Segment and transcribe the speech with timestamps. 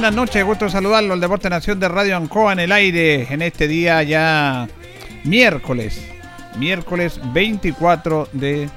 [0.00, 1.12] Buenas noches, gusto saludarlo.
[1.12, 4.66] El Deporte Nación de Radio Ancoa en el aire en este día ya
[5.24, 6.02] miércoles,
[6.56, 8.70] miércoles 24 de...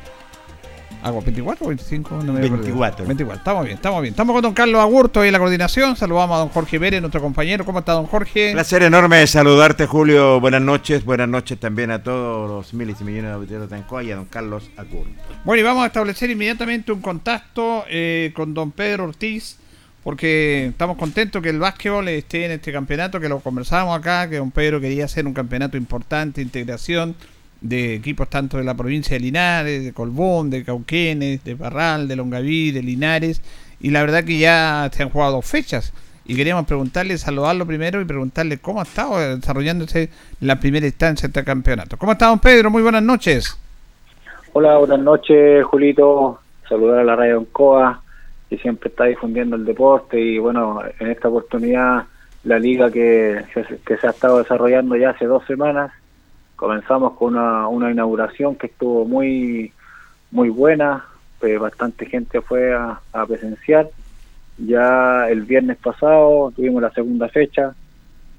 [1.01, 2.15] ¿Hago 24 o 25?
[2.23, 3.05] No me 24.
[3.05, 4.11] 24, estamos bien, estamos bien.
[4.11, 5.95] Estamos con don Carlos Agurto y la coordinación.
[5.95, 7.63] Saludamos a don Jorge Pérez, nuestro compañero.
[7.63, 8.51] ¿Cómo está don Jorge?
[8.51, 10.41] Placer enorme saludarte, Julio.
[10.41, 11.05] Buenas noches.
[11.05, 14.17] Buenas noches también a todos los miles y millones de auditores de Ancoa y a
[14.17, 15.09] don Carlos Agurto.
[15.45, 19.62] Bueno, y vamos a establecer inmediatamente un contacto eh, con don Pedro Ortiz
[20.03, 24.37] porque estamos contentos que el básquetbol esté en este campeonato, que lo conversábamos acá, que
[24.37, 27.15] don Pedro quería hacer un campeonato importante, integración
[27.61, 32.17] de equipos tanto de la provincia de Linares, de Colbún, de Cauquenes, de Barral, de
[32.17, 33.41] Longaví, de Linares,
[33.79, 35.93] y la verdad que ya se han jugado dos fechas.
[36.25, 40.09] Y queríamos preguntarle, saludarlo primero y preguntarle cómo ha estado desarrollándose
[40.41, 41.97] la primera instancia de este campeonato.
[41.97, 42.69] ¿Cómo está don Pedro?
[42.69, 43.57] Muy buenas noches.
[44.53, 46.39] Hola, buenas noches, Julito.
[46.67, 47.45] Saludar a la radio
[48.53, 52.05] Oncoa siempre está difundiendo el deporte y bueno, en esta oportunidad
[52.43, 53.43] la liga que,
[53.85, 55.91] que se ha estado desarrollando ya hace dos semanas,
[56.55, 59.71] comenzamos con una, una inauguración que estuvo muy,
[60.31, 61.05] muy buena,
[61.39, 63.89] pues bastante gente fue a, presenciar.
[64.57, 67.73] Ya el viernes pasado tuvimos la segunda fecha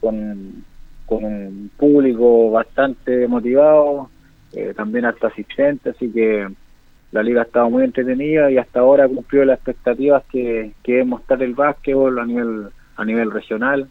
[0.00, 0.64] con,
[1.06, 4.10] con un público bastante motivado,
[4.53, 6.47] eh, también hasta asistente, así que
[7.14, 11.06] la liga ha estado muy entretenida y hasta ahora cumplió las expectativas que, que es
[11.06, 13.88] mostrar el básquetbol a nivel a nivel regional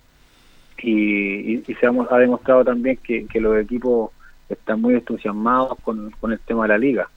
[0.81, 4.11] y, se ha, demostrado también que, los equipos
[4.49, 7.09] están muy entusiasmados con, el tema de la liga.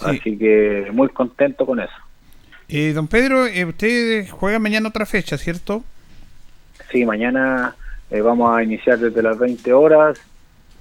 [0.00, 1.94] Así que muy contento con eso.
[2.68, 5.82] Eh, don Pedro, eh, usted juega mañana otra fecha, ¿cierto?
[6.92, 7.74] Sí, mañana
[8.10, 10.20] eh, vamos a iniciar desde las 20 horas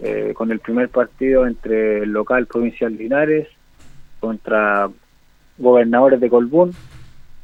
[0.01, 3.47] eh, con el primer partido entre el local provincial Linares
[4.23, 4.89] contra
[5.57, 6.73] gobernadores de Colbún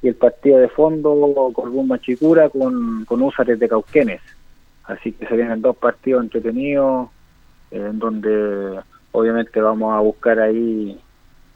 [0.01, 4.21] y el partido de fondo Colbún Machicura con, con Úsares de Cauquenes.
[4.85, 7.09] Así que se vienen dos partidos entretenidos
[7.71, 8.79] en donde
[9.11, 10.97] obviamente vamos a buscar ahí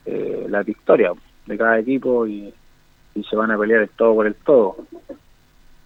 [0.05, 1.13] eh, la victoria
[1.45, 2.53] de cada equipo y,
[3.29, 4.75] se van a pelear el todo por el todo.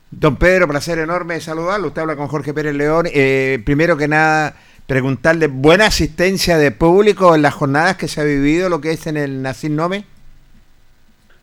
[0.09, 1.89] Don Pedro, placer enorme saludarlo.
[1.89, 3.05] Usted habla con Jorge Pérez León.
[3.13, 4.55] Eh, primero que nada,
[4.87, 9.05] preguntarle, ¿buena asistencia de público en las jornadas que se ha vivido, lo que es
[9.05, 10.05] en el Nacín Nome?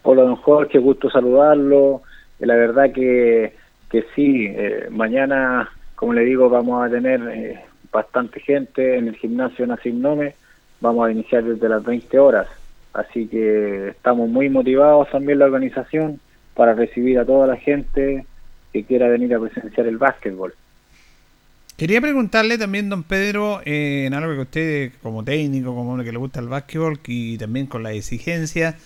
[0.02, 2.02] Hola, don Jorge, gusto saludarlo.
[2.41, 3.55] Eh, la verdad que,
[3.91, 7.61] que sí, eh, mañana, como le digo, vamos a tener eh,
[7.93, 10.35] bastante gente en el gimnasio Nacín Nome.
[10.81, 12.49] Vamos a iniciar desde las 20 horas.
[12.94, 16.19] Así que estamos muy motivados también la organización
[16.55, 18.25] para recibir a toda la gente
[18.73, 20.55] que quiera venir a presenciar el básquetbol.
[21.76, 26.12] Quería preguntarle también, don Pedro, eh, en algo que usted, como técnico, como uno que
[26.12, 28.76] le gusta el básquetbol y también con la exigencia,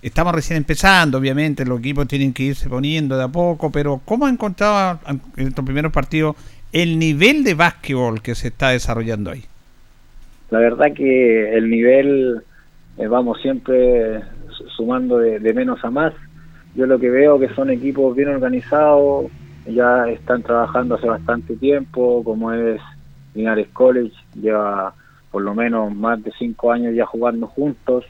[0.00, 4.24] estamos recién empezando, obviamente, los equipos tienen que irse poniendo de a poco, pero ¿cómo
[4.24, 5.00] ha encontrado
[5.36, 6.34] en estos primeros partidos
[6.72, 9.44] el nivel de básquetbol que se está desarrollando ahí?
[10.48, 12.40] La verdad que el nivel,
[12.96, 14.22] eh, vamos siempre
[14.76, 16.14] sumando de, de menos a más.
[16.74, 19.26] Yo lo que veo que son equipos bien organizados,
[19.72, 22.80] ya están trabajando hace bastante tiempo, como es
[23.34, 24.94] Linares College, lleva
[25.30, 28.04] por lo menos más de cinco años ya jugando juntos,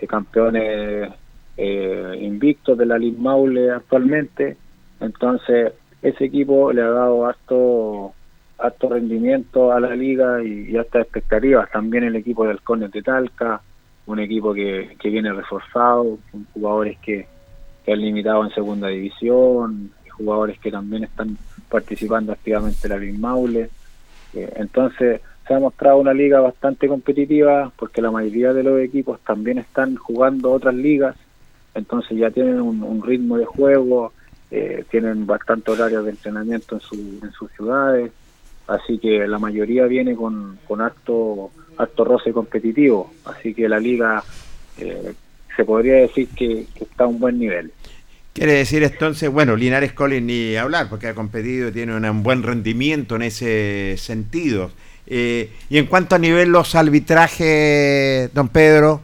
[0.00, 1.10] de campeones
[1.56, 4.56] eh, invictos de la Liga Maule actualmente,
[5.00, 5.72] entonces
[6.02, 8.12] ese equipo le ha dado harto,
[8.58, 13.02] harto rendimiento a la liga y, y hasta expectativas, también el equipo del Halcones de
[13.02, 13.60] Talca,
[14.06, 17.26] un equipo que, que viene reforzado, con jugadores que,
[17.84, 21.38] que han limitado en segunda división, jugadores que también están
[21.70, 23.70] participando activamente en la Liga Maule.
[24.34, 29.18] Eh, entonces se ha mostrado una liga bastante competitiva porque la mayoría de los equipos
[29.20, 31.16] también están jugando otras ligas,
[31.74, 34.12] entonces ya tienen un, ritmo de juego,
[34.50, 38.12] eh, tienen bastante horarios de entrenamiento en, su, en sus ciudades,
[38.66, 44.22] así que la mayoría viene con, con harto, harto roce competitivo, así que la liga
[44.76, 45.14] eh,
[45.56, 47.72] se podría decir que, que está a un buen nivel.
[48.38, 52.44] Quiere decir entonces, bueno, Linares Collins ni hablar, porque ha competido y tiene un buen
[52.44, 54.70] rendimiento en ese sentido.
[55.08, 59.00] Eh, y en cuanto a nivel los arbitrajes, don Pedro.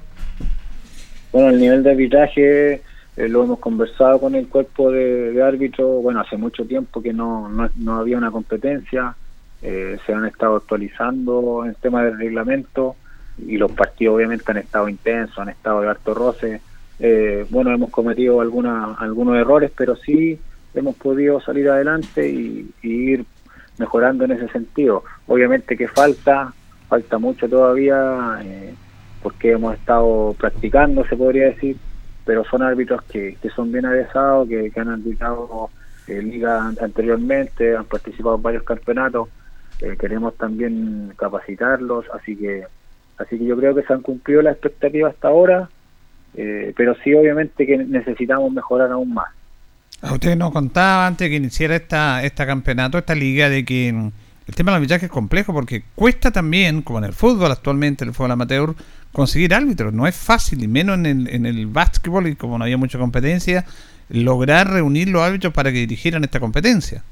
[1.32, 6.20] Bueno, el nivel de arbitraje eh, lo hemos conversado con el cuerpo de, árbitros, bueno,
[6.20, 9.16] hace mucho tiempo que no, no, había una competencia,
[9.62, 12.94] eh, se han estado actualizando en tema del reglamento
[13.44, 16.60] y los partidos obviamente han estado intensos, han estado de harto roce
[17.00, 20.38] eh, bueno, hemos cometido alguna, algunos errores, pero sí
[20.74, 23.24] hemos podido salir adelante y, ir
[23.78, 25.04] mejorando en ese sentido.
[25.26, 26.52] Obviamente que falta,
[26.88, 28.74] falta mucho todavía, eh,
[29.22, 31.76] porque hemos estado practicando, se podría decir,
[32.24, 35.70] pero son árbitros que, que son bien avesados, que, han arbitrado
[36.06, 39.28] eh, ligas anteriormente, han participado en varios campeonatos,
[39.80, 42.64] eh, queremos también capacitarlos, así que
[43.18, 45.68] así que yo creo que se han cumplido las expectativas hasta ahora
[46.36, 49.28] eh, pero sí obviamente que necesitamos mejorar aún más.
[50.02, 54.54] A usted nos contaba antes que iniciara esta, esta campeonato, esta liga, de que el
[54.54, 58.32] tema del arbitraje es complejo porque cuesta también, como en el fútbol actualmente, el fútbol
[58.32, 58.74] amateur,
[59.12, 59.94] conseguir árbitros.
[59.94, 62.98] No es fácil, y menos en el, en el básquetbol, y como no había mucha
[62.98, 63.64] competencia,
[64.10, 67.02] lograr reunir los árbitros para que dirigieran esta competencia.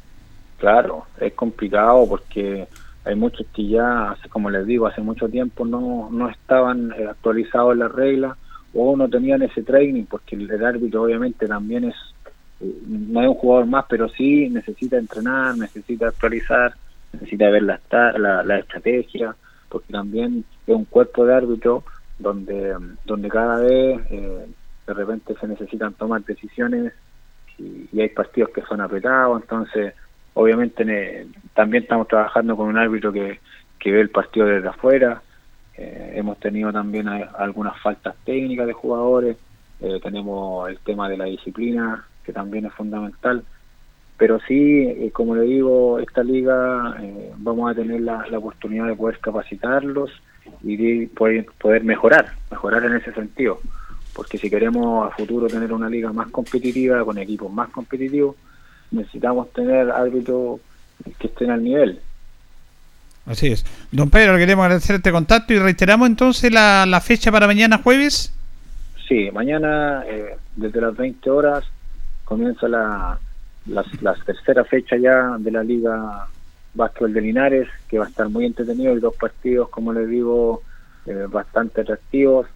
[0.58, 2.68] Claro, es complicado porque
[3.04, 7.76] hay muchos que ya, como les digo, hace mucho tiempo no, no estaban eh, actualizados
[7.76, 8.36] las reglas
[8.74, 11.94] o no tenían ese training, porque el, árbitro obviamente también es,
[12.60, 16.74] eh, no es un jugador más, pero sí necesita entrenar, necesita actualizar,
[17.12, 17.80] necesita ver la,
[18.18, 19.34] la, la estrategia,
[19.68, 21.84] porque también es un cuerpo de árbitro
[22.18, 24.46] donde, donde cada vez eh,
[24.86, 26.92] de repente se necesitan tomar decisiones
[27.58, 29.94] y, hay partidos que son apretados, entonces
[30.34, 33.40] obviamente también estamos trabajando con un árbitro que,
[33.78, 35.22] que ve el partido desde afuera,
[35.76, 39.36] eh, hemos tenido también algunas faltas técnicas de jugadores,
[39.80, 43.42] eh, tenemos el tema de la disciplina, que también es fundamental.
[44.18, 46.96] Pero sí, eh, como le digo, esta liga
[47.38, 50.10] vamos a tener la, oportunidad de poder capacitarlos
[50.62, 53.58] y poder, poder mejorar, mejorar en ese sentido.
[54.14, 58.36] Porque si queremos a futuro tener una liga más competitiva, con equipos más competitivos,
[58.90, 60.60] necesitamos tener árbitros
[61.18, 61.98] que estén al nivel.
[63.26, 63.64] Así es.
[63.92, 68.32] Don Pedro, queremos agradecer este contacto y reiteramos entonces la, la fecha para mañana jueves.
[69.08, 71.64] Sí, mañana eh, desde las 20 horas
[72.24, 73.18] comienza la,
[73.66, 76.26] la, tercera fecha ya de la Liga
[76.74, 80.62] Básquetbol de Linares, que va a estar muy entretenido y dos partidos, como les digo,
[81.06, 82.46] eh, bastante atractivos.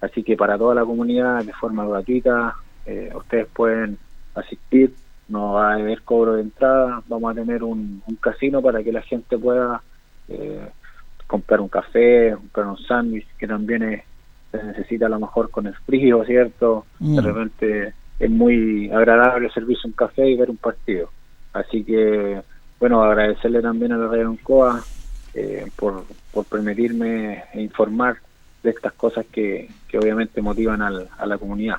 [0.00, 3.98] Así que para toda la comunidad, de forma gratuita, eh, ustedes pueden
[4.34, 4.94] asistir,
[5.28, 9.02] no va a haber cobro de entrada, vamos a tener un casino para que la
[9.02, 9.82] gente pueda
[10.28, 10.68] eh,
[11.26, 14.02] comprar un café, comprar un sándwich, que también
[14.50, 16.86] se necesita a lo mejor con el frío, ¿cierto?
[16.98, 17.24] De mm.
[17.24, 21.10] repente es muy agradable servirse un café y ver un partido.
[21.52, 22.40] Así que,
[22.78, 24.82] bueno, agradecerle también a la Radio Uncoa
[25.34, 28.16] eh, por, por permitirme informar
[28.62, 31.76] de estas cosas que, que obviamente motivan al, a la comunidad.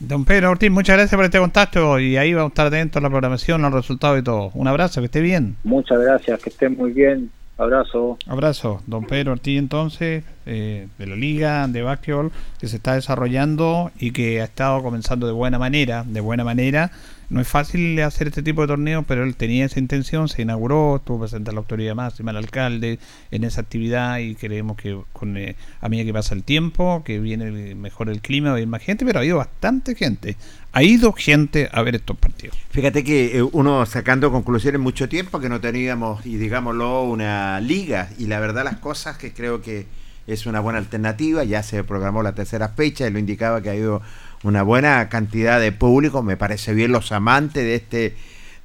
[0.00, 3.02] Don Pedro Ortiz, muchas gracias por este contacto y ahí vamos a estar atentos a
[3.02, 4.50] la programación, al resultado y todo.
[4.54, 5.56] Un abrazo, que esté bien.
[5.62, 7.30] Muchas gracias, que estén muy bien.
[7.60, 8.16] Abrazo.
[8.26, 8.80] Abrazo.
[8.86, 10.24] Don Pedro Ortiz, entonces.
[10.52, 15.28] Eh, de la liga de básquetbol que se está desarrollando y que ha estado comenzando
[15.28, 16.90] de buena manera, de buena manera.
[17.28, 20.96] No es fácil hacer este tipo de torneos, pero él tenía esa intención, se inauguró,
[20.96, 22.98] estuvo presente a la autoridad máxima, el alcalde,
[23.30, 27.20] en esa actividad y creemos que con, eh, a medida que pasa el tiempo, que
[27.20, 30.36] viene mejor el clima, va a haber más gente, pero ha habido bastante gente.
[30.72, 32.56] Ha ido gente a ver estos partidos.
[32.70, 38.10] Fíjate que eh, uno sacando conclusiones mucho tiempo que no teníamos, y digámoslo, una liga,
[38.18, 39.86] y la verdad las cosas que creo que
[40.26, 43.74] es una buena alternativa, ya se programó la tercera fecha y lo indicaba que ha
[43.74, 44.02] ido
[44.42, 48.16] una buena cantidad de público, me parece bien los amantes de este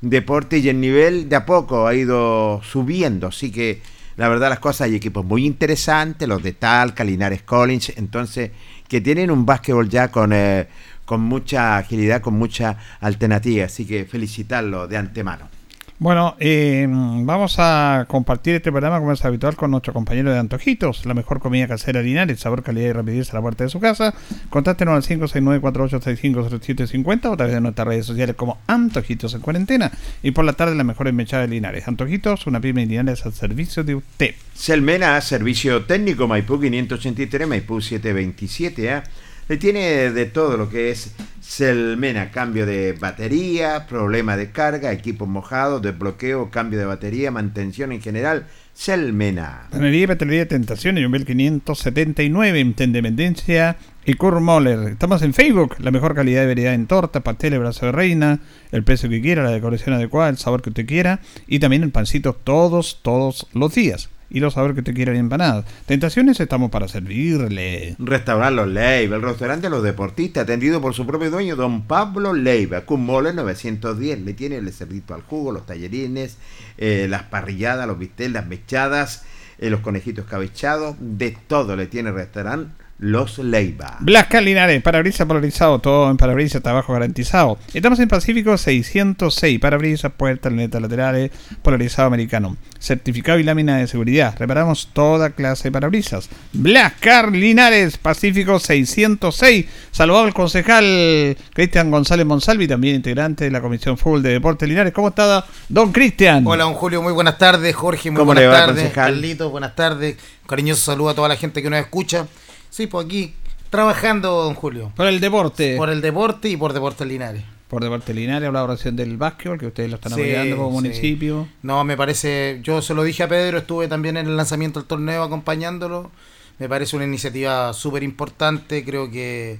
[0.02, 3.82] deporte y el nivel de a poco ha ido subiendo, así que
[4.16, 8.52] la verdad las cosas hay equipos muy interesantes, los de Talca, Linares Collins, entonces
[8.88, 10.68] que tienen un básquetbol ya con, eh,
[11.06, 15.55] con mucha agilidad, con mucha alternativa, así que felicitarlo de antemano.
[15.98, 21.06] Bueno, eh, vamos a compartir este programa como es habitual con nuestro compañero de Antojitos,
[21.06, 24.14] la mejor comida casera Linares, sabor, calidad y rapidez a la puerta de su casa.
[24.50, 29.90] Contáctenos al 569-4865-0750 o a través de nuestras redes sociales como Antojitos en cuarentena
[30.22, 31.88] y por la tarde la mejor mechada de Linares.
[31.88, 34.36] Antojitos, una pyme Linares al servicio de usted.
[34.54, 39.02] Selmena, servicio técnico Maipú 583, Maipú 727, ¿eh?
[39.48, 45.28] Le tiene de todo lo que es Selmena, cambio de batería, problema de carga, equipos
[45.28, 48.48] mojados, desbloqueo, cambio de batería, mantención en general.
[48.74, 49.68] Selmena.
[49.70, 54.90] Panería y Batería Tentaciones, Jumbel 579, Independencia y Moller.
[54.90, 58.40] Estamos en Facebook, la mejor calidad de variedad en torta, pasteles, brazo de reina,
[58.72, 61.92] el precio que quiera, la decoración adecuada, el sabor que usted quiera y también el
[61.92, 65.65] pancito todos, todos los días y los sabores que te quieran empanadas.
[65.86, 67.96] Tentaciones estamos para servirle.
[68.00, 72.34] Restaurar Los Leiva, el restaurante de los deportistas, atendido por su propio dueño, don Pablo
[72.34, 74.22] Leiva, Mole 910.
[74.22, 76.38] Le tiene el cerdito al jugo, los tallerines,
[76.77, 79.24] eh, las parrilladas, los bistecs, las mechadas,
[79.60, 83.98] eh, los conejitos cabechados, de todo le tiene el restaurante los Leiva.
[84.00, 87.58] Blasca Linares, parabrisas polarizado, todo en parabrisas, trabajo garantizado.
[87.74, 92.56] Estamos en Pacífico 606, parabrisas, puertas, lunetas laterales, polarizado americano.
[92.80, 94.36] Certificado y lámina de seguridad.
[94.38, 96.30] Reparamos toda clase de parabrisas.
[96.54, 99.66] Blascar Linares, Pacífico 606.
[99.92, 104.94] Saludado al concejal Cristian González Monsalvi, también integrante de la Comisión Fútbol de Deportes Linares.
[104.94, 106.48] ¿Cómo está, don Cristian?
[106.48, 107.75] Hola, don Julio, muy buenas tardes.
[107.75, 108.94] Jorge, muy buenas tardes.
[108.94, 110.16] Carlitos, buenas tardes.
[110.48, 112.28] cariñoso saludo a toda la gente que nos escucha.
[112.75, 113.34] Sí, pues aquí
[113.70, 114.91] trabajando, don Julio.
[114.98, 115.77] Por el deporte.
[115.77, 117.41] Por el deporte y por Deportes Linares.
[117.70, 121.48] Por Deportes Linares, la oración del básquetbol, que ustedes lo están apoyando como municipio.
[121.62, 124.89] No, me parece, yo se lo dije a Pedro, estuve también en el lanzamiento del
[124.89, 126.12] torneo acompañándolo.
[126.60, 129.58] Me parece una iniciativa súper importante, creo que,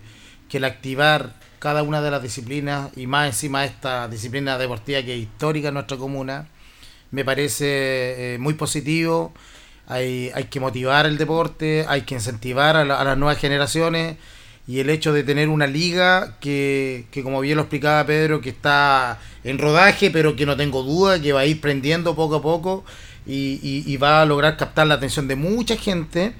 [0.50, 5.14] que el activar cada una de las disciplinas y más encima esta disciplina deportiva que
[5.14, 6.50] es histórica en nuestra comuna,
[7.12, 9.32] me parece eh, muy positivo
[9.88, 14.18] hay, hay que motivar el deporte, hay que incentivar a, las nuevas generaciones
[14.68, 18.50] y el hecho de tener una liga que, que, como bien lo explicaba Pedro, que
[18.50, 22.42] está en rodaje, pero que no tengo duda que va a ir prendiendo poco a
[22.42, 22.84] poco
[23.28, 26.34] y, va a lograr captar la atención de mucha gente,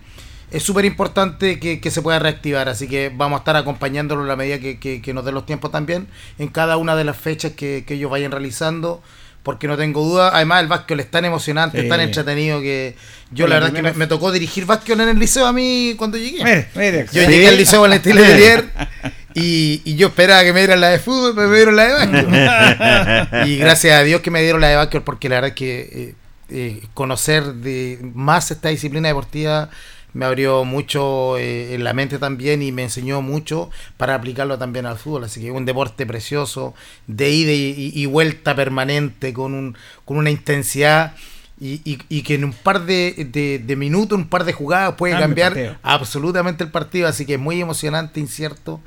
[0.52, 2.70] es súper importante que, se pueda reactivar.
[2.70, 5.72] Así que vamos a estar acompañándolo a la medida que, que, nos den los tiempos
[5.72, 9.02] también en cada una de las fechas que, ellos vayan realizando
[9.46, 10.32] porque no tengo duda.
[10.34, 12.96] Además, el básquetbol es tan emocionante, es tan entretenido que
[13.30, 16.68] yo la verdad que me, tocó dirigir básquetbol en el liceo a mí cuando llegué.
[17.14, 18.66] yo llegué al liceo con el estilo de ayer
[19.36, 21.94] y, y, yo esperaba que me dieran la de fútbol, pero me dieron la de
[21.94, 23.48] básquetbol.
[23.48, 26.16] y gracias a Dios que me dieron la de básquetbol, porque la verdad que eh,
[26.50, 29.70] eh, conocer de más esta disciplina deportiva
[30.16, 34.86] me abrió mucho eh, en la mente también y me enseñó mucho para aplicarlo también
[34.86, 35.26] al fútbol.
[35.26, 36.74] Así que un deporte precioso,
[37.06, 41.16] de ida y, vuelta permanente, con, un, con una intensidad.
[41.60, 45.80] Y, y, que en un par de, de, minutos, un par de jugadas puede cambiar
[45.84, 47.10] absolutamente el partido.
[47.10, 48.80] Así que es muy emocionante, incierto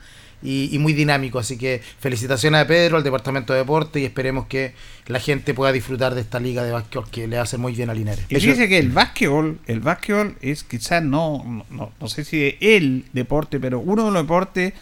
[0.43, 1.39] y, muy dinámico.
[1.39, 4.75] Así que felicitaciones a Pedro, al Departamento de Deporte y esperemos que
[5.07, 7.95] la gente pueda disfrutar de esta liga de básquetbol que le hace muy bien a
[7.95, 8.25] Linares.
[8.29, 13.05] Y fíjese que el básquetbol, el básquetbol es quizás no, no, no sé si el
[13.13, 14.73] deporte, pero uno de los deportes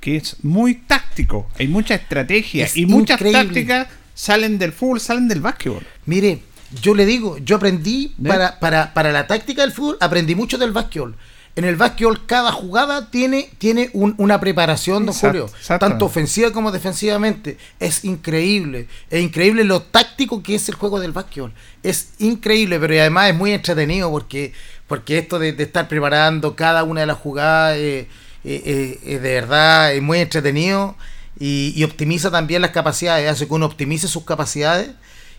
[0.00, 1.48] que es muy táctico.
[1.58, 5.86] Hay mucha estrategia y muchas tácticas salen del fútbol, salen del básquetbol.
[6.06, 6.40] Mire,
[6.82, 10.72] yo le digo, yo aprendí para, para, para la táctica del fútbol, aprendí mucho del
[10.72, 11.16] básquetbol
[11.56, 17.58] en el básquetbol cada jugada tiene, tiene una preparación, don Julio, tanto ofensiva como defensivamente.
[17.78, 21.52] Es increíble, es increíble lo táctico que es el juego del básquetbol.
[21.84, 24.52] Es increíble, pero además es muy entretenido porque,
[24.88, 28.08] porque esto de, estar preparando cada una de las jugadas eh,
[28.44, 30.96] eh, eh, de verdad es muy entretenido
[31.38, 34.90] y, y optimiza también las capacidades, hace que uno optimice sus capacidades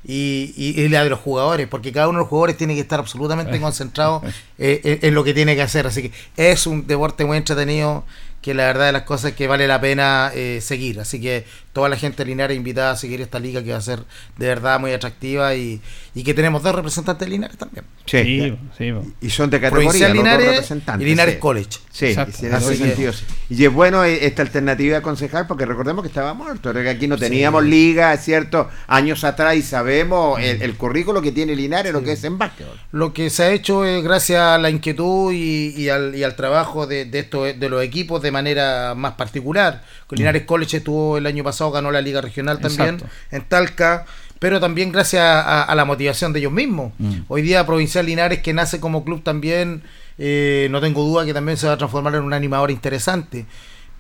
[0.08, 3.00] y, y, la de los jugadores, porque cada uno de los jugadores tiene que estar
[3.00, 4.22] absolutamente concentrado
[4.60, 5.88] eh, en, lo que tiene que hacer.
[5.88, 8.04] Así que es un deporte muy entretenido
[8.42, 11.00] que la verdad de las cosas es que vale la pena eh, seguir.
[11.00, 13.82] Así que toda la gente de Linares invitada a seguir esta liga que va a
[13.82, 14.00] ser
[14.38, 15.82] de verdad muy atractiva y,
[16.13, 17.84] y que tenemos dos representantes de Linares también.
[18.05, 21.05] Sí, sí, y son de categoría Linares representantes.
[21.05, 21.79] Y Linares College.
[21.91, 23.12] Sí, en ese sentido.
[23.50, 27.17] Y es bueno esta alternativa de concejal porque recordemos que estaba muerto, que aquí no
[27.17, 32.13] teníamos liga, es cierto, años atrás y sabemos el, currículo que tiene Linares, lo que
[32.13, 32.79] es en básquetbol.
[32.94, 36.88] Lo que se ha hecho es gracias a la inquietud y, al, y al, trabajo
[36.88, 39.84] de, de, esto, de los equipos de manera más particular.
[40.12, 40.46] Linares mm.
[40.46, 44.06] College estuvo el año pasado, ganó la liga regional también en Talca
[44.40, 46.92] pero también gracias a, la motivación de ellos mismos.
[47.00, 47.22] Mm.
[47.28, 49.84] Hoy día Provincial Linares, que nace como club también,
[50.18, 53.46] eh, no tengo duda que también se va a transformar en un animador interesante.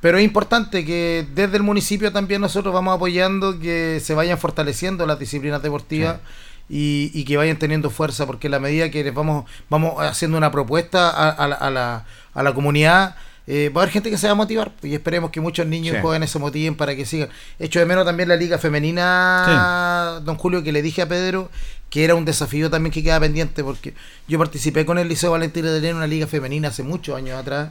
[0.01, 5.05] Pero es importante que desde el municipio también nosotros vamos apoyando que se vayan fortaleciendo
[5.05, 6.17] las disciplinas deportivas.
[6.67, 10.49] Y, que vayan teniendo fuerza, porque a la medida que les vamos, vamos haciendo una
[10.51, 13.15] propuesta a, la, a la comunidad,
[13.47, 15.97] eh, va a haber gente que se va a motivar y esperemos que muchos niños
[16.01, 17.29] jóvenes se motiven para que sigan.
[17.59, 21.49] Hecho de menos también la liga femenina, don Julio, que le dije a Pedro
[21.89, 23.93] que era un desafío también que queda pendiente porque
[24.27, 27.69] yo participé con el Liceo Valentín de en una liga femenina hace muchos años atrás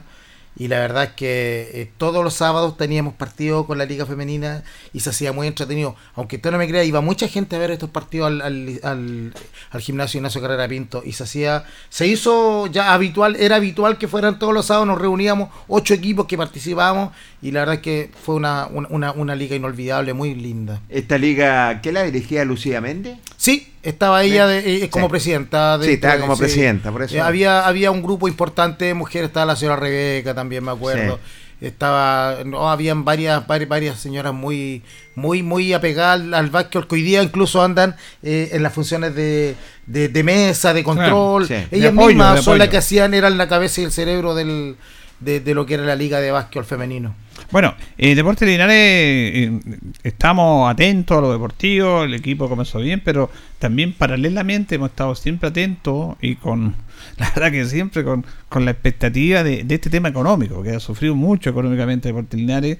[0.57, 4.63] y la verdad es que eh, todos los sábados teníamos partidos con la liga femenina
[4.93, 5.95] y se hacía muy entretenido.
[6.15, 9.33] Aunque usted no me crea, iba mucha gente a ver estos partidos al, al, al,
[9.71, 14.07] al gimnasio Ignacio Carrera Pinto y se hacía, se hizo ya habitual, era habitual que
[14.07, 17.11] fueran todos los sábados, nos reuníamos, ocho equipos que participábamos
[17.41, 20.81] y la verdad es que fue una, una, una liga inolvidable, muy linda.
[20.89, 23.17] ¿Esta liga qué la dirigía Lucía Méndez?
[23.37, 25.77] Sí, estaba ella de, eh, como presidenta.
[25.77, 27.15] De, sí, estaba como presidenta, por eso.
[27.15, 31.19] Eh, había, había un grupo importante de mujeres, estaba la señora Rebeca también, me acuerdo.
[31.61, 34.81] Estaba, no, habían varias, varias, señoras muy,
[35.15, 39.55] muy, muy apegadas al básquet, que hoy día incluso andan eh, en las funciones de,
[39.85, 41.47] de, mesa, de control.
[41.71, 44.75] Ellas mismas son las que hacían, eran la cabeza y el cerebro del,
[45.19, 47.15] de, de lo que era la liga de básquet femenino.
[47.51, 49.59] Bueno, eh, Deportes Linares, eh,
[50.03, 55.49] estamos atentos a lo deportivo, el equipo comenzó bien, pero también paralelamente hemos estado siempre
[55.49, 56.75] atentos y con,
[57.17, 60.79] la verdad que siempre con, con la expectativa de, de, este tema económico, que ha
[60.79, 62.77] sufrido mucho económicamente Deportes Linares.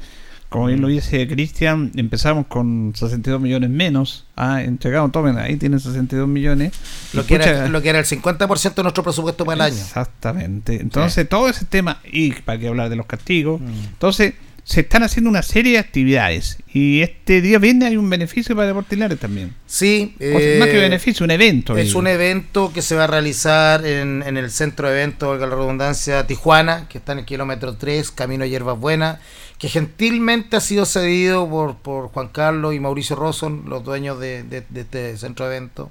[0.49, 4.25] Como bien lo dice Cristian, empezamos con 62 millones menos.
[4.38, 6.71] Ah, entregado, tomen, ahí tienen 62 millones.
[7.13, 9.82] Lo que, era, lo que era el 50% de nuestro presupuesto para el año.
[9.82, 10.80] Exactamente.
[10.80, 13.60] Entonces, todo ese tema, y para qué hablar de los castigos.
[13.60, 13.65] Mm.
[13.93, 18.56] Entonces, se están haciendo una serie de actividades y este día viene hay un beneficio
[18.56, 19.56] para Deportes también.
[19.67, 21.78] Sí, más que eh, beneficio, un evento.
[21.78, 25.56] Es un evento que se va a realizar en, el centro de eventos, valga la
[25.56, 29.19] redundancia, Tijuana, que está en el kilómetro 3, Camino a Hierbas Buenas,
[29.60, 34.41] que gentilmente ha sido cedido por, por Juan Carlos y Mauricio Roson, los dueños de,
[34.41, 35.89] de este centro de eventos,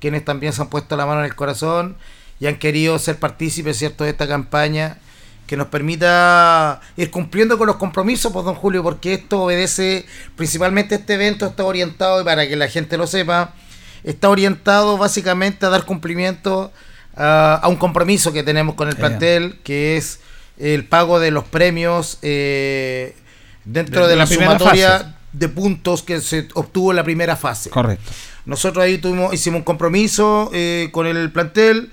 [0.00, 1.96] quienes también se han puesto la mano en el corazón
[2.40, 4.98] y han querido ser partícipes, ¿cierto?, de esta campaña
[5.48, 10.04] que nos permita ir cumpliendo con los compromisos, pues don Julio, porque esto obedece,
[10.36, 13.54] principalmente este evento está orientado, y para que la gente lo sepa,
[14.04, 16.70] está orientado básicamente a dar cumplimiento
[17.16, 20.20] a, un compromiso que tenemos con el plantel, que es
[20.58, 23.16] el pago de los premios eh,
[23.64, 27.70] dentro de, la, sumatoria de puntos que se obtuvo en la primera fase.
[27.70, 28.10] Correcto.
[28.44, 31.90] Nosotros ahí tuvimos, hicimos un compromiso eh, con el plantel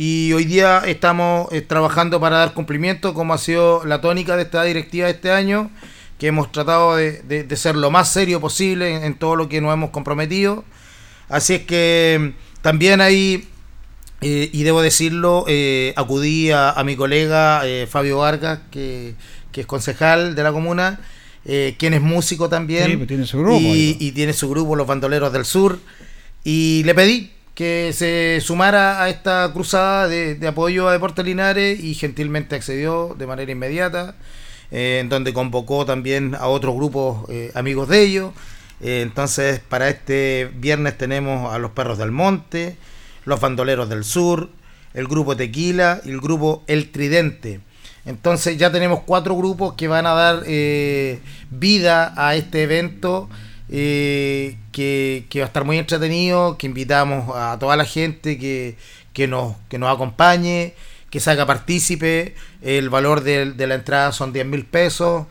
[0.00, 4.44] y hoy día estamos eh, trabajando para dar cumplimiento, como ha sido la tónica de
[4.44, 5.72] esta directiva de este año,
[6.20, 9.90] que hemos tratado de, ser lo más serio posible en, todo lo que nos hemos
[9.90, 10.62] comprometido.
[11.28, 13.48] Así es que mm, también ahí,
[14.20, 19.16] eh, y debo decirlo, eh, acudí a, mi colega Fabio Vargas, que,
[19.52, 21.00] es concejal de la comuna,
[21.42, 22.98] quien es músico también.
[22.98, 23.58] Pues tiene su grupo.
[23.58, 25.80] Y, y tiene su grupo, Los Bandoleros del Sur.
[26.44, 31.94] Y le pedí que se sumara a esta cruzada de, apoyo a Deportes Linares y
[31.94, 34.14] gentilmente accedió de manera inmediata,
[34.70, 38.32] eh, en donde convocó también a otros grupos eh, amigos de ellos.
[38.80, 42.76] Eh, entonces, para este viernes tenemos a los Perros del Monte,
[43.24, 44.50] los Bandoleros del Sur,
[44.94, 47.58] el grupo Tequila y el grupo El Tridente.
[48.04, 50.44] Entonces ya tenemos cuatro grupos que van a dar
[51.50, 53.28] vida a este evento
[53.70, 58.76] eh, que, va a estar muy entretenido, que invitamos a toda la gente que,
[59.12, 60.74] que, nos, que nos acompañe,
[61.10, 62.34] que se haga partícipe.
[62.62, 65.26] El valor de, la entrada son 10 mil pesos,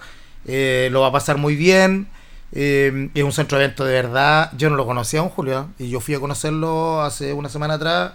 [0.45, 2.08] eh, lo va a pasar muy bien.
[2.54, 4.52] Eh, es un centro de evento de verdad.
[4.58, 8.13] Yo no lo conocía aún, Julio, y yo fui a conocerlo hace una semana atrás,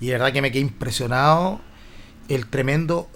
[0.00, 1.60] y de verdad que me quedé impresionado
[2.28, 3.08] el tremendo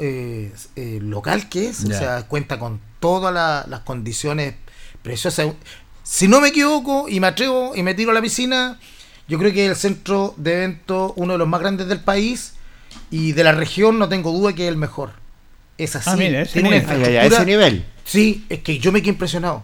[0.77, 1.85] local que es.
[1.85, 4.55] O sea, cuenta con todas las condiciones
[5.03, 5.49] preciosas
[6.13, 8.79] si no me equivoco y me atrevo y me tiro a la piscina,
[9.29, 12.53] yo creo que es el centro de eventos, uno de los más grandes del país
[13.11, 15.13] y de la región, no tengo duda que es el mejor.
[15.79, 16.11] Es así.
[16.11, 16.91] Ah, mira, ese Tiene una nivel.
[16.91, 17.85] Ay, ay, ay, infraestructura- ese nivel.
[18.05, 19.63] Sí, es que yo me quedé impresionado.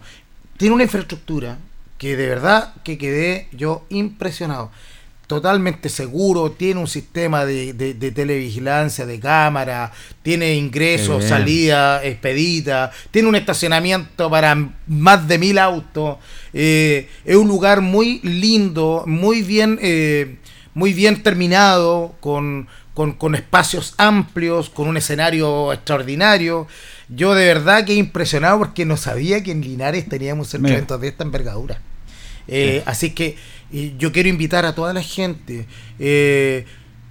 [0.56, 1.58] Tiene una infraestructura
[1.98, 4.70] que de verdad que quedé yo impresionado.
[5.28, 12.90] Totalmente seguro, tiene un sistema de, de- de televigilancia, de cámara, tiene ingresos, salida, expedita,
[13.10, 16.16] tiene un estacionamiento para más de mil autos.
[16.54, 20.36] eh, es un lugar muy lindo, muy bien, eh,
[20.72, 26.66] muy bien terminado, con, con, con espacios amplios, con un escenario extraordinario.
[27.10, 31.22] Yo de verdad que impresionado porque no sabía que en Linares teníamos eventos de esta
[31.24, 31.82] envergadura.
[32.50, 33.36] Eh, así que
[33.72, 35.66] eh, yo quiero invitar a toda la gente.
[35.98, 36.64] eh,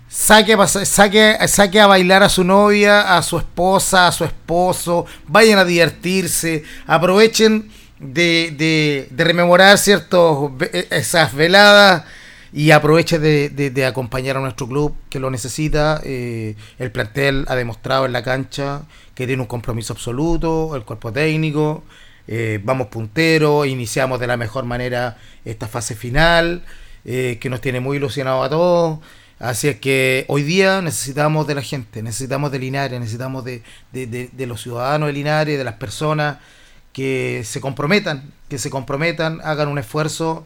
[0.10, 5.06] saque, a saque, saque a bailar a su novia, a su esposa, a su esposo.
[5.28, 6.63] Vayan a divertirse.
[6.86, 12.04] Aprovechen de, de- de rememorar ciertos, ve- esas veladas.
[12.54, 16.02] Y aproveche de, de- de acompañar a nuestro club que lo necesita.
[16.04, 18.84] eh, el plantel ha demostrado en la cancha
[19.15, 21.84] que tiene un compromiso absoluto, el cuerpo técnico.
[22.28, 26.63] Eh, vamos punteros, iniciamos de la mejor manera esta fase final,
[27.06, 29.00] eh, que nos tiene muy ilusionados a todos.
[29.40, 33.62] Así es que hoy día necesitamos de la gente, necesitamos de Linares, necesitamos de,
[33.92, 36.38] de- de- de los ciudadanos de Linares, de las personas
[36.92, 40.46] que se comprometan, que se comprometan, hagan un esfuerzo,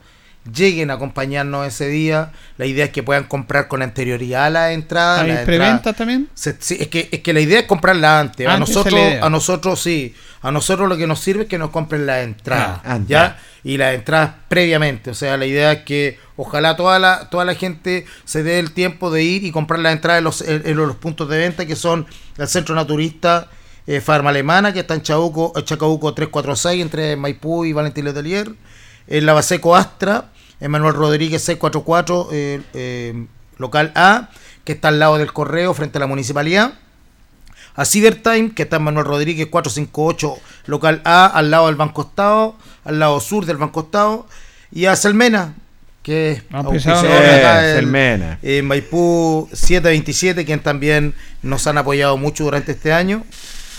[0.54, 2.32] lleguen a acompañarnos ese día.
[2.58, 5.22] La idea es que puedan comprar con anterioridad la entrada.
[5.22, 6.30] ¿Hay la entrada- preventa también?
[6.34, 8.48] se- sí, es, que, es que la idea es comprarla antes.
[8.48, 10.16] A Antes nosotros, a nosotros sí.
[10.44, 12.82] A nosotros lo que nos sirve es que nos compren la entrada.
[12.84, 13.00] Ah.
[13.08, 13.38] ¿ya?
[13.64, 15.12] Y las entradas previamente.
[15.12, 18.72] O sea, la idea es que ojalá toda la, toda la gente se dé el
[18.72, 21.68] tiempo de ir y comprar la entrada en los, en, en los puntos de venta
[21.68, 22.08] que son
[22.40, 23.50] el Centro Naturista
[23.86, 28.52] eh, Farma Alemana, que está en Chabuco, Chacabuco 346, entre Maipú y Valentín Letelier.
[29.08, 30.26] En la Baseco Astra,
[30.60, 33.26] en Manuel Rodríguez 644, eh, eh,
[33.58, 34.30] local A,
[34.64, 36.74] que está al lado del correo frente a la municipalidad.
[37.76, 40.36] A Cybertime, que está en Manuel Rodríguez 458,
[40.66, 44.28] local A, al lado del Banco Estado, al lado sur del Banco Estado.
[44.72, 45.54] Y a Selmena,
[46.04, 46.44] que es
[46.86, 48.40] en- Selmena.
[48.42, 53.24] en Maipú 727, quien también nos han apoyado mucho durante este año.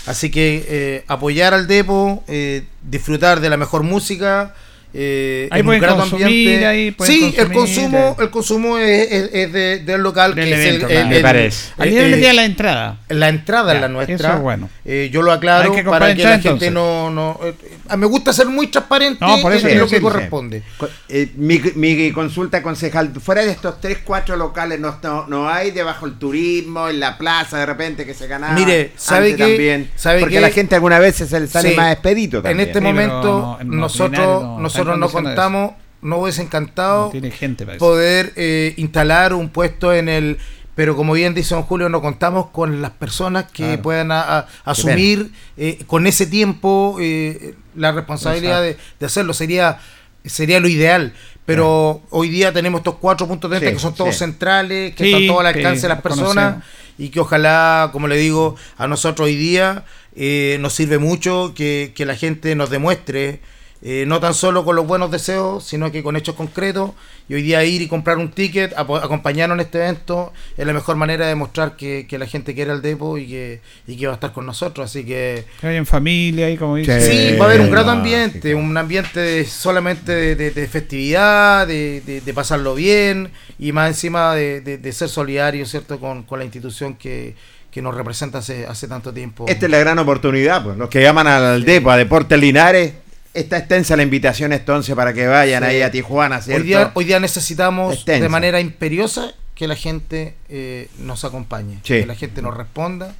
[0.05, 4.53] Así que eh, apoyar al Depo, eh, disfrutar de la mejor música.
[4.93, 8.23] Eh, Ahí en pueden ahí pueden sí, el consumo, eh.
[8.23, 11.09] el consumo es, es- es de- del local Del que evento, es el, claro.
[11.09, 11.71] Me parece.
[11.77, 12.97] Ahí eh, deben eh, la entrada.
[13.09, 14.15] la entrada Ya, es la nuestra.
[14.15, 14.69] eso es bueno.
[14.85, 17.09] Eh, yo lo aclaro que para que la gente no.
[17.09, 17.53] no eh,
[17.97, 20.63] me gusta ser muy transparente No, por eso en lo que corresponde.
[20.77, 25.49] Co- eh, mi, mi consulta concejal, fuera de estos tres, cuatro locales, no, no, no
[25.49, 28.53] hay debajo el turismo, en la plaza de repente que se ganaba.
[28.53, 29.43] Mire, ¿sabe qué?
[29.47, 29.91] también.
[29.95, 30.41] ¿Sabe Porque qué?
[30.41, 31.75] la gente alguna vez se le sale Sí.
[31.75, 32.67] más expedito En también.
[32.69, 37.65] este Sí, pero momento, en nosotros, nosotros no contamos, no hubiese encantado No tiene gente
[37.65, 37.85] para eso.
[37.85, 40.37] poder eh, instalar un puesto en el.
[40.75, 43.81] Pero como bien dice don Julio, no contamos con las personas que Claro.
[43.83, 49.33] puedan a- a- asumir eh, con ese tiempo eh, la responsabilidad de, de hacerlo.
[49.33, 49.77] Sería,
[50.25, 51.13] sería lo ideal.
[51.45, 54.19] Pero hoy día tenemos estos cuatro puntos de venta Sí, que son todos sí.
[54.19, 56.63] centrales, que Sí, están todos al alcance de las personas conocemos.
[56.97, 59.83] y que ojalá, como le digo, a nosotros hoy día
[60.15, 63.41] eh, nos sirve mucho que, que la gente nos demuestre,
[63.85, 66.91] eh, no tan solo con los buenos deseos, sino que con hechos concretos.
[67.29, 70.95] Y hoy día ir y comprar un ticket, acompañarnos en este evento, es la mejor
[70.97, 74.13] manera de demostrar que, que la gente quiere al depo y que, y que va
[74.13, 74.89] a estar con nosotros.
[74.89, 76.99] Así que Que vayan familia ahí, como dice.
[77.01, 81.67] sí, va a haber un grato ambiente, un ambiente de- solamente de, de- de festividad,
[81.67, 86.23] de, de- de pasarlo bien y más encima de, de- de ser solidario, ¿cierto?, con,
[86.23, 87.35] con la institución que,
[87.71, 89.45] que nos representa hace, hace tanto tiempo.
[89.47, 90.77] Esta es la gran oportunidad, pues.
[90.77, 92.93] Los que llaman al DEPO, a Deportes Linares,
[93.33, 95.69] está extensa la invitación entonces para que vayan Sí.
[95.69, 96.61] ahí a Tijuana, ¿cierto?
[96.61, 98.21] hoy, día, hoy día necesitamos Extensa.
[98.23, 101.99] de manera imperiosa que la gente eh, nos acompañe, Sí.
[102.01, 103.13] que la gente nos responda.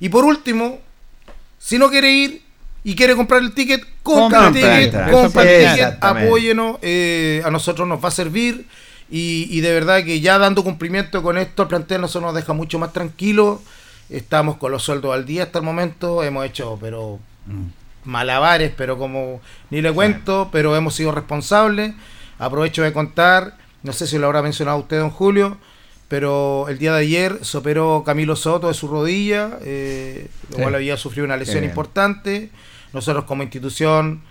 [0.00, 0.78] Y por último,
[1.58, 2.42] si no quiere ir
[2.84, 7.86] y quiere comprar el ticket, compre el ticket, compre el ticket, apóyenos, eh, a nosotros
[7.88, 8.66] nos va a servir.
[9.10, 12.52] Y, y de verdad que ya dando cumplimiento con esto, el plantel nosotros nos deja
[12.52, 13.62] mucho más tranquilo.
[14.10, 16.22] Estamos con los sueldos al día hasta el momento.
[16.24, 17.18] Hemos hecho, pero
[18.06, 19.40] malabares, pero como
[19.70, 21.94] ni le cuento, pero hemos sido responsables.
[22.38, 25.58] Aprovecho de contar, no sé si lo habrá mencionado usted, don Julio,
[26.08, 30.74] pero el día de ayer se operó Camilo Soto de su rodilla, eh, lo Sí.
[30.74, 31.70] había sufrido una lesión bien.
[31.70, 32.50] importante.
[32.92, 34.22] Nosotros como institución,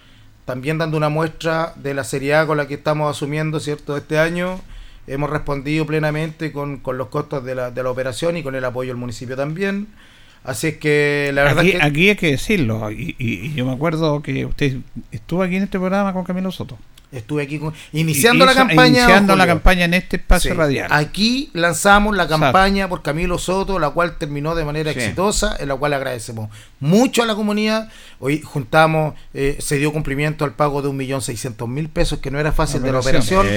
[0.46, 4.60] también dando una muestra de la seriedad con la que estamos asumiendo, ¿cierto?, este año.
[5.08, 8.64] Hemos respondido plenamente con, con los costos de la, de la operación y con el
[8.66, 9.88] apoyo del municipio también.
[10.46, 11.84] Así es que la verdad Aquí, es que...
[11.86, 12.92] aquí hay que decirlo.
[12.92, 14.78] Y, y- y yo me acuerdo que usted
[15.12, 16.78] estuvo aquí en este programa con Camilo Soto.
[17.12, 19.04] Estuve aquí con, iniciando la campaña.
[19.04, 20.88] Iniciando la campaña en este espacio radial.
[20.92, 25.76] Aquí lanzamos la campaña por Camilo Soto, la cual terminó de manera exitosa, en la
[25.78, 26.50] cual agradecemos
[26.82, 27.90] mucho a la comunidad.
[28.20, 32.32] Hoy juntamos, eh, se dio cumplimiento al pago de un millón seiscientos mil pesos, que
[32.32, 33.48] no era fácil de la operación.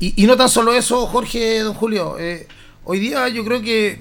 [0.00, 2.16] Y, y, no tan solo eso, Jorge, don Julio.
[2.18, 2.48] Eh,
[2.82, 4.00] hoy día yo creo que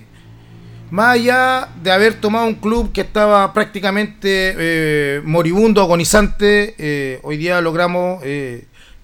[0.91, 7.61] más allá de haber tomado un club que estaba prácticamente eh, moribundo, agonizante, hoy día
[7.61, 8.23] logramos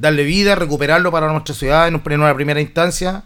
[0.01, 3.23] darle vida, recuperarlo para nuestra ciudad en, una primera instancia,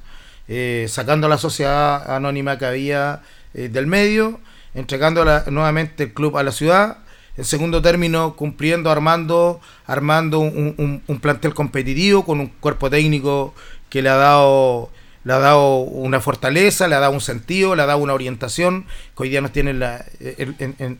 [0.48, 3.22] eh, sacando a la sociedad anónima que había
[3.54, 4.42] eh, del medio,
[4.74, 6.98] entregando nuevamente el club a la ciudad.
[7.38, 13.54] En segundo término, cumpliendo, armando, armando un, plantel competitivo con un cuerpo técnico
[13.90, 14.90] que le ha dado
[15.26, 18.86] le ha dado una fortaleza, le ha dado un sentido, le ha dado una orientación,
[19.18, 20.06] que hoy día nos tiene la,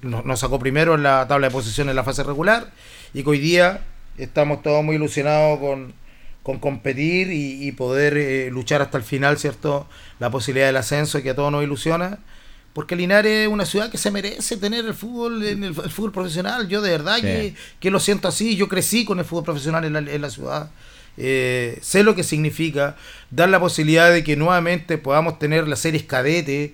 [0.02, 2.72] nos sacó primero en la tabla de posiciones en la fase regular,
[3.14, 3.82] y que hoy día
[4.18, 9.88] estamos todos muy ilusionados con, competir y, poder eh, luchar hasta el final, ¿cierto?
[10.20, 12.20] La posibilidad del ascenso que a todos nos ilusiona.
[12.76, 16.68] Porque Linares es una ciudad que se merece tener el fútbol, en el, fútbol profesional.
[16.68, 18.58] Yo de verdad que, lo siento así.
[18.58, 20.70] Yo crecí con el fútbol profesional en la, ciudad.
[21.18, 22.96] Eh, sé lo que significa
[23.32, 26.74] dar la posibilidad de que nuevamente podamos tener las series cadete,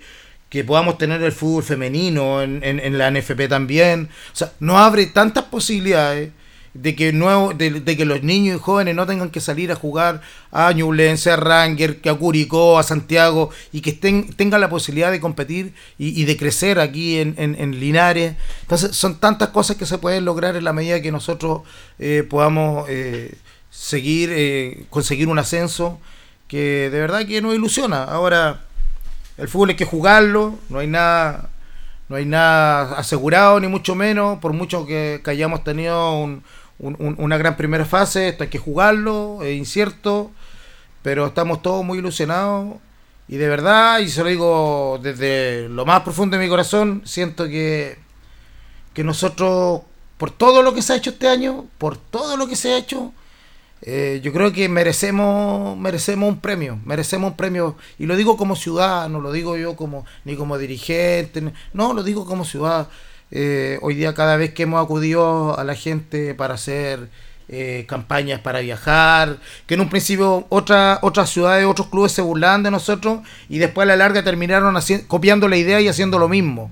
[0.50, 4.10] que podamos tener el fútbol femenino en, en, la NFP también.
[4.34, 6.32] O sea, no abre tantas posibilidades
[6.74, 10.22] de que nuevo, de, que los niños y jóvenes no tengan que salir a jugar
[10.52, 15.20] a Ñublense, a Ranger, a Curicó, a Santiago, y que estén, tengan la posibilidad de
[15.20, 18.36] competir y, de crecer aquí en, en, Linares.
[18.62, 21.62] Entonces, son tantas cosas que se pueden lograr en la medida que nosotros
[22.00, 23.36] eh, podamos eh,
[23.72, 26.00] seguir, eh, conseguir un ascenso
[26.48, 28.04] que de verdad que nos ilusiona.
[28.04, 28.62] Ahora,
[29.38, 31.50] el fútbol hay que jugarlo, no hay nada
[32.10, 36.44] no hay nada asegurado ni mucho menos, por mucho que hayamos tenido un,
[36.82, 40.32] una gran primera fase, esto hay que jugarlo, es incierto,
[41.04, 42.76] pero estamos todos muy ilusionados
[43.28, 47.48] y de verdad, y se lo digo desde lo más profundo de mi corazón, siento
[47.48, 48.00] que,
[48.94, 49.82] que nosotros,
[50.18, 52.78] por todo lo que se ha hecho este año, por todo lo que se ha
[52.78, 53.14] hecho,
[53.84, 58.56] eh, yo creo que merecemos merecemos un premio, merecemos un premio, y lo digo como
[58.56, 61.42] ciudadano, lo digo yo como ni como dirigente,
[61.74, 62.88] no, lo digo como ciudadano
[63.32, 67.10] eh, hoy día cada vez que hemos acudido a la gente para hacer
[67.48, 72.62] eh, campañas para viajar, que en un principio otra, otras ciudades, otros clubes se burlaban
[72.62, 76.70] de nosotros y después a la larga terminaron copiando la idea y haciendo lo mismo.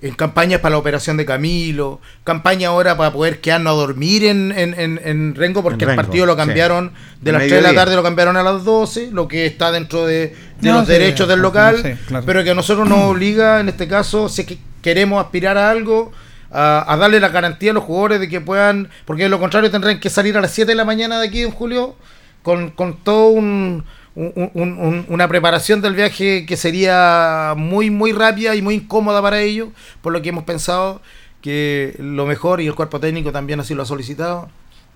[0.00, 4.52] En campañas para la operación de Camilo, campaña ahora para poder quedarnos a dormir en,
[4.56, 8.36] en, Rengo, porque el partido lo cambiaron de las 3 de la tarde, lo cambiaron
[8.36, 12.54] a las 12, lo que está dentro de, los derechos del local, pero que a
[12.54, 16.12] nosotros nos obliga, en este caso, si es que queremos aspirar a algo,
[16.52, 19.98] a, darle la garantía a los jugadores de que puedan, porque de lo contrario tendrán
[19.98, 21.96] que salir a las 7 de la mañana de aquí en julio
[22.42, 23.84] con, con todo un,
[24.18, 29.68] una preparación del viaje que sería muy muy rápida y muy incómoda para ellos,
[30.02, 31.00] por lo que hemos pensado
[31.40, 34.48] que lo mejor y el cuerpo técnico también así lo ha solicitado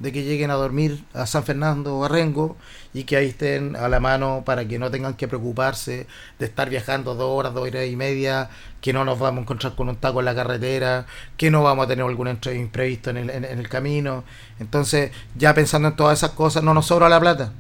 [0.03, 2.57] de que lleguen a dormir a San Fernando o a Rengo
[2.93, 6.09] y que ahí estén a la mano para que no tengan que preocuparse
[6.41, 9.77] de estar viajando dos horas, dos horas y media, que no nos vamos a encontrar
[9.77, 11.07] con un taco en la carretera,
[11.37, 14.25] que no vamos a tener algún imprevisto en el, en, el camino.
[14.59, 17.53] Entonces, ya pensando en todas esas cosas, no nos sobra la plata.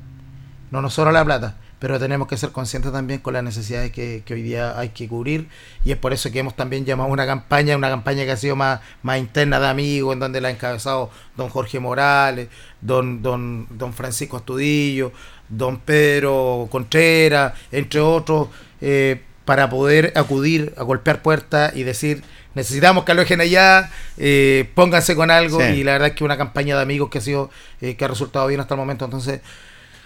[0.72, 4.22] No nos sobra la plata pero tenemos que ser conscientes también con las necesidades que,
[4.30, 5.48] hoy día hay que cubrir.
[5.84, 8.54] Y es por eso que hemos también llamado una campaña, una campaña que ha sido
[8.54, 12.46] más, más interna de amigos, en donde la ha encabezado don Jorge Morales,
[12.80, 15.10] don, don, don Francisco Astudillo,
[15.48, 18.46] don Pedro Contreras, entre otros,
[18.80, 22.22] eh, para poder acudir a golpear puertas y decir
[22.54, 26.76] necesitamos que alojen allá, eh, pónganse con algo y la verdad es que una campaña
[26.76, 29.04] de amigos que ha sido eh, que ha resultado bien hasta el momento.
[29.04, 29.40] Entonces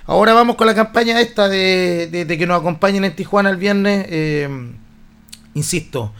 [0.06, 4.06] Ahora vamos con la campaña esta de, que nos acompañen en Tijuana el viernes.
[4.08, 4.48] Eh,
[5.54, 6.12] insisto,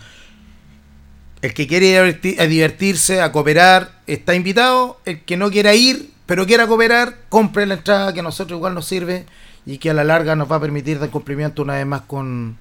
[1.43, 5.01] el que quiere ir a divertirse, a cooperar, está invitado.
[5.05, 8.75] El que no quiera ir, pero quiera cooperar, compre la entrada que a nosotros igual
[8.75, 9.25] nos sirve
[9.65, 12.57] y que a la larga nos va a permitir dar cumplimiento una vez más con,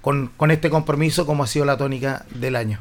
[0.00, 2.78] con, este compromiso como ha sido la tónica del año.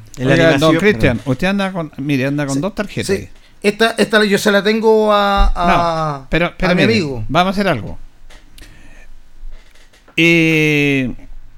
[0.58, 3.30] don Cristian, usted anda con, mire, anda con dos tarjetas.
[3.62, 7.24] Esta, esta yo se la tengo a, pero, mi amigo.
[7.28, 7.98] Vamos a hacer algo.
[10.16, 11.14] Eh,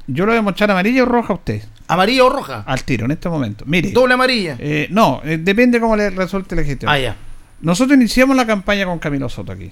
[0.08, 1.64] yo lo voy a mostrar amarilla o roja a usted.
[1.88, 2.64] ¿Amarilla o roja?
[2.66, 3.66] Al tiro, en este momento.
[3.68, 3.92] Mire.
[3.92, 4.56] ¿Doble amarilla?
[4.60, 6.92] Eh, no, eh, depende cómo le resulte la gestión.
[6.92, 7.16] Ah, ya.
[7.62, 9.72] Nosotros iniciamos la campaña con Camilo Soto aquí.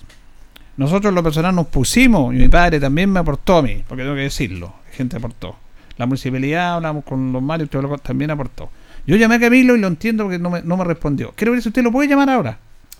[0.78, 4.16] Nosotros, lo personal, nos pusimos, y mi padre también me aportó a mí, porque tengo
[4.16, 5.56] que decirlo, gente aportó.
[5.98, 7.70] La municipalidad, hablamos con los Marios,
[8.02, 8.70] también aportó.
[9.06, 11.34] Yo llamé a Camilo y lo entiendo porque no me, no me respondió.
[11.36, 12.58] Quiero ver si usted lo puede llamar ahora.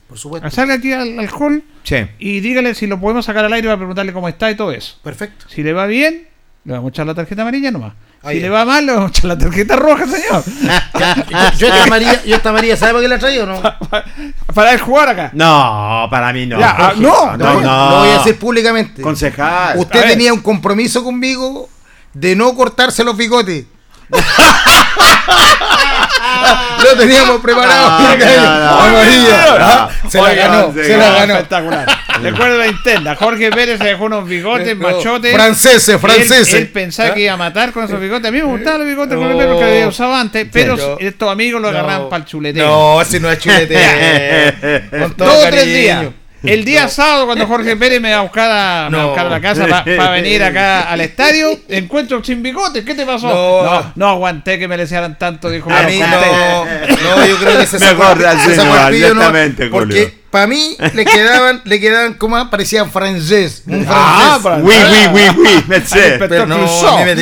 [0.08, 0.50] Por supuesto.
[0.50, 1.98] Salga aquí al, al hall Sí.
[2.18, 4.96] y dígale si lo podemos sacar al aire para preguntarle cómo está y todo eso.
[5.04, 5.46] Perfecto.
[5.50, 6.28] Si le va bien,
[6.66, 7.94] le vamos a echar la tarjeta amarilla nomás.
[8.22, 8.44] Ahí si es.
[8.44, 10.44] le va mal, le vamos a echar la tarjeta roja, señor.
[11.30, 13.62] yo, yo esta María, yo esta María, ¿sabe por qué la traigo o no?
[14.54, 15.30] para el jugar acá.
[15.34, 16.60] No, para mí no.
[16.60, 17.90] Ya, ah, no, no, no.
[17.92, 19.02] Lo voy a decir públicamente.
[19.02, 19.78] Concejal.
[19.78, 21.70] Usted tenía un compromiso conmigo
[22.14, 23.66] de no cortarse los bigotes.
[26.84, 28.00] Lo teníamos preparado.
[28.00, 29.46] No, no, no, Amarilla.
[29.46, 29.60] no,
[30.04, 30.10] no.
[30.10, 31.34] Se la ganó, se la ganó.
[31.34, 31.86] Espectacular.
[32.22, 33.16] Recuerda la interna.
[33.16, 35.34] Jorge Pérez se dejó unos bigotes, No, machotes.
[35.34, 36.54] franceses, Él- franceses.
[36.54, 38.28] Él, pensaba que iba a matar con esos bigotes.
[38.28, 39.22] A mí me gustaban los bigotes No.
[39.22, 42.10] Jorge Pérez porque había usado antes, pero estos amigos lo agarraban No.
[42.10, 42.66] para el chuleteo.
[42.68, 44.86] No, ese no es chulete.
[45.00, 46.06] Con todo Dos o tres días.
[46.44, 49.08] El día sábado, cuando Jorge Pérez me va a buscar a, me va a, No.
[49.10, 52.84] buscar a la casa para venir acá al estadio, encuentro sin bigotes.
[52.86, 53.28] ¿Qué te pasó?
[53.28, 53.64] No.
[53.64, 55.70] no, no aguanté que me desearan tanto, dijo.
[55.72, 59.22] A mí no, no, yo creo que se sacó, se sacó no, el pillo, no,
[59.22, 59.88] exactamente, Julio.
[59.88, 64.44] porque para mí le quedaban, le quedaban como parecían francés, un Ah, francés.
[64.44, 64.74] para- Oui,
[65.14, 65.84] oui, oui, oui.
[66.30, 66.66] Pero no, mí
[67.06, 67.16] me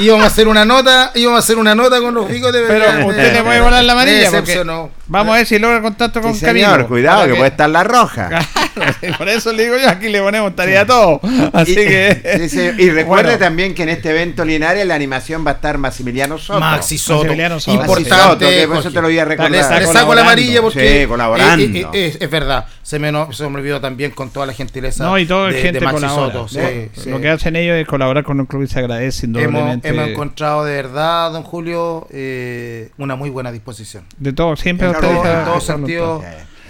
[0.00, 2.62] íbamos a hacer una nota, íbamos a hacer una nota con los bigotes.
[2.66, 4.30] Pero usted le puede volar la amarilla.
[4.30, 4.64] Porque.
[5.08, 6.88] Vamos a ver si logra contacto con Sí, señor, Camilo.
[6.88, 8.30] cuidado, Para que puede estar la roja.
[8.76, 11.18] Claro, por eso le digo yo, aquí le ponemos tarea a todo.
[11.54, 12.38] Así Y, que.
[12.42, 12.78] sí, señor.
[12.78, 13.38] Y recuerde Bueno.
[13.38, 16.60] también que en este evento Linares la animación va a estar Maximiliano Soto.
[16.60, 17.20] Maxi Soto.
[17.20, 17.72] Maximiliano Soto.
[17.80, 18.50] Importante.
[18.50, 19.50] que por eso te lo voy a recordar.
[19.80, 21.00] Le, saco la amarilla porque.
[21.00, 21.64] Sí, colaborando.
[21.80, 22.66] Eh, eh, eh, es, es verdad.
[22.82, 25.04] Se me, no- se me olvidó también con toda la gentileza.
[25.04, 26.32] No, y toda de, gente de Maxi colabora.
[26.32, 26.48] Soto.
[26.48, 27.10] Sí, sí.
[27.10, 29.88] Lo que hacen ellos es colaborar con un club y se agradece Hemos, indudablemente.
[29.88, 34.04] hemos encontrado de verdad, don Julio, eh, una muy buena disposición.
[34.18, 36.22] De todo, siempre En todo- en todo sentido.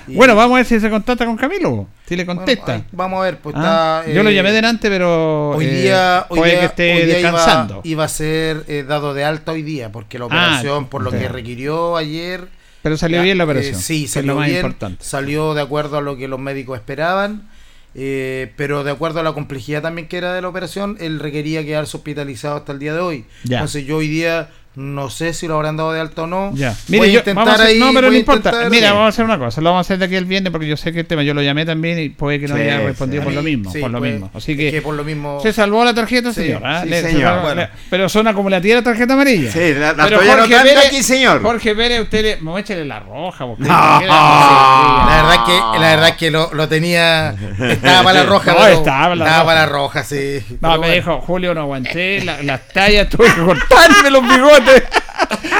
[0.09, 1.88] Y- Bueno, vamos a ver si se contacta con Camilo.
[2.07, 2.75] Si le bueno, contesta.
[2.75, 4.14] ahí vamos a ver, pues Ah, está.
[4.14, 5.51] Yo lo eh, llamé delante, pero.
[5.51, 7.81] Hoy eh, día, hoy puede día- que esté hoy día iba- descansando.
[7.83, 11.11] Iba, a ser eh, dado de alta hoy día, porque la Ah, operación, por lo
[11.11, 12.47] que requirió ayer.
[12.87, 13.75] Pero salió ya, bien la eh, operación.
[13.75, 14.59] sí, que es salió lo más bien.
[14.59, 15.05] importante.
[15.05, 17.49] Salió de acuerdo a lo que los médicos esperaban.
[17.94, 21.64] eh, pero de acuerdo a la complejidad también que era de la operación, él requería
[21.64, 23.25] quedarse hospitalizado hasta el día de hoy.
[23.44, 23.59] Ya.
[23.59, 26.52] Entonces yo hoy día no sé si lo habrán dado de alta o no.
[26.54, 26.76] Ya.
[26.88, 28.48] Voy Mire, yo, intentar vamos a hacer- ahí, no, pero no voy importa.
[28.50, 28.92] intentar- Mira, Sí.
[28.92, 29.60] vamos a hacer una cosa.
[29.62, 31.34] Lo vamos a hacer de aquí el viernes porque yo sé que el tema yo
[31.34, 32.84] lo llamé también y puede que no Sí, haya sí.
[32.84, 33.72] respondido por A lo mismo.
[33.72, 34.30] sí, por lo pues, mismo.
[34.34, 35.40] Así que, que por lo mismo.
[35.42, 36.62] se salvó la tarjeta, Sí, señor.
[36.82, 37.22] sí, Le- se señor.
[37.22, 37.60] salvó- Bueno.
[37.62, 39.50] le- pero son acumulativas la tarjeta amarilla.
[39.50, 41.42] Sí, la, la Pero estoy Jorge anotando Pérez, aquí, señor.
[41.42, 42.36] Jorge Pérez, usted le.
[42.36, 43.46] Vamos a echarle la roja.
[43.46, 43.68] porque- No.
[43.68, 47.30] La verdad que, la verdad que lo, lo tenía.
[47.30, 49.44] Estaba para la roja, No, pero- estaba para la estaba roja.
[49.46, 50.40] para la roja, sí.
[50.60, 54.65] No, me dijo, Julio, no aguanté la- las tallas, tuve que cortarme los bigotes.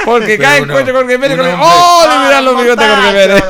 [0.05, 2.07] Porque cada encuentro con Jorge Pérez, ¡oh!
[2.09, 3.45] Le miran los bigotes a Jorge Pérez.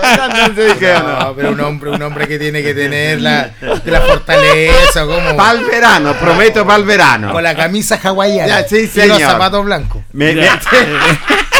[1.02, 3.50] No, pero un hombre, un hombre que tiene que tener la,
[3.84, 7.32] la fortaleza, como Para el verano, prometo para el verano.
[7.32, 10.02] con la camisa hawaiana Ya, sí, y los zapatos blancos.
[10.12, 10.48] Me- me-.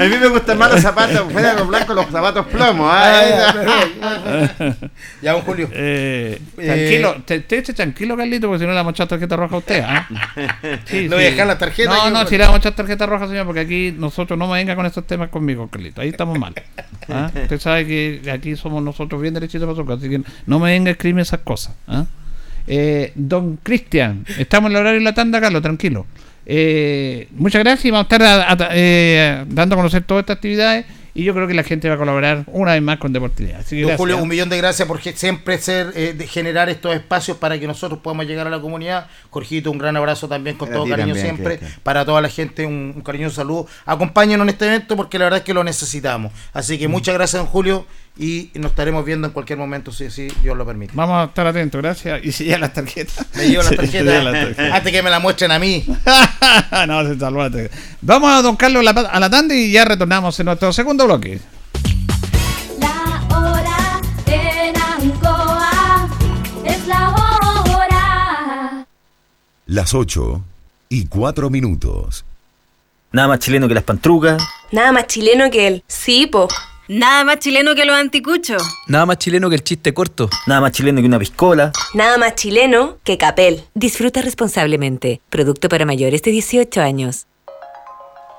[0.00, 2.90] a mí me gustan más los zapatos, fuera de los blancos, los zapatos plomos.
[2.90, 4.50] ¿ah?
[5.22, 5.68] Ya, don Julio.
[5.72, 9.08] Eh, Eh, tranquilo, te, te eche tranquilo, Carlito, porque si no le vamos a echar
[9.08, 9.82] tarjeta roja a usted.
[9.86, 10.08] ¿ah?
[10.86, 13.04] Sí, Le voy a dejar la tarjeta No, no, si le vamos a echar tarjeta
[13.04, 16.00] roja, señor, porque aquí nosotros no me venga con estos temas conmigo, Carlito.
[16.00, 16.54] Ahí estamos mal.
[17.10, 17.30] ¿ah?
[17.34, 20.70] Usted sabe que aquí somos nosotros bien derechitos para su casa, así que no me
[20.70, 21.74] venga a escribirme esas cosas.
[21.86, 22.06] ¿ah?
[22.66, 26.06] Eh, don Cristian, estamos en el horario de la tanda, Carlos, tranquilo.
[26.52, 30.34] Eh, muchas gracias y vamos a estar a- a- eh, dando a conocer todas estas
[30.36, 30.84] actividades
[31.14, 33.60] y yo creo que la gente va a colaborar una vez más con Deportividad.
[33.60, 33.98] Así que Don gracias.
[33.98, 37.68] Julio, un millón de gracias por siempre ser, eh, de generar estos espacios para que
[37.68, 39.06] nosotros podamos llegar a la comunidad.
[39.30, 41.60] Jorgito, un gran abrazo también con Para todo cariño también, siempre.
[41.84, 43.66] Para toda la gente, un, un cariñoso saludo.
[43.86, 46.32] Acompáñenos en este evento porque la verdad es que lo necesitamos.
[46.52, 46.78] Así Mm.
[46.80, 47.86] que muchas gracias, don Julio,
[48.18, 50.92] y nos estaremos viendo en cualquier momento, si si Dios lo permite.
[50.94, 52.20] Vamos a estar atentos, gracias.
[52.24, 53.24] Y si ya las tarjetas.
[53.34, 54.72] Me llevo las tarjetas tarjetas.
[54.74, 55.84] antes que me la muestren a mí.
[56.86, 57.76] no, se salvó la tarjeta.
[58.02, 61.40] Vamos a don Carlos la- a la tanda y ya retornamos en nuestro segundo bloque.
[62.78, 66.08] La hora en Ancoa
[66.64, 68.86] es la hora.
[69.66, 70.42] Las 8
[70.90, 72.24] y 4 minutos.
[73.12, 74.42] Nada más chileno que las pantrucas.
[74.72, 75.84] Nada más chileno que él.
[75.88, 76.48] Sí, po.
[76.92, 78.60] Nada más chileno que los anticuchos.
[78.88, 80.28] Nada más chileno que el chiste corto.
[80.48, 81.70] Nada más chileno que una piscola.
[81.94, 83.62] Nada más chileno que Capel.
[83.74, 85.20] Disfruta responsablemente.
[85.30, 87.28] Producto para mayores de 18 años.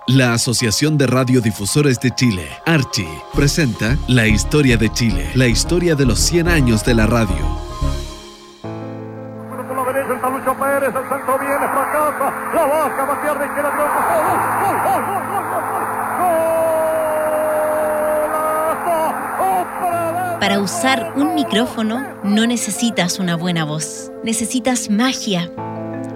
[0.05, 6.05] La Asociación de Radiodifusores de Chile, Archi, presenta La Historia de Chile, la historia de
[6.05, 7.38] los 100 años de la radio.
[12.53, 12.71] La
[20.41, 25.51] Para usar un micrófono no necesitas una buena voz, necesitas magia.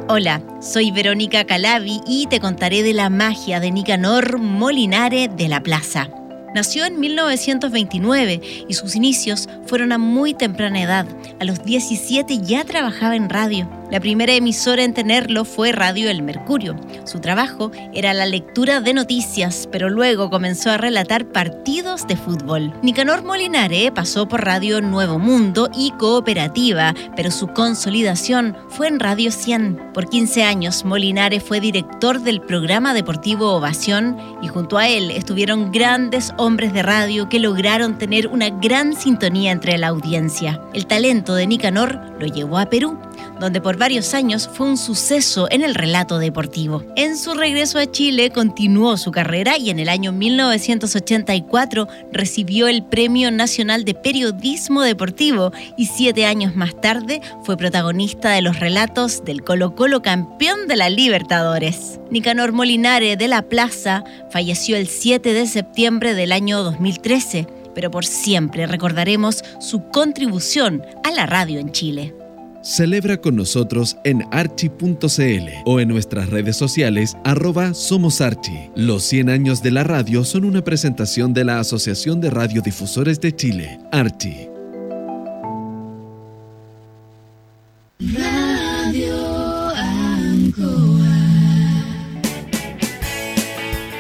[0.10, 5.62] Hola, soy Verónica Calabi y te contaré de la magia de Nicanor Molinare de la
[5.62, 6.10] Plaza.
[6.56, 11.06] Nació en 1929 y sus inicios fueron a muy temprana edad.
[11.40, 13.70] A los 17 ya trabajaba en radio.
[13.92, 16.76] La primera emisora en tenerlo fue Radio El Mercurio.
[17.04, 22.74] Su trabajo era la lectura de noticias, pero luego comenzó a relatar partidos de fútbol.
[22.82, 29.32] Nicanor Molinare pasó por Radio Nuevo Mundo y Cooperativa, pero su consolidación fue en Radio
[29.32, 29.92] 100.
[29.94, 35.72] Por 15 años, Molinare fue director del programa deportivo Ovación y junto a él estuvieron
[35.72, 40.60] grandes hombres de radio que lograron tener una gran sintonía entre la audiencia.
[40.74, 42.98] El talento de Nicanor lo llevó a Perú
[43.40, 46.84] donde por varios años fue un suceso en el relato deportivo.
[46.96, 52.84] En su regreso a Chile continuó su carrera y en el año 1984 recibió el
[52.84, 59.24] Premio Nacional de Periodismo Deportivo y siete años más tarde fue protagonista de los relatos
[59.26, 62.00] del Colo Colo campeón de la Libertadores.
[62.10, 68.06] Nicanor Molinare de la Plaza falleció el 7 de septiembre del año 2013, pero por
[68.06, 72.25] siempre recordaremos su contribución a la radio en Chile.
[72.66, 78.72] Celebra con nosotros en archi.cl o en nuestras redes sociales arroba Somos Archi.
[78.76, 83.36] Los 100 años de la radio son una presentación de la Asociación de Radiodifusores de
[83.36, 84.48] Chile, Archi.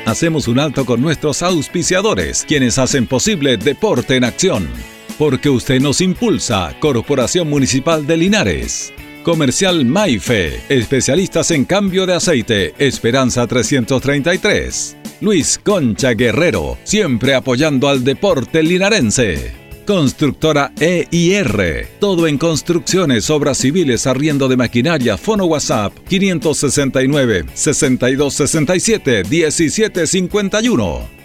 [0.07, 4.94] Hacemos un alto con nuestros auspiciadores, quienes hacen posible Deporte en Acción.
[5.17, 8.93] Porque usted nos impulsa, Corporación Municipal de Linares.
[9.23, 14.97] Comercial Maife, especialistas en cambio de aceite, Esperanza 333.
[15.21, 19.53] Luis Concha Guerrero, siempre apoyando al deporte linarense.
[19.87, 31.24] Constructora EIR, todo en construcciones, obras civiles, arriendo de maquinaria, fono WhatsApp 569 6267 1751.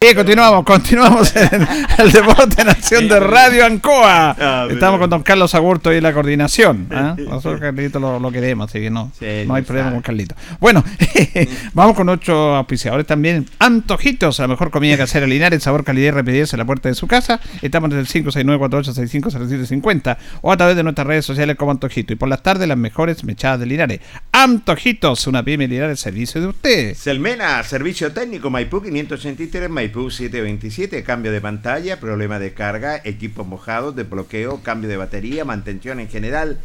[0.00, 1.66] Sí, continuamos, continuamos en
[1.98, 4.36] el deporte en acción de Radio Ancoa.
[4.38, 6.86] Ah, Estamos con don Carlos Agurto y la coordinación.
[6.92, 7.16] ¿ah?
[7.18, 9.10] Nosotros Carlito lo, lo queremos, así que no,
[9.46, 10.36] no hay problema con Carlito.
[10.60, 10.84] Bueno,
[11.74, 13.46] vamos con ocho auspiciadores también.
[13.58, 17.08] Antojitos, la mejor comida casera Linares, sabor, calidad y rapidez en la puerta de su
[17.08, 17.40] casa.
[17.60, 22.12] Estamos en el 569-4865-0750 o a través de nuestras redes sociales como Antojito.
[22.12, 23.98] Y por las tardes, las mejores mechadas de Linares.
[24.30, 26.94] Antojitos, una pyme Linares, servicio de usted.
[26.94, 29.87] Selmena, servicio técnico Maipú 583 Maipú.
[29.88, 35.98] Maipú 727, cambio de pantalla, problema de carga, equipos mojados, desbloqueo, cambio de batería, mantención
[35.98, 36.58] en general.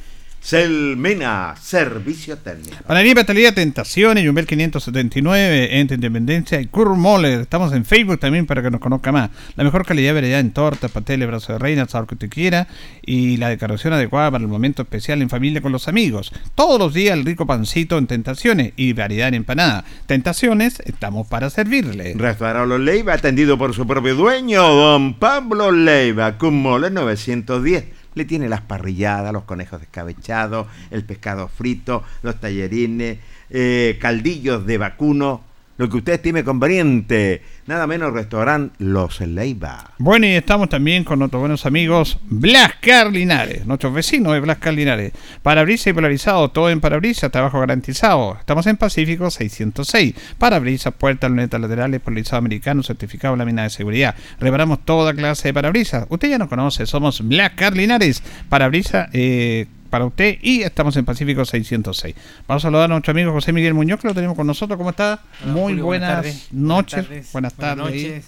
[0.43, 2.75] Selmena, servicio técnico.
[2.85, 7.39] Panadería Batalía Tentaciones, Jumbel 579, Entre Independencia y Kurt Moller.
[7.39, 9.29] Estamos en Facebook también para que nos conozca más.
[9.55, 12.67] La mejor calidad de variedad en tortas, pasteles, brazo de reina, sabor que usted quiera.
[13.05, 16.33] Y la decoración adecuada para el momento especial en familia con los amigos.
[16.55, 19.85] Todos los días el rico pancito en Tentaciones y variedad en empanada.
[20.07, 22.15] Tentaciones, estamos para servirle.
[22.17, 28.49] Restaurante Leiva, atendido por su propio dueño, don Pablo Leiva, Kurt Moller 910 le tiene
[28.49, 35.41] las parrilladas, los conejos descabechados, el pescado frito, los tallerines, eh, caldillos de vacuno,
[35.83, 37.41] lo que usted estime conveniente.
[37.67, 39.91] Nada menos restaurante Los Leiva.
[39.97, 45.11] Bueno, y estamos también con nuestros buenos amigos Blascar Linares, nuestros vecinos de Blascar Linares.
[45.41, 48.37] Parabrisas y polarizado, todo en parabrisas, trabajo garantizado.
[48.39, 50.15] Estamos en Pacífico 606.
[50.37, 54.15] Parabrisas, puertas, lunetas laterales, polarizado americano, certificado lámina de seguridad.
[54.39, 56.05] Reparamos toda clase de parabrisas.
[56.07, 58.23] Usted ya nos conoce, somos Blascar Linares.
[58.47, 62.15] Parabrisas, eh, para usted y estamos en Pacífico 606.
[62.47, 64.75] Vamos a saludar a nuestro amigo José Miguel Muñoz que lo tenemos con nosotros.
[64.75, 65.19] ¿Cómo está?
[65.43, 66.47] Hola, Muy Julio, buenas, tardes.
[66.49, 67.07] noches.
[67.07, 67.83] Buenas Buenas tardes.
[67.83, 68.25] Buenas noches.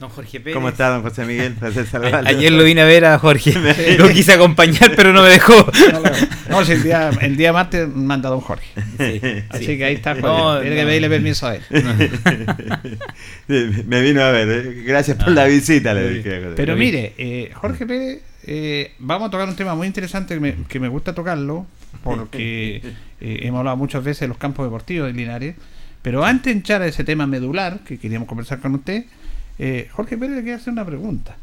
[0.00, 0.54] Don Jorge Pérez.
[0.54, 1.54] ¿Cómo está, don José Miguel?
[2.26, 3.54] Ayer lo vine a ver a Jorge.
[3.98, 5.54] Lo quise acompañar, pero no me dejó.
[5.92, 6.10] No, no,
[6.60, 8.66] no, si el, día, el día martes manda don Jorge.
[9.48, 9.78] Así sí.
[9.78, 10.12] que ahí está.
[10.12, 10.60] No, Jorge.
[10.60, 11.62] Tiene que pedirle permiso a él.
[13.86, 14.82] Me vino a ver, eh.
[14.84, 16.52] gracias por la visita, le dije.
[16.54, 20.54] Pero mire, eh, Jorge Pérez, eh, vamos a tocar un tema muy interesante que me,
[20.64, 21.66] que me gusta tocarlo,
[22.02, 22.76] porque
[23.20, 25.54] eh, hemos hablado muchas veces de los campos deportivos de Linares.
[26.00, 29.04] Pero antes de entrar a ese tema medular que queríamos conversar con usted,
[29.58, 31.36] eh, Jorge Pérez le quiere hacer una pregunta.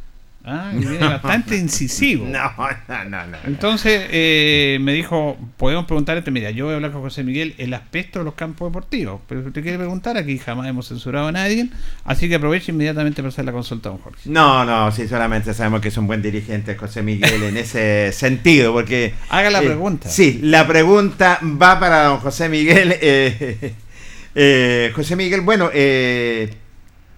[0.47, 2.25] Ah, y viene bastante incisivo.
[2.25, 2.51] No,
[2.87, 3.37] no, no, no.
[3.45, 7.55] Entonces eh, me dijo, podemos preguntar, este, mira, yo voy a hablar con José Miguel
[7.57, 11.27] el aspecto de los campos deportivos, pero si usted quiere preguntar, aquí jamás hemos censurado
[11.27, 11.69] a nadie,
[12.03, 14.29] así que aproveche inmediatamente para hacer la consulta a don Jorge.
[14.29, 18.71] No, no, sí, solamente sabemos que es un buen dirigente José Miguel en ese sentido,
[18.71, 19.15] porque...
[19.29, 20.09] Haga la eh, pregunta.
[20.09, 22.95] Sí, la pregunta va para don José Miguel.
[23.01, 26.53] eh, José Miguel, bueno, eh,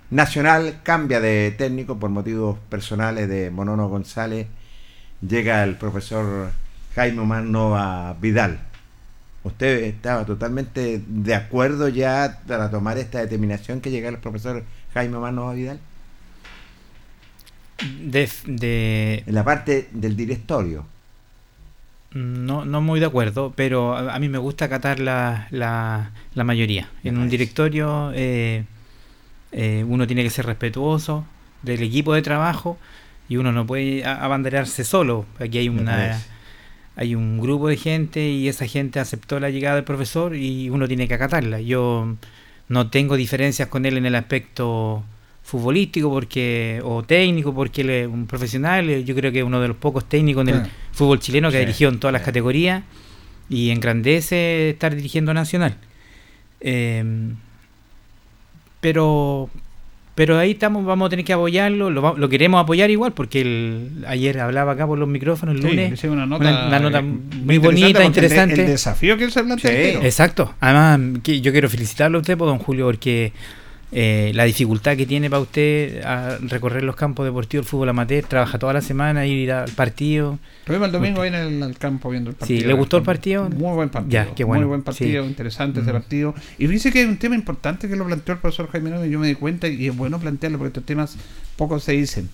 [0.10, 4.47] Nacional cambia de técnico por motivos personales de Monono González.
[5.28, 6.51] Llega el profesor
[6.95, 8.60] Jaime Omar Nova Vidal.
[9.43, 15.18] ¿Usted estaba totalmente de acuerdo ya para tomar esta determinación que llega el profesor Jaime
[15.18, 15.80] Omar Nova Vidal?
[18.01, 20.86] De, de- En la parte del directorio.
[22.12, 26.43] no, no muy de acuerdo, pero a, a mí me gusta acatar la, la, la
[26.43, 26.89] mayoría.
[27.03, 28.64] En un directorio eh,
[29.52, 31.26] eh, uno tiene que ser respetuoso
[31.64, 32.78] del equipo de trabajo
[33.30, 35.26] y uno no puede abanderarse solo.
[35.39, 36.20] Aquí hay una
[36.95, 40.88] hay un grupo de gente y esa gente aceptó la llegada del profesor y uno
[40.88, 41.62] tiene que acatarla.
[41.62, 42.16] Yo
[42.70, 45.04] no tengo diferencias con él en el aspecto
[45.43, 49.70] futbolístico porque o técnico porque él es un profesional yo creo que es uno de
[49.70, 50.72] los pocos técnicos en el Sí.
[50.91, 52.84] fútbol chileno que ha Sí, dirigido en todas las categorías
[53.50, 55.78] y engrandece estar dirigiendo a Nacional
[56.60, 57.04] Eh,
[58.82, 59.49] pero
[60.15, 64.03] pero ahí estamos vamos a tener que apoyarlo lo, lo queremos apoyar igual porque el,
[64.07, 67.59] ayer hablaba acá por los micrófonos el Sí, lunes una nota, una nota eh, muy
[67.59, 69.71] bonita interesante El, el desafío que él se plantea.
[69.71, 70.05] Sí.
[70.05, 70.53] Exacto.
[70.59, 73.32] Además, que yo quiero felicitarlo a usted, pues, don Julio, porque
[73.91, 78.23] eh, la dificultad que tiene para usted a recorrer los campos deportivos del fútbol amateur,
[78.25, 80.39] trabaja toda la semana, ir al partido.
[80.65, 82.59] Lo vimos el domingo ahí en el, al campo viendo el partido.
[82.61, 83.49] Sí, ¿le gustó el partido?
[83.49, 84.11] Muy buen partido.
[84.11, 84.61] Ya, qué bueno.
[84.63, 85.29] Muy buen partido, Sí.
[85.29, 85.99] interesante ese Ujú.
[85.99, 86.35] partido.
[86.57, 89.11] Y dice que hay un tema importante que lo planteó el profesor Jaime Nove, y
[89.11, 91.15] yo me di cuenta y es bueno plantearlo porque estos temas
[91.55, 92.29] pocos se dicen.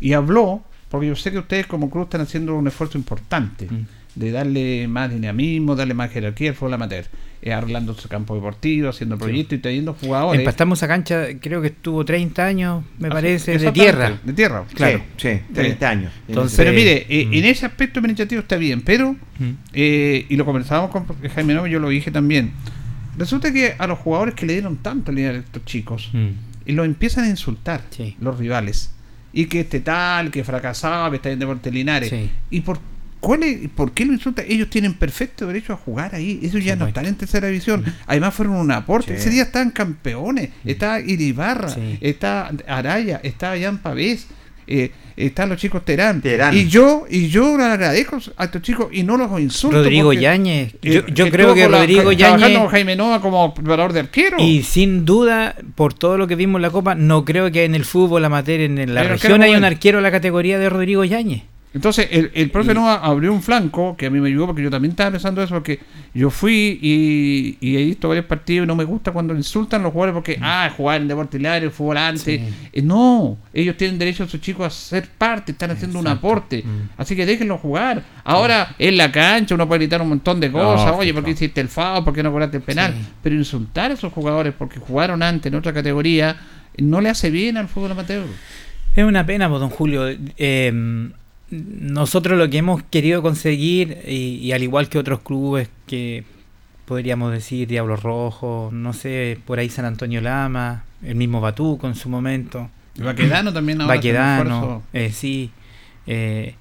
[0.00, 3.86] Y habló, porque yo sé que ustedes como club están haciendo un esfuerzo importante Mm.
[4.18, 7.04] De darle más dinamismo, darle más jerarquía al fútbol amateur,
[7.40, 10.40] eh, arreglando su campo deportivo, haciendo proyectos y trayendo jugadores.
[10.40, 14.18] Empastamos esa cancha, creo que estuvo 30 años, me Ah, parece, de tierra.
[14.24, 15.00] De tierra, Claro.
[15.16, 16.12] Sí, sí, 30 años.
[16.26, 17.34] Entonces, pero mire, eh, mm.
[17.34, 19.50] en ese aspecto administrativo está bien, pero, Mm.
[19.72, 22.50] eh, y lo conversábamos con Jaime Novo, yo lo dije también,
[23.16, 26.28] resulta que a los jugadores que le dieron tanto a estos chicos, Mm.
[26.66, 28.16] y los empiezan a insultar Sí.
[28.20, 28.90] los rivales,
[29.32, 32.30] y que este tal, que fracasaba, que está en Deportes Linares, Sí.
[32.50, 32.80] y por...
[33.20, 34.44] ¿Cuál es, ¿Por qué lo insultan?
[34.48, 36.38] Ellos tienen perfecto derecho a jugar ahí.
[36.42, 37.84] Ellos ya no están en tercera división.
[38.06, 39.14] Además fueron un aporte.
[39.14, 39.20] Sí.
[39.20, 40.50] Ese día estaban campeones.
[40.64, 41.98] Está Iribarra, Sí.
[42.00, 44.26] está Araya, está Jan Pavés,
[44.68, 46.20] eh, están los chicos Terán.
[46.20, 46.56] Terán.
[46.56, 49.78] Y yo, y yo le agradezco a estos chicos y no los insulto.
[49.78, 50.74] Rodrigo Yáñez.
[50.82, 52.58] eh, Yo, creo que Rodrigo trabajando Yáñez.
[52.58, 54.36] con Jaime Nova como preparador de arquero.
[54.38, 57.74] Y sin duda, por todo lo que vimos en la Copa, no creo que en
[57.74, 61.02] el fútbol amateur en la Hay región haya un arquero de la categoría de Rodrigo
[61.04, 61.42] Yáñez.
[61.78, 64.68] Entonces, el, el profe Nova abrió un flanco que a mí me ayudó porque yo
[64.68, 65.78] también estaba pensando eso, porque
[66.12, 69.84] yo fui y, y he visto varios partidos y no me gusta cuando insultan a
[69.84, 72.40] los jugadores porque, ah, jugar en Deporte Hilario, fútbol antes.
[72.72, 76.64] Eh, no, ellos tienen derecho a sus chicos a ser parte, están haciendo un aporte.
[76.96, 78.02] Así que déjenlo jugar.
[78.24, 81.60] Ahora, en la cancha uno puede gritar un montón de cosas, oye, ¿por qué hiciste
[81.60, 82.04] el FAO?
[82.04, 82.92] ¿Por qué no cobraste el penal?
[83.22, 86.36] Pero insultar a esos jugadores porque jugaron antes en otra categoría
[86.76, 88.24] no le hace bien al fútbol amateur.
[88.96, 90.08] Es una pena, pues, don Julio.
[90.08, 91.10] Eh,
[91.50, 96.24] nosotros lo que hemos querido conseguir, y, y al igual que otros clubes que
[96.88, 101.94] podríamos decir Diablos Rojos, no sé, por ahí San Antonio Lama, el mismo Batuco en
[101.94, 102.70] su momento.
[102.96, 105.50] Baquedano también ahora Baquedano, eh, sí.
[106.06, 106.54] Eh,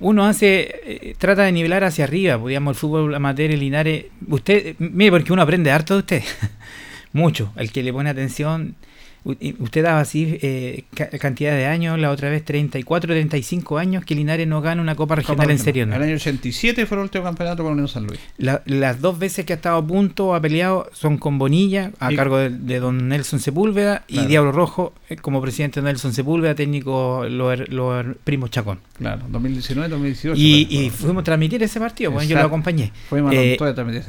[0.00, 4.06] uno hace, eh, trata de nivelar hacia arriba, pues, digamos, el fútbol amateur, el Linares.
[4.28, 6.22] Usted, mire, porque uno aprende harto de usted.
[7.12, 7.52] Mucho.
[7.56, 8.74] El que le pone atención.
[9.24, 14.14] Usted daba así eh, ca- cantidad de años, la otra vez 34, 35 años que
[14.16, 15.86] Linares no gana una Copa Regional en serio.
[15.86, 15.94] ¿no?
[15.94, 18.18] El año 87 fue el último campeonato con Unión San Luis.
[18.38, 22.12] La- las dos veces que ha estado a punto, ha peleado, son con Bonilla, a
[22.12, 24.26] Y- cargo de, de don Nelson Sepúlveda, y.
[24.26, 28.80] Diablo Rojo, eh, como presidente de Nelson Sepúlveda, técnico los, her- primos Chacón.
[28.98, 30.40] Claro, 2019, 2018.
[30.40, 32.92] Y, fue- y fuimos a transmitir ese partido, bueno, yo lo acompañé.
[33.08, 33.56] Fuimos a Eh,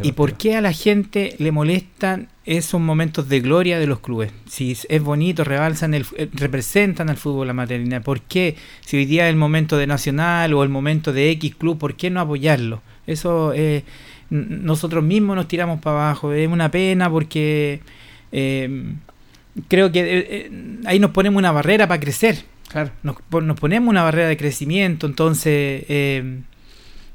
[0.01, 4.31] ¿Y por qué a la gente le molestan esos momentos de gloria de los clubes?
[4.47, 8.01] Si es bonito, rebalsan, el, eh, representan al fútbol amateur.
[8.01, 8.55] ¿Por qué?
[8.81, 11.95] Si hoy día es el momento de Nacional o el momento de X club, ¿por
[11.95, 12.81] qué no apoyarlo?
[13.07, 13.83] Eso eh,
[14.29, 16.33] nosotros mismos nos tiramos para abajo.
[16.33, 17.81] Es una pena porque
[18.31, 18.93] eh,
[19.67, 20.51] creo que eh,
[20.85, 22.43] ahí nos ponemos una barrera para crecer.
[22.69, 22.91] Claro.
[23.03, 25.85] Nos, nos ponemos una barrera de crecimiento, entonces,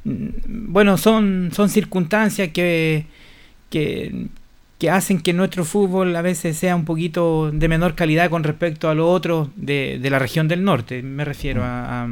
[0.05, 3.07] bueno, son, son circunstancias que,
[3.69, 4.29] que,
[4.79, 8.89] que hacen que nuestro fútbol a veces sea un poquito de menor calidad con respecto
[8.89, 11.03] a lo otro de, de la región del norte.
[11.03, 12.09] Me refiero a, a,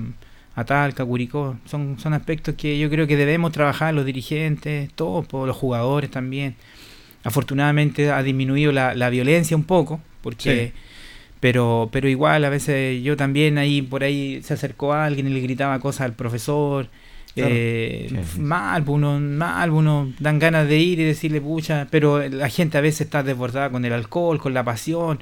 [0.57, 1.57] a Talca, Curicó.
[1.65, 6.57] Son, son aspectos que yo creo que debemos trabajar los dirigentes, todos, los jugadores también.
[7.23, 10.73] Afortunadamente ha disminuido la, la violencia un poco, porque...
[10.75, 10.81] Sí.
[11.39, 15.31] Pero, pero igual a veces yo también ahí por ahí se acercó a alguien y
[15.31, 16.89] le gritaba cosas al profesor.
[17.37, 17.51] Claro.
[17.55, 18.41] eh, Sí, sí.
[18.41, 22.49] Mal, pues, uno, mal, pues, uno dan ganas de ir y decirle pucha, pero la
[22.49, 25.21] gente a veces está desbordada con el alcohol, con la pasión,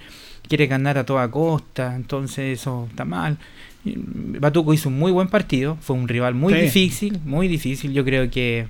[0.48, 3.36] quiere ganar a toda costa, entonces eso está mal.
[3.84, 6.60] Mm, Batuco hizo un muy buen partido, fue un rival muy Sí.
[6.60, 7.92] difícil, muy difícil.
[7.92, 8.68] Yo creo que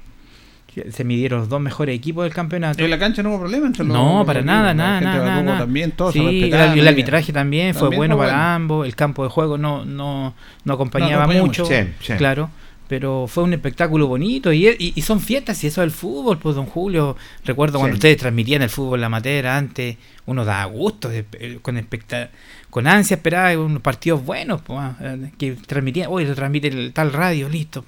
[0.90, 2.82] se midieron los dos mejores equipos del campeonato.
[2.82, 5.58] En la cancha no hubo problema entre los No, los para equipos, nada, nada, nada,
[5.58, 8.42] también, todos Sí, el, el arbitraje también fue bueno para bueno.
[8.54, 10.34] ambos, el campo de juego no, no,
[10.64, 11.66] no acompañaba mucho, mucho.
[11.66, 12.14] Sí, sí.
[12.14, 12.50] claro,
[12.96, 16.38] pero fue un espectáculo bonito y, y, y son fiestas y eso es el fútbol,
[16.38, 17.98] pues don Julio, recuerdo cuando Sí.
[17.98, 22.30] ustedes transmitían el fútbol amateur antes, uno daba gusto, de- eh, con expecta
[22.70, 26.92] con ansia esperaba unos partidos buenos, pues, ah, eh, que transmitían, hoy lo transmite el
[26.92, 27.84] tal radio, listo,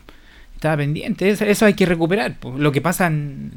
[0.57, 3.53] estaba pendiente, eso, eso hay que recuperar, pues, lo que pasa en,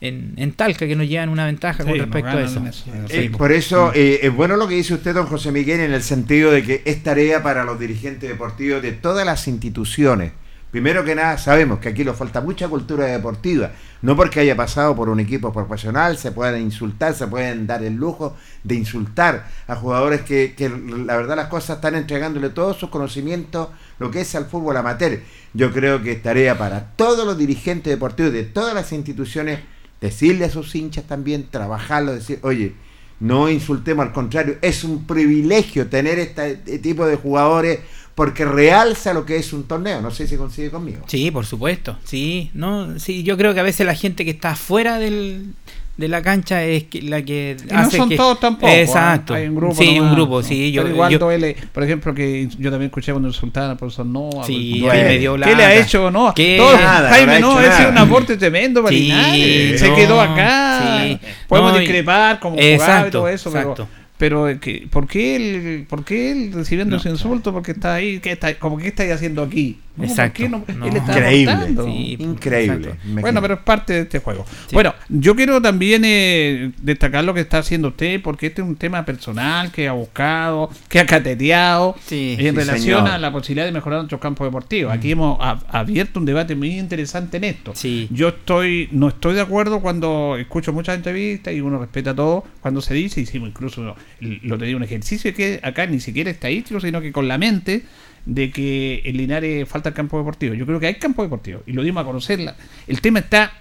[0.00, 2.62] en, en Talca, que nos llevan una ventaja Sí, con respecto a eso.
[3.08, 6.02] Eh, por eso eh, es bueno lo que dice usted, don José Miguel, en el
[6.02, 10.30] sentido de que es tarea para los dirigentes deportivos de todas las instituciones.
[10.70, 13.70] Primero que nada, sabemos que aquí nos falta mucha cultura deportiva.
[14.02, 17.94] No porque haya pasado por un equipo profesional, se pueden insultar, se pueden dar el
[17.94, 22.90] lujo de insultar a jugadores que, que la verdad las cosas están entregándole todos sus
[22.90, 25.20] conocimientos, lo que es al fútbol amateur.
[25.54, 29.60] Yo creo que es tarea para todos los dirigentes deportivos de todas las instituciones
[30.00, 32.74] decirle a sus hinchas también, trabajarlo, decir, oye,
[33.18, 37.80] no insultemos, al contrario, es un privilegio tener este tipo de jugadores
[38.16, 40.00] porque realza lo que es un torneo.
[40.00, 41.02] No sé si coincide conmigo.
[41.06, 41.96] Sí, por supuesto.
[42.04, 45.52] Sí, no, sí, yo creo que a veces la gente que está fuera del,
[45.98, 48.66] de la cancha es que- la que Y no hace son que- todos tampoco.
[48.72, 48.76] ¿ah?
[48.80, 49.34] Exacto.
[49.34, 49.74] Hay un grupo.
[49.74, 50.46] sí, nomás, un grupo, ¿no?
[50.48, 50.72] sí.
[50.72, 54.06] Yo, Pero igual yo- duele, por ejemplo, que yo también escuché cuando insultaban al profesor
[54.06, 54.44] Noa.
[54.46, 56.34] Sí, me dio ¿Qué le ha hecho Noa?
[56.34, 56.56] ¿Qué?
[56.58, 59.74] Todo- Nada, Jaime no le ha Noa hecho ha sido un aporte tremendo para Sí.
[59.78, 61.02] Se no, quedó acá.
[61.06, 61.18] sí.
[61.48, 63.74] Podemos No, discrepar como jugaba y Exacto, todo eso, exacto.
[63.90, 67.52] pero eh, que, ¿por qué él, por qué él recibiendo ese insulto?
[67.52, 69.78] Porque está ahí, ¿qué está, como que estáis haciendo aquí?
[69.96, 70.34] No, ¿por Exacto.
[70.42, 70.62] qué no?
[70.76, 70.86] No.
[70.86, 71.56] Él está Increíble.
[71.84, 72.74] Sí, Increíble.
[72.90, 73.20] exacto.
[73.22, 74.44] Bueno, pero es parte de este juego.
[74.66, 74.74] Sí.
[74.74, 78.76] Bueno, yo quiero también eh, destacar lo que está haciendo usted, porque este es un
[78.76, 83.08] tema personal que ha buscado, que ha cateteado Sí, en sí, relación señor.
[83.08, 84.92] a la posibilidad de mejorar nuestros campos deportivos.
[84.92, 87.72] Aquí hemos a- abierto un debate muy interesante en esto.
[87.74, 88.06] Sí.
[88.10, 92.82] Yo estoy no estoy de acuerdo cuando escucho muchas entrevistas y uno respeta todo cuando
[92.82, 97.00] se dice, hicimos incluso lo te digo un ejercicio que acá ni siquiera estadístico, sino
[97.00, 97.84] que con la mente
[98.24, 100.54] de que en Linares falta el campo deportivo.
[100.54, 102.56] Yo creo que hay campo deportivo y lo dimos a conocerla.
[102.86, 103.52] El tema está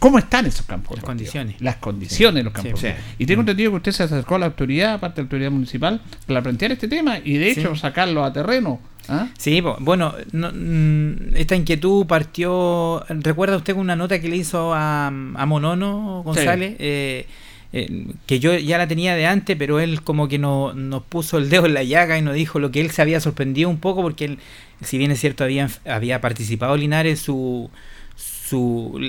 [0.00, 0.96] ¿Cómo están esos campos?
[0.96, 1.56] Las condiciones.
[1.60, 2.80] Las condiciones de los campos.
[2.80, 2.88] Sí.
[3.18, 6.00] Y tengo entendido que usted se acercó a la autoridad, aparte de la autoridad municipal,
[6.26, 8.80] para plantear este tema y de hecho sacarlo a terreno.
[9.10, 9.28] ¿ah?
[9.36, 13.04] Sí, bueno, no- mm, esta inquietud partió.
[13.10, 16.76] ¿Recuerda usted una nota que le hizo a, a Monono González?
[16.78, 17.26] Eh,
[17.72, 21.38] eh, que yo ya la tenía de antes, pero él como que no, nos puso
[21.38, 23.78] el dedo en la llaga y nos dijo lo que él se había sorprendido un
[23.78, 24.38] poco, porque él,
[24.82, 27.70] si bien es cierto, había, había participado Linares, su,
[28.16, 29.00] su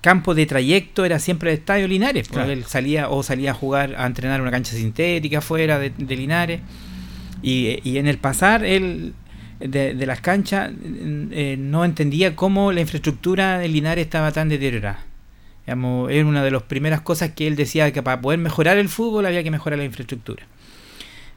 [0.00, 2.28] campo de trayecto era siempre el Estadio Linares.
[2.28, 2.52] porque Claro.
[2.52, 6.60] Él salía o salía a jugar, a entrenar una cancha sintética fuera de, de Linares.
[7.42, 9.14] Y, y en el pasar, él
[9.60, 10.70] de, de las canchas
[11.30, 15.04] eh, no entendía cómo la infraestructura de Linares estaba tan deteriorada.
[15.66, 18.88] Digamos, era una de las primeras cosas que él decía que para poder mejorar el
[18.88, 20.46] fútbol había que mejorar la infraestructura.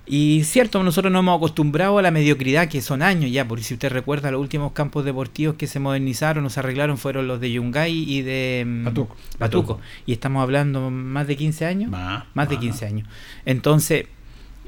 [0.10, 3.74] Y cierto, nosotros nos hemos acostumbrado a la mediocridad que son años ya, porque si
[3.74, 7.52] usted recuerda, los últimos campos deportivos que se modernizaron o se arreglaron fueron los de
[7.52, 9.18] Yungay y de mm, Batuco.
[9.38, 9.80] Batuco.
[10.06, 11.92] Y estamos hablando más de 15 años.
[11.92, 13.08] Más, de 15 años.
[13.46, 14.06] Entonces,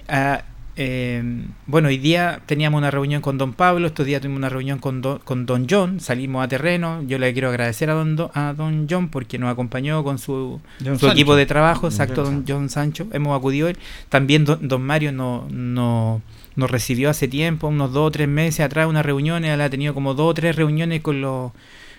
[0.09, 0.43] ah,
[0.81, 1.21] eh,
[1.67, 5.01] bueno, hoy día teníamos una reunión con don Pablo, estos días tuvimos una reunión con
[5.01, 8.53] don, con don John, salimos a terreno, yo le quiero agradecer a don, Do- a
[8.53, 10.61] don John porque nos acompañó con su,
[10.97, 13.77] su equipo de trabajo, exacto, don John Sancho, hemos acudido él.
[14.07, 16.21] También don, don Mario no, no-
[16.55, 19.93] nos recibió hace tiempo, unos dos o tres meses atrás, unas reuniones, él ha tenido
[19.93, 21.51] como dos o tres reuniones con los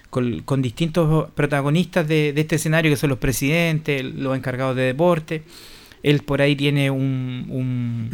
[0.09, 4.83] con, con distintos protagonistas de, de este escenario que son los presidentes, los encargados de
[4.83, 5.43] deporte.
[6.03, 8.11] Él por ahí tiene un, un,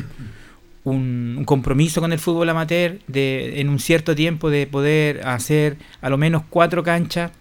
[0.91, 6.09] un- compromiso con el fútbol amateur de en un cierto tiempo de poder hacer a
[6.09, 7.33] lo menos cuatro canchas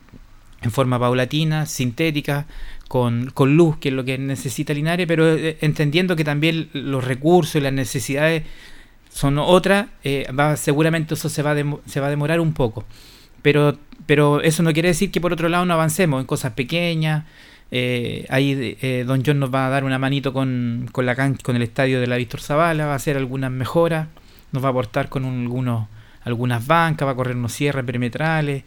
[0.61, 2.47] en forma paulatina, sintética,
[2.87, 7.03] con, con luz, que es lo que necesita Linares, pero eh, entendiendo que también los
[7.05, 8.43] recursos y las necesidades
[9.11, 12.83] son otras, eh, va, seguramente eso se va, se va a demorar un poco.
[13.43, 13.77] Pero,
[14.07, 17.25] pero eso no quiere decir que por otro lado no avancemos en cosas pequeñas.
[17.72, 21.36] Eh, ahí eh, Don John nos va a dar una manito con, con, la can-
[21.41, 24.07] con el estadio de la Víctor Zavala, va a hacer algunas mejoras,
[24.51, 25.88] nos va a aportar con un- algunos,
[26.24, 28.63] algunas bancas, va a correr unos cierres perimetrales.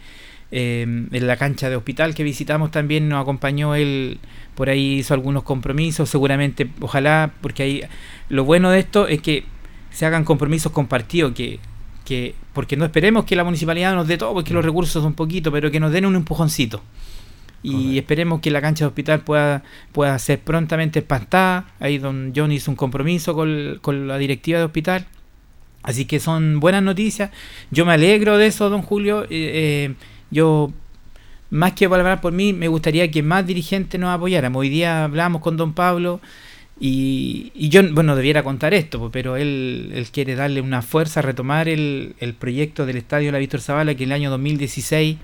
[0.50, 0.80] Eh,
[1.12, 4.18] en la cancha de hospital que visitamos también nos acompañó él,
[4.54, 7.82] por ahí hizo algunos compromisos, seguramente, ojalá, porque ahí
[8.30, 9.44] lo bueno de esto es que
[9.90, 11.60] se hagan compromisos compartidos, que,
[12.06, 15.52] que porque no esperemos que la municipalidad nos dé todo, porque los recursos son poquitos,
[15.52, 16.82] pero que nos den un empujoncito.
[17.62, 21.66] Y esperemos que la cancha de hospital pueda, pueda ser prontamente espantada.
[21.80, 25.06] Ahí don John hizo un compromiso con, con la directiva de hospital.
[25.82, 27.30] Así que son buenas noticias.
[27.70, 29.24] Yo me alegro de eso, don Julio.
[29.24, 29.94] Eh, eh,
[30.30, 30.72] yo,
[31.50, 34.54] más que hablar por mí, me gustaría que más dirigentes nos apoyaran.
[34.54, 36.20] Hoy día hablamos con don Pablo
[36.80, 41.22] y, y yo, bueno, debiera contar esto, pero él, él quiere darle una fuerza a
[41.24, 45.16] retomar el, el proyecto del Estadio La Víctor Zavala, que en el año 2016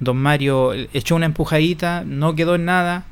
[0.00, 3.04] don Mario echó una empujadita, no quedó en nada.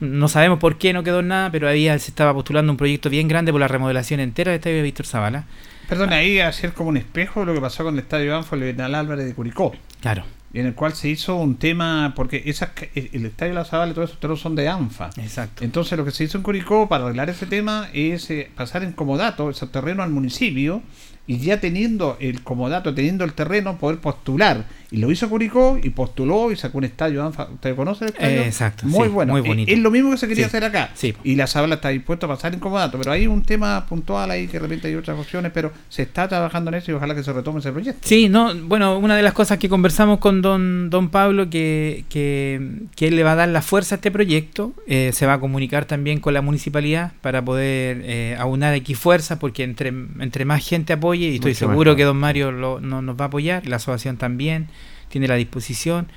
[0.00, 3.10] No sabemos por qué no quedó en nada, pero había, se estaba postulando un proyecto
[3.10, 5.44] bien grande por la remodelación entera del Estadio de Víctor Zavala.
[5.90, 9.26] Perdón, ahí hacer como un espejo lo que pasó con el Estadio Banfield Bernal Álvarez
[9.26, 9.74] de Curicó.
[10.00, 10.24] Claro.
[10.54, 13.94] En el cual se hizo un tema, porque esas, ca- el Estadio La Zabala y
[13.94, 15.10] todos esos terrenos son de ANFA.
[15.18, 15.62] Exacto.
[15.64, 18.92] Entonces lo que se hizo en Curicó para arreglar ese tema es eh, pasar en
[18.92, 20.82] comodato ese terreno al municipio
[21.26, 24.64] y ya teniendo el comodato, teniendo el terreno, poder postular.
[24.92, 27.26] Y lo hizo Curicó y postuló y sacó un estadio.
[27.28, 28.40] ¿Usted conoce el estadio?
[28.42, 29.32] Eh, exacto, Muy sí, bueno.
[29.32, 29.70] muy bonito.
[29.70, 30.90] Es lo mismo que se quería Sí, hacer acá.
[30.94, 31.14] sí.
[31.22, 32.98] Y la Zabala está dispuesta a pasar en comodato.
[32.98, 36.26] Pero hay un tema puntual ahí que de repente hay otras opciones, pero se está
[36.26, 38.00] trabajando en eso y ojalá que se retome ese proyecto.
[38.08, 42.60] Sí, no, bueno, una de las cosas que conversamos con don, don Pablo, que, que,
[42.96, 45.38] que él le va a dar la fuerza a este proyecto, eh, se va a
[45.40, 50.66] comunicar también con la municipalidad para poder eh, aunar aquí fuerza, porque entre, entre más
[50.66, 53.66] gente apoye, y estoy Mucho seguro que don Mario lo- no, nos va a apoyar,
[53.68, 54.66] la asociación también
[55.10, 56.08] tiene la disposición,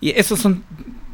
[0.00, 0.64] y esos son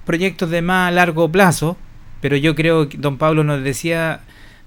[0.07, 1.77] proyectos de más largo plazo,
[2.21, 4.21] pero yo creo que don Pablo nos decía,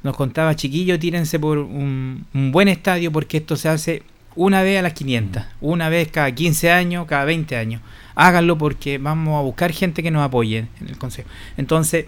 [0.03, 4.03] nos contaba, chiquillos, tírense por un, un buen estadio porque esto se hace
[4.35, 7.81] una vez a las 500, una vez cada 15 años, cada 20 años.
[8.15, 11.27] Háganlo porque vamos a buscar gente que nos apoye en el consejo.
[11.57, 12.05] Entonces,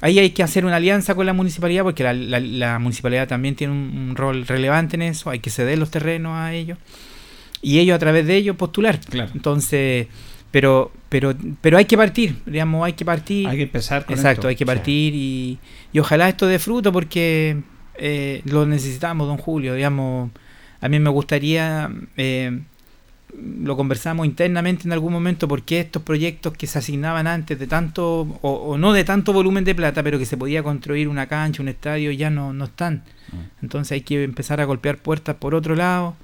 [0.00, 3.54] ahí hay que hacer una alianza con la municipalidad porque la, la- la municipalidad también
[3.56, 3.78] tiene un,
[4.10, 6.78] un rol relevante en eso, hay que ceder los terrenos a ellos
[7.62, 9.00] y ellos a través de ellos postular.
[9.34, 10.06] Entonces,
[10.50, 13.48] pero pero pero hay que partir, digamos, hay que partir.
[13.48, 14.48] Hay que empezar con Exacto, esto.
[14.48, 15.58] hay que partir y,
[15.92, 17.58] y ojalá esto dé fruto porque
[17.96, 20.30] eh, lo necesitamos, don Julio, digamos.
[20.80, 22.58] A mí me gustaría, eh,
[23.36, 28.22] lo conversamos internamente en algún momento, porque estos proyectos que se asignaban antes de tanto,
[28.40, 31.60] o, o no de tanto volumen de plata, pero que se podía construir una cancha,
[31.60, 33.04] un estadio, ya no, no están.
[33.60, 36.16] Entonces hay que empezar a golpear puertas por otro lado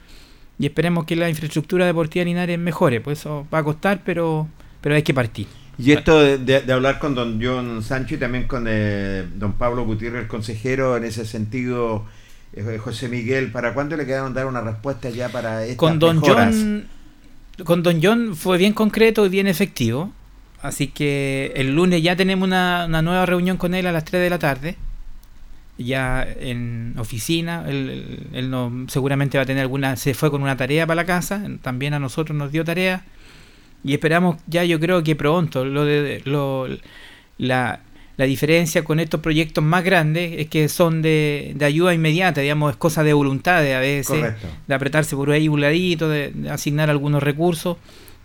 [0.58, 3.00] y esperemos que la infraestructura deportiva de Linares mejore.
[3.00, 4.48] Pues eso va a costar, pero,
[4.80, 5.46] pero hay que partir.
[5.78, 9.52] Y esto de, de- de hablar con don John Sancho y también con eh, don
[9.54, 12.04] Pablo Gutiérrez, el consejero, en ese sentido,
[12.54, 16.16] eh, José Miguel, ¿para cuándo le quedaron dar una respuesta ya para estas con Don
[16.20, 16.54] mejoras?
[16.56, 16.86] John
[17.64, 20.12] con Don John fue bien concreto y bien efectivo
[20.62, 24.20] así que el lunes ya tenemos una, una nueva reunión con él a las 3
[24.22, 24.76] de la tarde
[25.78, 30.56] ya en oficina él, él- no, seguramente va a tener alguna se fue con una
[30.56, 33.04] tarea para la casa también a nosotros nos dio tarea
[33.84, 36.66] y esperamos ya yo creo que pronto lo de lo,
[37.38, 37.80] la,
[38.16, 42.70] la diferencia con estos proyectos más grandes es que son de, de ayuda inmediata, digamos,
[42.70, 44.46] es cosa de voluntad de a veces, Correcto.
[44.66, 47.76] de apretarse por ahí un ladito, de, de asignar algunos recursos,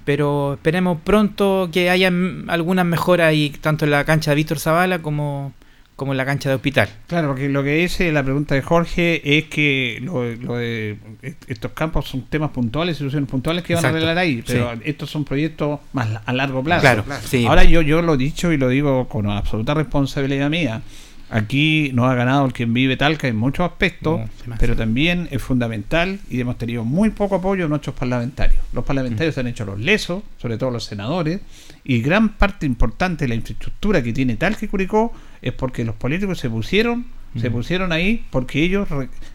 [0.05, 2.09] pero esperemos pronto que haya
[2.47, 5.53] algunas mejoras ahí, tanto en la cancha de Víctor Zavala como,
[6.01, 6.89] como en la cancha de Hospital.
[7.05, 11.43] Claro, porque lo que dice la pregunta de Jorge es que lo, lo de est-
[11.47, 14.81] estos campos son temas puntuales, soluciones puntuales que van Exacto, a arreglar ahí, pero sí.
[14.85, 16.81] estos son proyectos más a largo plazo.
[16.81, 17.45] Claro, sí.
[17.45, 20.81] Ahora yo, yo lo he dicho y lo digo con absoluta responsabilidad mía.
[21.29, 24.55] Aquí nos ha ganado el quien vive Talca en muchos aspectos, No, demasiado.
[24.59, 28.59] pero también es fundamental y hemos tenido muy poco apoyo de nuestros parlamentarios.
[28.73, 31.39] Los parlamentarios se han hecho los lesos, sobre todo los senadores,
[31.85, 35.95] y gran parte importante de la infraestructura que tiene Talca y Curicó es porque los
[35.95, 37.05] políticos se pusieron,
[37.39, 38.87] se pusieron ahí porque ellos,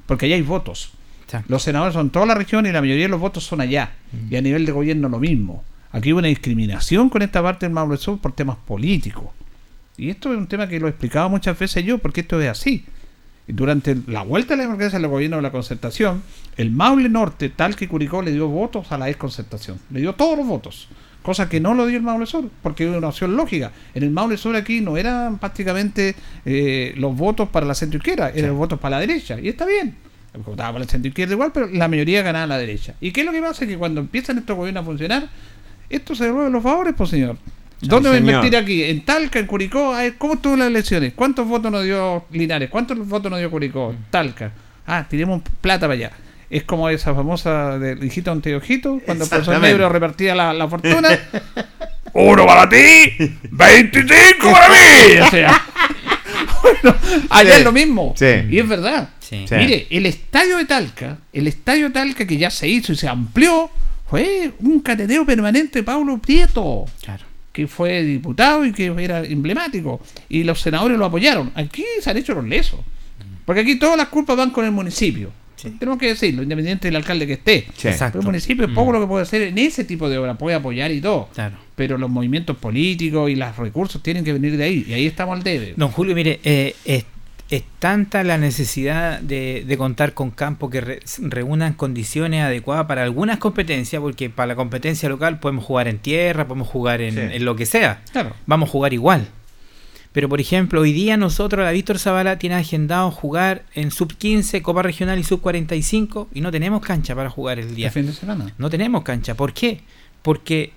[0.07, 0.92] porque allá hay votos.
[1.24, 1.46] Exacto.
[1.50, 3.94] Los senadores son toda la región y la mayoría de los votos son allá.
[4.30, 5.64] Y a nivel de gobierno lo mismo.
[5.90, 9.30] Aquí hubo una discriminación con esta parte del Maule Sur por temas políticos.
[9.96, 12.48] Y esto es un tema que lo he explicado muchas veces yo, porque esto es
[12.48, 12.84] así.
[13.48, 16.22] Y Durante la vuelta de la democracia al gobierno de la concertación,
[16.57, 19.78] el Maule Norte, tal que Curicó, le dio votos a la desconcertación.
[19.90, 20.88] Le dio todos los votos.
[21.27, 23.72] Cosa que no lo dio el Maule Sur, porque es una opción lógica.
[23.97, 26.14] En el Maule Sur aquí no eran prácticamente
[26.45, 29.37] eh, los votos para la centro izquierda, eran los votos para la derecha.
[29.41, 29.97] Y está bien.
[30.45, 32.95] Votaba para la centro izquierda igual, pero la mayoría ganaba la derecha.
[33.01, 33.66] ¿Y qué es lo que pasa?
[33.66, 35.29] Que cuando empiezan estos gobiernos a funcionar,
[35.91, 37.37] esto se devuelven los favores, pues señor.
[37.81, 38.85] ¿Dónde va a invertir aquí?
[38.85, 39.95] En Talca, en Curicó.
[39.95, 41.12] A ver, ¿Cómo estuvo las elecciones?
[41.14, 42.70] ¿Cuántos votos nos dio Linares?
[42.70, 43.97] ¿Cuántos votos nos dio Curicó?
[44.11, 44.53] Talca.
[44.87, 46.12] Ah, tiremos plata para allá.
[46.49, 50.68] Es como esa famosa de hijito ante ojito, cuando el profesor negro repartía la, la
[50.68, 51.09] fortuna.
[52.12, 52.76] Uno para ti,
[53.51, 55.18] 25 para mí.
[55.22, 55.62] O sea,
[56.62, 56.97] bueno,
[57.30, 57.59] allá Sí.
[57.59, 58.14] es lo mismo.
[58.16, 58.26] Sí.
[58.49, 59.11] Y es verdad.
[59.20, 59.44] Sí.
[59.51, 63.09] Mire, el estadio de Talca, el estadio de Talca que ya se hizo y se
[63.09, 63.68] amplió,
[64.09, 67.24] fue un catedeo permanente de Pablo Prieto, Claro.
[67.53, 70.01] que fue diputado y que era emblemático.
[70.28, 71.51] Y los senadores lo apoyaron.
[71.57, 72.80] Aquí se han hecho los lesos.
[73.44, 75.30] Porque aquí todas las culpas van con el municipio.
[75.78, 77.66] Tenemos que decirlo, independiente del alcalde que esté.
[77.76, 77.88] Sí.
[77.88, 78.18] Exacto.
[78.18, 80.57] Pero el municipio es poco lo que puede hacer en ese tipo de obra, puede
[80.57, 81.28] apoyar y todo.
[81.34, 81.57] Claro.
[81.74, 84.84] Pero los movimientos políticos y los recursos tienen que venir de ahí.
[84.88, 85.74] Y ahí estamos al debe.
[85.76, 87.04] Don Julio, mire, eh, es,
[87.50, 93.02] es tanta la necesidad de, de contar con campos que re- reúnan condiciones adecuadas para
[93.04, 97.20] algunas competencias, porque para la competencia local podemos jugar en tierra, podemos jugar en, Sí.
[97.20, 98.34] en lo que sea, Claro.
[98.46, 99.28] vamos a jugar igual.
[100.16, 104.62] Pero por ejemplo, hoy día nosotros, la Víctor Zavala, tiene agendado jugar en sub 15,
[104.62, 107.88] Copa Regional y sub 45 y no tenemos cancha para jugar el día.
[107.88, 108.54] El fin de semana.
[108.56, 109.34] No tenemos cancha.
[109.34, 109.82] ¿Por qué?
[110.22, 110.72] Porque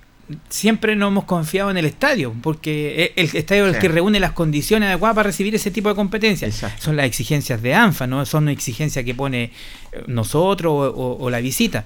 [0.49, 4.33] siempre no hemos confiado en el estadio, porque el estadio es el que reúne las
[4.33, 6.51] condiciones adecuadas para recibir ese tipo de competencias.
[6.53, 6.83] Exacto.
[6.83, 9.51] Son las exigencias de ANFA, no son exigencias que pone eh,
[10.07, 11.85] nosotros o, o- o la visita.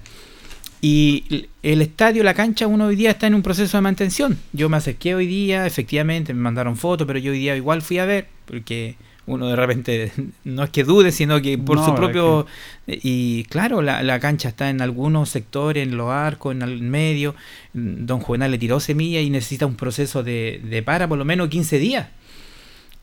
[0.84, 4.38] Y el estadio, la cancha, uno hoy día está en un proceso de mantención.
[4.52, 8.00] Yo me acerqué hoy día, efectivamente, me mandaron fotos, pero yo hoy día igual fui
[8.00, 10.12] a ver, porque uno de repente
[10.44, 12.48] no es que dude, sino que por No, su propio...
[12.86, 17.34] Y claro, la, la cancha está en algunos sectores, en los arcos, en el medio.
[17.72, 21.48] Don Juvenal le tiró semilla y necesita un proceso de, de para por lo menos
[21.48, 22.10] 15 días.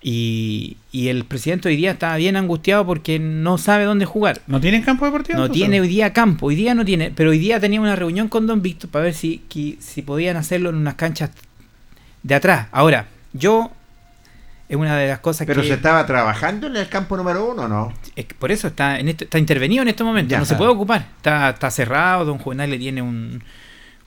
[0.03, 4.41] Y, y el presidente hoy día está bien angustiado porque no sabe dónde jugar.
[4.47, 5.37] ¿No tienen campo deportivo?
[5.39, 5.61] No entonces?
[5.63, 8.47] tiene hoy día campo, hoy día no tiene, pero hoy día tenía una reunión con
[8.47, 11.31] Don Víctor para ver si, qui- si podían hacerlo en unas canchas
[12.23, 12.69] de atrás.
[12.73, 13.71] Ahora, yo
[14.71, 17.69] es una de las cosas Pero que se estaba trabajando en el campo número uno,
[17.69, 17.93] ¿no?
[18.17, 20.39] es que por eso está en este- está intervenido en este momento, Ya.
[20.39, 23.43] no se puede ocupar, está, está cerrado, Don Juvenal le tiene un,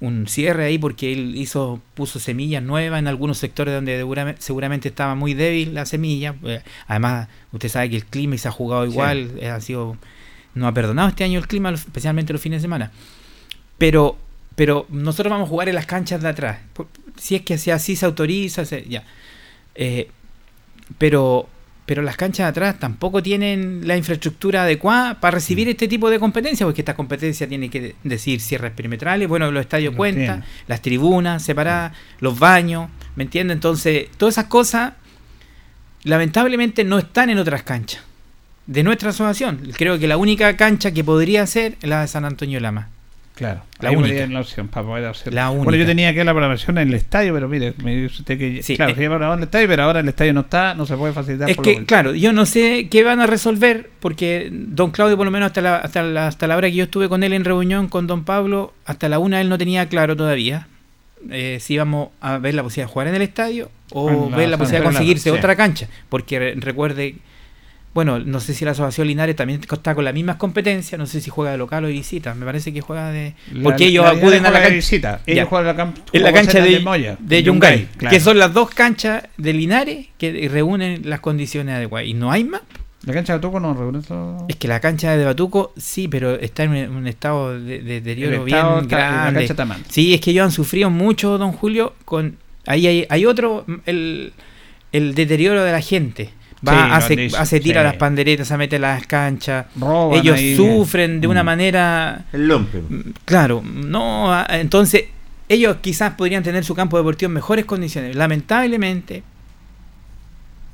[0.06, 3.98] un cierre ahí porque él hizo puso semillas nuevas en algunos sectores donde
[4.40, 6.36] seguramente, estaba muy débil la semilla.
[6.44, 9.96] Eh, Además, usted sabe que el clima y se ha jugado igual, eh, ha sido
[10.56, 12.92] no ha perdonado este año el clima, especialmente los fines de semana.
[13.78, 14.18] Pero
[14.56, 16.60] pero nosotros vamos a jugar en las canchas de atrás.
[17.18, 19.04] Si es que así, así se autoriza, se- ya.
[19.74, 20.10] Eh,
[20.98, 21.48] pero
[21.86, 26.18] pero las canchas de atrás tampoco tienen la infraestructura adecuada para recibir este tipo de
[26.20, 30.82] competencia, porque esta competencia tiene que de- decir cierres perimetrales, bueno, los estadios cuentan, las
[30.82, 33.56] tribunas separadas, los baños, ¿me entiendes?
[33.56, 34.94] Entonces, todas esas cosas
[36.04, 38.02] lamentablemente no están en otras canchas
[38.66, 39.72] de nuestra asociación.
[39.76, 42.90] Creo que la única cancha que podría ser es la de San Antonio Lama.
[43.36, 44.28] Claro, La ahí única.
[44.28, 45.34] la opción para poder hacer.
[45.34, 45.86] La Bueno, yo única.
[45.88, 48.62] tenía que la programación en el estadio, pero mire, me dice usted que.
[48.62, 50.96] Sí, claro, eh, se en el estadio, pero ahora el estadio no está, no se
[50.96, 51.50] puede facilitar.
[51.50, 55.18] Es por lo que, claro, yo no sé qué van a resolver, porque don Claudio,
[55.18, 57.34] por lo menos hasta la, hasta, la, hasta la hora que yo estuve con él
[57.34, 60.68] en reunión con don Pablo, hasta la una él no tenía claro todavía
[61.32, 64.38] eh, si íbamos a ver la posibilidad de jugar en el estadio o En la
[64.38, 65.36] ver la posibilidad de conseguirse sí.
[65.36, 65.88] otra cancha.
[66.10, 67.16] Porque re- recuerde,
[67.94, 71.22] bueno, no sé si la Asociación Linares también está con las mismas competencias, no sé
[71.22, 73.36] si juega de local o de visita, me parece que juega de...
[73.54, 74.76] La- porque ellos acuden a la juega de cancha...
[74.76, 78.14] visita, ellos juegan la en la cancha de, de Moya, de Yungay, Yungay, claro.
[78.16, 82.08] que son las dos canchas de Linares que reúnen las condiciones adecuadas.
[82.08, 82.62] Y no hay más.
[83.06, 84.46] La cancha de Tuco no reúne eso.
[84.48, 88.46] Es que la cancha de Batuco sí, pero está en un, estado de, de deterioro
[88.46, 89.48] estado bien la grande.
[89.48, 89.78] cancha.
[89.90, 94.32] Sí, es que ellos han sufrido mucho, don Julio, con ahí hay, hay otro, el,
[94.94, 96.30] el deterioro de la gente.
[96.68, 97.88] Va, Sí, hace, dice, hace tira sí.
[97.88, 99.66] las panderetas, se mete a las canchas.
[99.80, 100.56] Roban ellos ahí.
[100.56, 101.46] sufren de una Mm.
[101.46, 102.26] manera...
[102.32, 102.86] El lumpen.
[102.90, 105.06] Mm, Claro, no, entonces
[105.50, 108.16] ellos quizás podrían tener su campo deportivo en mejores condiciones.
[108.16, 109.24] Lamentablemente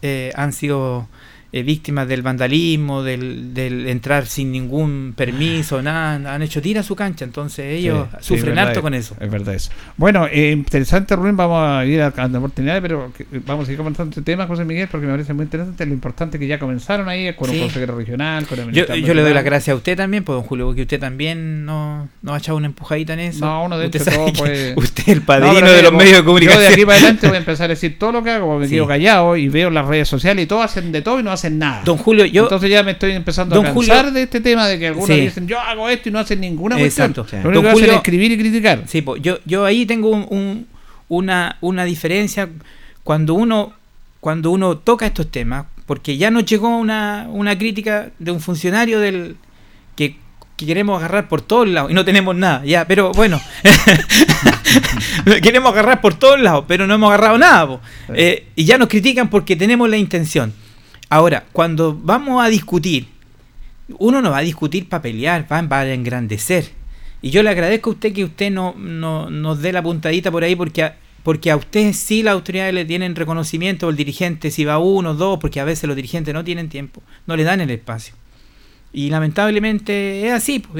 [0.01, 1.07] eh, han sido
[1.51, 6.83] eh, víctimas del vandalismo, del, del entrar sin ningún permiso, nada, han hecho tira a
[6.83, 9.15] su cancha, entonces ellos Sí, sufren harto es, con eso.
[9.19, 9.71] Es verdad eso.
[9.97, 11.35] Bueno, eh, interesante, Rubén.
[11.37, 14.63] Vamos a ir a la oportunidad, pero que- vamos a seguir comentando este tema, José
[14.65, 15.85] Miguel, porque me parece muy interesante.
[15.85, 17.55] Lo importante que ya comenzaron ahí con Sí.
[17.55, 20.23] un consejero regional, con el Yo, ministro yo le doy las gracias a usted también,
[20.23, 23.45] pues don Julio, porque usted también no, no ha echado una empujadita en eso.
[23.45, 25.81] No, uno de usted hecho todo que puede- Usted es el No, padrino pero de
[25.83, 26.63] los medios de comunicación.
[26.63, 28.65] Yo de aquí para adelante voy a empezar a decir todo lo que hago, porque
[28.67, 31.31] me quedo callado y veo las redes sociales y todos hacen de todo y no
[31.31, 31.81] hacen nada.
[31.85, 32.43] Don Julio, yo...
[32.43, 35.07] Entonces ya me estoy empezando Don a cansar Julio- de este tema de que algunos
[35.07, 35.21] Sí.
[35.21, 37.11] dicen yo hago esto y no hacen ninguna cuestión.
[37.11, 37.37] Exacto.
[37.43, 38.83] Lo único Don que hacen es escribir y criticar.
[38.87, 40.67] Sí, pues yo, yo ahí tengo un- un-
[41.07, 42.49] una, una diferencia
[43.03, 43.73] cuando uno,
[44.19, 48.99] cuando uno toca estos temas, porque ya nos llegó una, una crítica de un funcionario
[48.99, 49.37] del
[49.95, 50.17] que,
[50.55, 53.41] que queremos agarrar por todos lados y no tenemos nada, ya, pero bueno,
[55.41, 57.79] queremos agarrar por todos lados, pero no hemos agarrado nada.
[58.13, 60.53] Eh, y ya nos critican porque tenemos la intención.
[61.09, 63.07] Ahora, cuando vamos a discutir,
[63.97, 66.69] uno no va a discutir para pelear, va, a engrandecer.
[67.21, 70.43] Y yo le agradezco a usted que usted no, no nos dé la puntadita por
[70.43, 74.65] ahí porque a, porque a usted sí las autoridades le tienen reconocimiento, el dirigente si
[74.65, 77.71] va uno, dos, porque a veces los dirigentes no tienen tiempo, no le dan el
[77.71, 78.13] espacio.
[78.93, 80.73] Y lamentablemente es así, pues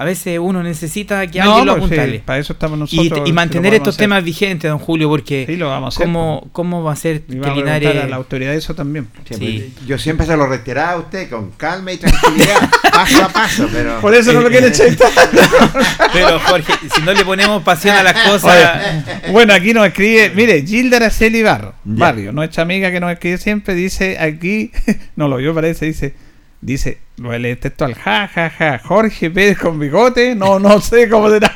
[0.00, 2.22] a veces uno necesita que No, alguien lo pues sí, apuntale.
[2.24, 4.04] para eso estamos nosotros, y, mantener estos hacer.
[4.06, 7.16] temas vigentes, don Julio, porque Sí, lo vamos a hacer, ¿cómo, ¿cómo va a ser
[7.28, 7.80] Y que vamos a Linares...
[7.80, 9.08] preguntar a la autoridad eso también.
[9.28, 9.72] Sí, Sí.
[9.76, 13.68] pues, Yo siempre se lo retiraba a usted con calma y tranquilidad, paso a paso,
[13.70, 14.00] pero...
[14.00, 14.88] Por eso no lo quiere echar.
[16.12, 18.80] Pero Jorge, si no le ponemos pasión a las cosas...
[19.22, 21.94] Oye, bueno, aquí nos escribe, mire, Gilda Araceli Barro, Ya.
[22.06, 24.72] Barrio, nuestra amiga que nos escribe siempre, dice aquí,
[25.16, 26.14] no lo vio parece, dice,
[26.60, 31.30] dice, lo el textual, ja, ja, ja, Jorge Pérez con bigote, no, no sé cómo
[31.30, 31.52] será.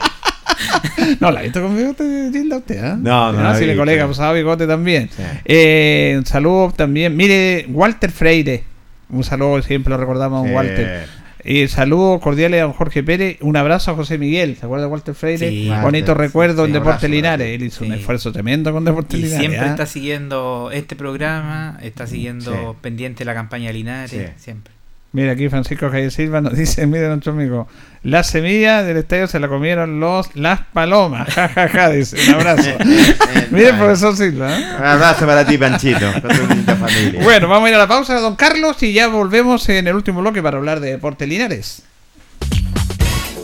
[1.21, 2.97] no, la ha visto con bigote, Gilda, usted, ¿ah?
[3.01, 5.11] No, no he si le colega usaba bigote también.
[5.15, 5.23] Sí.
[5.45, 8.65] Eh, un saludo también, mire, Walter Freire,
[9.11, 10.55] un saludo, siempre lo recordamos a Sí.
[10.55, 11.25] Walter.
[11.47, 13.37] Y saludos cordiales a Jorge Pérez.
[13.43, 14.57] Un abrazo a José Miguel.
[14.59, 15.51] ¿Se acuerda de Walter Freire?
[15.51, 15.69] Sí.
[15.83, 17.47] Bonito Walter, recuerdo sí, en un Deporte abrazo, Linares.
[17.49, 19.39] Él hizo un esfuerzo tremendo con Deporte Y Linares.
[19.41, 19.67] siempre ¿ah?
[19.73, 22.79] está siguiendo este programa, está siguiendo Sí.
[22.81, 24.23] pendiente la campaña de Linares, Sí.
[24.39, 24.73] siempre.
[25.15, 27.69] Mira, aquí Francisco Javier Silva nos dice: Mira, nuestro amigo,
[28.03, 31.29] la semilla del estadio se la comieron los las palomas.
[31.35, 32.17] Ja, ja, ja, dice.
[32.29, 32.71] Un abrazo.
[33.51, 34.59] Mire, profesor Silva.
[34.59, 34.65] ¿eh?
[34.77, 37.23] Un abrazo para ti, Panchito, con tu linda familia.
[37.23, 40.21] Bueno, vamos a ir a la pausa, don Carlos, y ya volvemos en el último
[40.21, 41.85] bloque para hablar de Deporte Linares.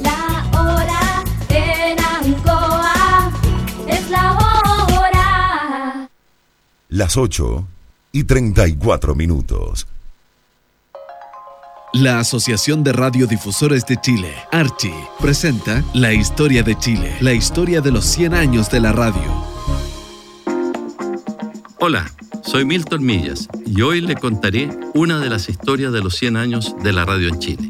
[0.03, 3.33] La hora en Ancoa
[3.89, 6.09] es la hora.
[6.89, 7.64] Las 8
[8.11, 9.87] y 34 minutos.
[11.93, 17.91] La Asociación de Radiodifusores de Chile, Archi, presenta La Historia de Chile, la historia de
[17.91, 19.45] los 100 años de la radio.
[21.80, 22.09] Hola,
[22.45, 26.76] soy Milton Millas y hoy le contaré una de las historias de los 100 años
[26.80, 27.68] de la radio en Chile.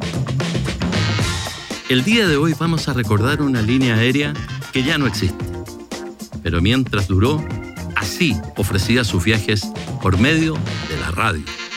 [1.89, 4.35] El día de hoy vamos a recordar una línea aérea
[4.71, 5.47] que ya no existe,
[6.43, 7.43] pero mientras duró,
[7.97, 9.67] así ofrecía sus viajes
[10.03, 10.53] por medio
[10.91, 11.70] de la radio.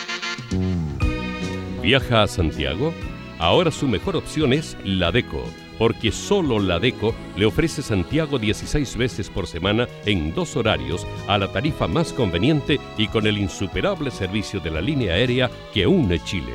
[1.84, 2.93] ¿Viaja a Santiago?
[3.39, 5.43] Ahora su mejor opción es La Deco,
[5.77, 11.38] porque solo La Deco le ofrece Santiago 16 veces por semana en dos horarios a
[11.38, 16.23] la tarifa más conveniente y con el insuperable servicio de la línea aérea que une
[16.23, 16.53] Chile.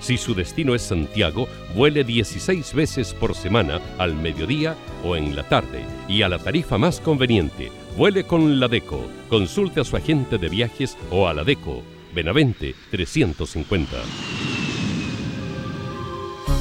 [0.00, 5.46] Si su destino es Santiago, vuele 16 veces por semana al mediodía o en la
[5.46, 7.70] tarde y a la tarifa más conveniente.
[7.98, 9.04] Vuele con La Deco.
[9.28, 11.82] Consulte a su agente de viajes o a La Deco.
[12.14, 14.69] Benavente 350.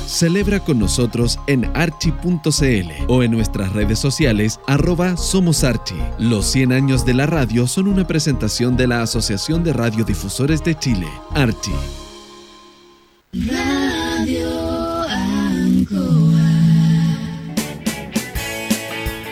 [0.08, 5.96] Celebra con nosotros en archi.cl o en nuestras redes sociales arroba Somos Archi.
[6.18, 10.78] Los 100 años de la radio son una presentación de la Asociación de Radiodifusores de
[10.78, 11.72] Chile, Archi.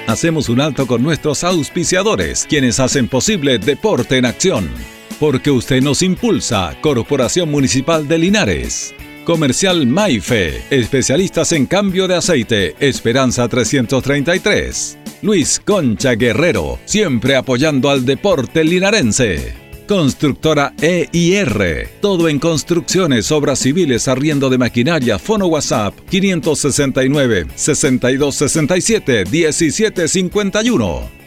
[0.07, 4.69] Hacemos un alto con nuestros auspiciadores, quienes hacen posible Deporte en Acción.
[5.19, 8.95] Porque usted nos impulsa, Corporación Municipal de Linares.
[9.27, 14.97] Comercial Maife, especialistas en cambio de aceite, Esperanza 333.
[15.21, 19.53] Luis Concha Guerrero, siempre apoyando al deporte linarense.
[19.85, 31.26] Constructora EIR, todo en construcciones, obras civiles, arriendo de maquinaria, fono WhatsApp 569 6267 1751.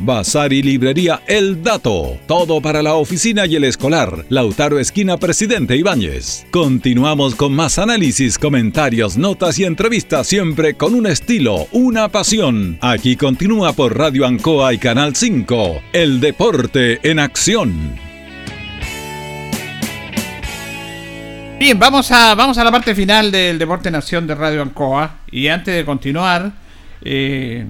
[0.00, 2.18] Bazar y librería El Dato.
[2.26, 4.24] Todo para la oficina y el escolar.
[4.28, 6.46] Lautaro Esquina Presidente Ibáñez.
[6.50, 12.78] Continuamos con más análisis, comentarios, notas y entrevistas, siempre con un estilo, una pasión.
[12.80, 15.82] Aquí continúa por Radio Ancoa y Canal 5.
[15.92, 18.08] El deporte en acción.
[21.58, 25.16] Bien, vamos a, vamos a la parte final del Deporte Nación de Radio Ancoa.
[25.32, 26.52] Y antes de continuar,
[27.02, 27.66] eh,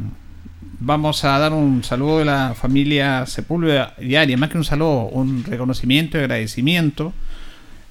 [0.81, 4.37] vamos a dar un saludo de la familia Sepúlveda Diaria.
[4.37, 7.13] Más que un saludo, un reconocimiento y agradecimiento.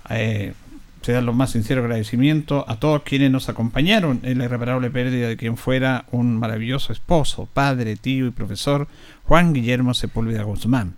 [0.09, 0.53] Eh,
[1.01, 5.29] se dan los más sinceros agradecimientos a todos quienes nos acompañaron en la irreparable pérdida
[5.29, 8.87] de quien fuera un maravilloso esposo, padre, tío y profesor,
[9.23, 10.95] Juan Guillermo Sepúlveda Guzmán.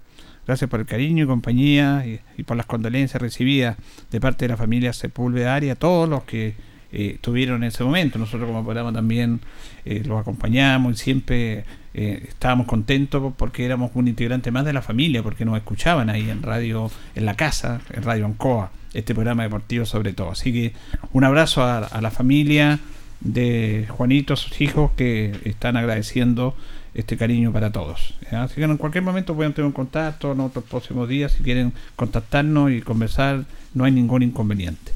[0.48, 3.78] Gracias por el cariño y compañía y, y por las condolencias recibidas
[4.10, 6.56] de parte de la familia Sepúlveda Aria, todos los que
[6.92, 8.20] eh, tuvieron en ese momento.
[8.20, 9.40] Nosotros como programa también
[9.86, 14.82] eh, los acompañamos y siempre eh, estábamos contentos porque éramos un integrante más de la
[14.82, 19.44] familia, porque nos escuchaban ahí en radio, en la casa, en Radio Ancoa, este programa
[19.44, 20.32] deportivo sobre todo.
[20.32, 20.74] Así que
[21.14, 22.80] un abrazo a, a la familia
[23.20, 26.56] de Juanito, sus hijos, que están agradeciendo
[26.94, 28.16] este cariño para todos.
[28.32, 28.44] ¿ya?
[28.44, 31.74] Así que en cualquier momento pueden tener un contacto en otros próximos días, si quieren
[31.96, 34.92] contactarnos y conversar, no hay ningún inconveniente.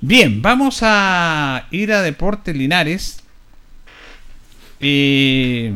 [0.00, 3.20] Bien, vamos a ir a Deportes Linares.
[4.80, 5.74] Eh,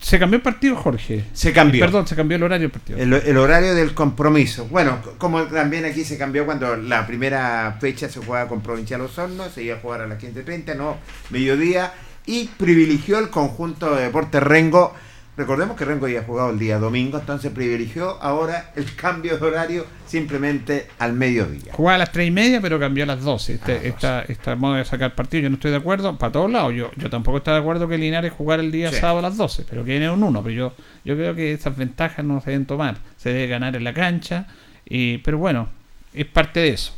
[0.00, 1.26] se cambió el partido, Jorge.
[1.34, 1.84] Se cambió.
[1.84, 2.98] Perdón, se cambió el horario del partido.
[2.98, 4.66] El, el horario del compromiso.
[4.66, 9.50] Bueno, como también aquí se cambió cuando la primera fecha se jugaba con Provincial Osorno,
[9.50, 10.96] se iba a jugar a las 15.30, no,
[11.28, 11.92] mediodía,
[12.24, 14.94] y privilegió el conjunto de deportes Rengo.
[15.40, 19.46] Recordemos que Rengo ya ha jugado el día domingo, entonces privilegió ahora el cambio de
[19.46, 21.72] horario simplemente al mediodía.
[21.72, 23.54] Jugaba a las 3 y media, pero cambió a las 12.
[23.54, 26.18] Este, esta, esta modo de sacar partido, yo no estoy de acuerdo.
[26.18, 28.96] Para todos lados, yo, yo tampoco estoy de acuerdo que Linares jugara el día Sí.
[28.96, 30.42] sábado a las 12, pero que viene un 1.
[30.42, 30.74] Pero yo,
[31.06, 32.98] yo creo que esas ventajas no se deben tomar.
[33.16, 34.46] Se debe ganar en la cancha,
[34.84, 35.70] y, pero bueno,
[36.12, 36.92] es parte de eso.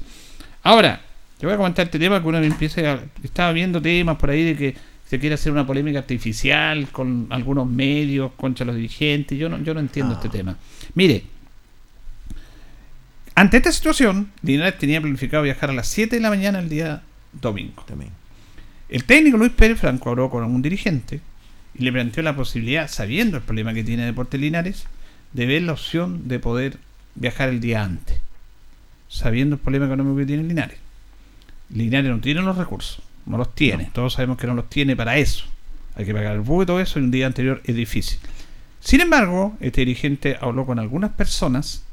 [0.64, 1.00] Ahora,
[1.38, 4.30] te voy a comentar este tema que uno me empieza a, estaba viendo temas por
[4.30, 4.74] ahí de que
[5.12, 9.38] se quiere hacer una polémica artificial con algunos medios contra los dirigentes.
[9.38, 10.56] Yo no, yo no entiendo este tema.
[10.94, 11.24] Mire,
[13.34, 17.02] ante esta situación, Linares tenía planificado viajar a las 7 de la mañana el día
[17.30, 17.84] domingo.
[18.88, 21.20] El técnico Luis Pérez Franco habló con un dirigente
[21.74, 24.86] y le planteó la posibilidad, sabiendo el problema que tiene Deportes Linares,
[25.34, 26.78] de ver la opción de poder
[27.16, 28.16] viajar el día antes,
[29.10, 30.78] sabiendo el problema económico que tiene Linares.
[31.68, 35.16] Linares no tiene los recursos, no los tiene, todos sabemos que no los tiene para
[35.18, 35.44] eso.
[35.94, 38.18] Hay que pagar el bus y todo eso, y un día anterior es difícil.
[38.80, 41.84] Sin embargo, este dirigente habló con algunas personas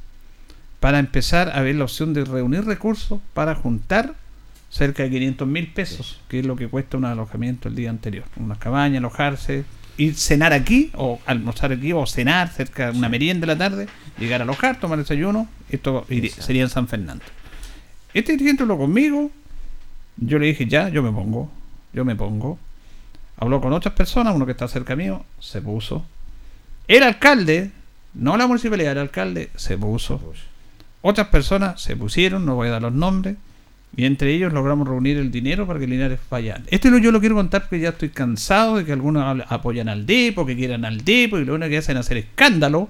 [0.80, 4.16] para empezar a ver la opción de reunir recursos para juntar
[4.70, 8.24] cerca de 500 mil pesos, que es lo que cuesta un alojamiento el día anterior.
[8.38, 9.66] Una cabaña, alojarse,
[9.98, 13.88] ir cenar aquí, o almorzar aquí, o cenar cerca de una merienda de la tarde,
[14.18, 17.26] llegar a alojar, tomar desayuno, esto iría- sería en San Fernando.
[18.14, 19.32] Este dirigente habló conmigo,
[20.22, 21.50] yo le dije, ya, yo me pongo,
[21.94, 22.58] yo me pongo.
[23.38, 26.06] Habló con otras personas, uno que está cerca mío, se puso.
[26.88, 27.72] El alcalde,
[28.14, 30.22] no la municipalidad, el alcalde se puso.
[31.02, 33.38] Otras personas se pusieron, no voy a dar los nombres,
[33.96, 36.62] y entre ellos logramos reunir el dinero para que Linares vaya.
[36.68, 40.46] Esto yo lo quiero contar porque ya estoy cansado de que algunos apoyan al Depo,
[40.46, 42.90] que quieran al Depo, y lo único que hacen es hacer escándalo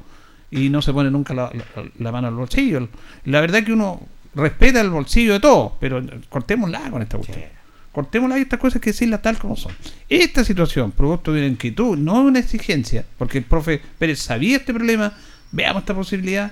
[0.52, 2.90] y no se pone nunca la, la- la mano al bolsillo.
[3.26, 4.02] La verdad que uno
[4.40, 7.46] respeta el bolsillo de todos, pero cortémosla con esta cuestión.
[7.92, 9.74] Cortémosla y estas cosas que decirlas tal como son.
[10.08, 14.58] Esta situación, producto de una inquietud, no de una exigencia, porque el profe Pérez sabía
[14.58, 15.14] este problema,
[15.52, 16.52] veamos esta posibilidad,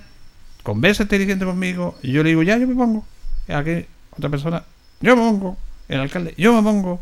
[0.63, 3.05] conversa este dirigente conmigo, y yo le digo, ya, yo me pongo.
[3.47, 4.63] A que otra persona,
[4.99, 5.57] yo me pongo.
[5.87, 7.01] El alcalde, yo me pongo.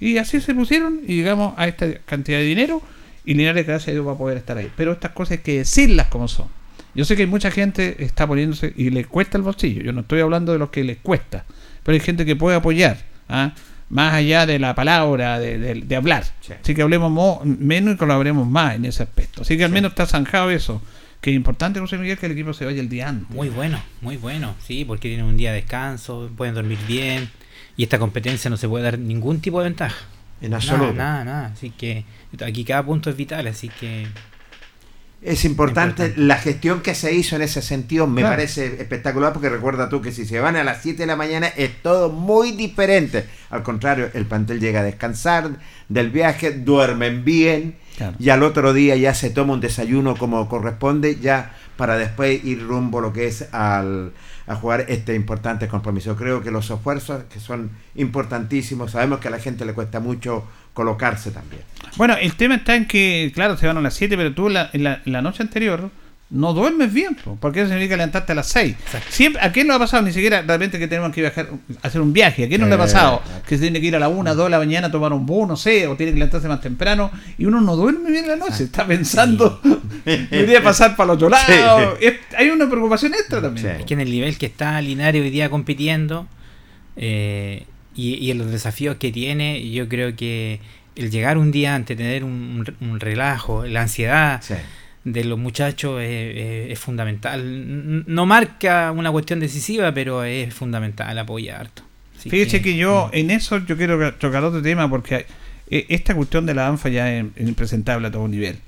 [0.00, 2.82] Y así se pusieron y llegamos a esta cantidad de dinero
[3.24, 4.70] y Linares, gracias a Dios, va a poder estar ahí.
[4.74, 6.46] Pero estas cosas hay que decirlas como son.
[6.94, 9.82] Yo sé que mucha gente está poniéndose y le cuesta el bolsillo.
[9.82, 11.44] Yo no estoy hablando de los que les cuesta,
[11.82, 12.98] pero hay gente que puede apoyar,
[13.28, 13.52] ¿ah?
[13.90, 16.24] más allá de la palabra, de, de- de hablar.
[16.62, 19.42] Así que hablemos mo- menos y colaboremos más en ese aspecto.
[19.42, 20.82] Así que al menos está zanjado eso.
[21.20, 23.34] Que es importante, José Miguel, que el equipo se vaya el día antes.
[23.34, 27.28] Muy bueno, muy bueno, sí, porque tienen un día de descanso, pueden dormir bien
[27.76, 29.96] y esta competencia no se puede dar ningún tipo de ventaja.
[30.40, 30.92] En Nada, absoluto.
[30.94, 32.04] Nada, nada, así que
[32.44, 34.06] aquí cada punto es vital, así que
[35.20, 38.36] Es importante, la gestión que se hizo en ese sentido, me Claro.
[38.36, 41.48] parece espectacular porque recuerda tú que si se van a las 7 de la mañana
[41.48, 43.24] es todo muy diferente.
[43.50, 45.58] Al contrario, el plantel llega a descansar
[45.88, 47.76] del viaje, duermen bien
[48.18, 52.66] y al otro día ya se toma un desayuno como corresponde ya para después ir
[52.66, 54.12] rumbo lo que es al,
[54.46, 56.16] a jugar este importante compromiso.
[56.16, 60.44] Creo que los esfuerzos que son importantísimos, sabemos que a la gente le cuesta mucho
[60.74, 61.62] colocarse también.
[61.96, 64.70] Bueno, el tema está en que, claro, se van a las 7, pero tú la,
[64.72, 65.90] en la, la noche anterior
[66.30, 68.76] no duermes bien, po, porque eso significa levantarte a las 6.
[69.08, 71.48] Siempre, ¿A quién no le ha pasado ni siquiera de repente que tenemos que viajar,
[71.80, 72.44] hacer un viaje?
[72.44, 73.22] ¿A quién no le ha Eh, pasado?
[73.46, 75.24] Que se tiene que ir a la 1, 2 de la mañana a tomar un
[75.24, 78.30] bus, no sé, o tiene que levantarse más temprano y uno no duerme bien en
[78.30, 79.58] la noche, está pensando,
[80.04, 81.96] me iría a pasar para el otro lado.
[81.98, 82.04] Sí.
[82.06, 83.66] Es- hay una preocupación extra también.
[83.66, 86.28] Es que en el nivel que está Linares hoy día compitiendo
[86.96, 87.64] eh,
[87.94, 90.60] y, y en los desafíos que tiene, yo creo que
[90.94, 92.32] el llegar un día antes, tener un,
[92.80, 94.42] un- un relajo, la ansiedad
[95.12, 98.04] de los muchachos es, es- es fundamental.
[98.06, 101.82] No marca una cuestión decisiva, pero es fundamental apoyar harto.
[102.18, 103.16] Así Fíjese que, yo mm.
[103.16, 105.26] en eso yo quiero tocar otro tema porque
[105.70, 108.58] eh, esta cuestión de la ANFA ya es, es impresentable a todo nivel.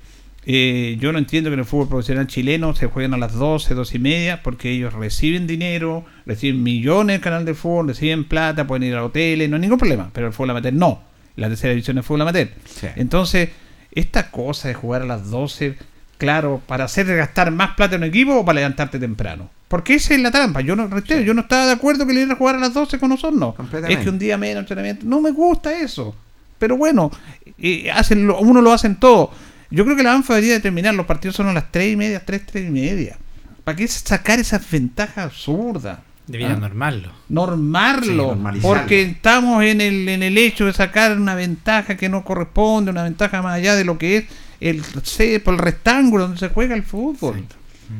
[0.45, 3.75] Eh, yo no entiendo que en el fútbol profesional chileno se jueguen a las 12,
[3.75, 8.65] 12 y media porque ellos reciben dinero, reciben millones del canal de fútbol, reciben plata,
[8.65, 11.03] pueden ir a hoteles, no hay ningún problema, pero el fútbol amateur no.
[11.35, 12.49] La tercera división es fútbol amateur.
[12.95, 13.49] Entonces,
[13.91, 15.75] esta cosa de jugar a las 12,
[16.21, 19.49] claro, para hacer gastar más plata en un equipo o para levantarte temprano.
[19.67, 20.61] Porque esa es la trampa.
[20.61, 22.73] Yo no reitero, yo no estaba de acuerdo que le iban a jugar a las
[22.73, 23.55] 12 con nosotros.
[23.89, 25.03] Es que un día menos entrenamiento.
[25.07, 26.15] No me gusta eso.
[26.59, 27.09] Pero bueno,
[27.57, 29.31] eh, hacen lo- uno lo hacen todo.
[29.71, 32.23] Yo creo que la ANFA debería determinar los partidos son a las 3 y media,
[32.23, 33.17] 3, 3 y media.
[33.63, 35.99] ¿Para qué sacar esas ventajas absurdas?
[36.27, 36.59] Deberían ¿Ah?
[36.67, 37.11] normarlo.
[37.29, 38.37] Normarlo.
[38.53, 42.91] Sí, porque estamos en el, en el hecho de sacar una ventaja que no corresponde,
[42.91, 44.25] una ventaja más allá de lo que es
[44.61, 47.43] el cepo, el rectángulo donde se juega el fútbol.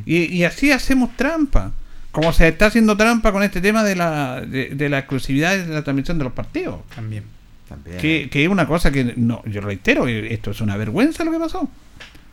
[0.05, 1.73] Y, y así hacemos trampa.
[2.11, 5.73] Como se está haciendo trampa con este tema de la, de, de la exclusividad de
[5.73, 6.79] la transmisión de los partidos.
[6.95, 7.23] También.
[7.99, 11.31] Que, que es una cosa que, no, yo reitero, eh, esto es una vergüenza lo
[11.31, 11.69] que pasó.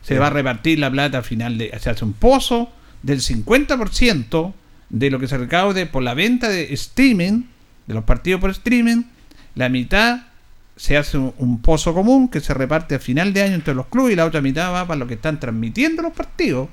[0.01, 2.71] Se va a repartir la plata al final, de, se hace un pozo
[3.03, 4.53] del 50%
[4.89, 7.43] de lo que se recaude por la venta de streaming,
[7.87, 9.03] de los partidos por streaming,
[9.55, 10.21] la mitad
[10.79, 13.87] se hace un, un pozo común que se reparte a final de año entre los
[13.87, 16.69] clubes y la otra mitad va para lo que están transmitiendo los partidos.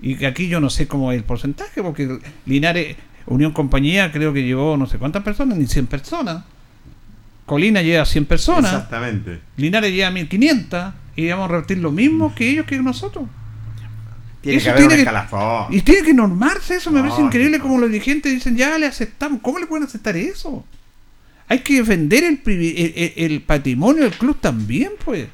[0.00, 2.96] Y que aquí yo no sé cómo es el porcentaje, porque Linares,
[3.26, 6.44] Unión Compañía creo que llevó no sé cuántas personas, ni 100 personas.
[7.44, 8.72] Colina lleva 100 personas.
[8.72, 9.40] Exactamente.
[9.58, 13.26] Linares lleva 1500 y vamos a repetir lo mismo que ellos que nosotros.
[14.40, 15.74] Tiene Eso que haber un tiene que- escalafón.
[15.74, 18.86] Y tiene que normarse eso, me No, parece increíble como los dirigentes dicen, ya le
[18.86, 19.40] aceptamos.
[19.42, 20.64] ¿Cómo le pueden aceptar eso?
[21.48, 25.28] Hay que defender el, el, el- el patrimonio del club también, pues.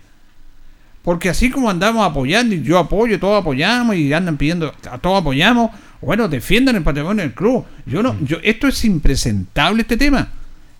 [1.03, 5.21] Porque así como andamos apoyando, y yo apoyo, todos apoyamos, y andan pidiendo, a todos
[5.21, 5.71] apoyamos,
[6.01, 7.65] bueno, defiendan el patrimonio del club.
[7.87, 10.29] Yo no, yo, esto es impresentable este tema.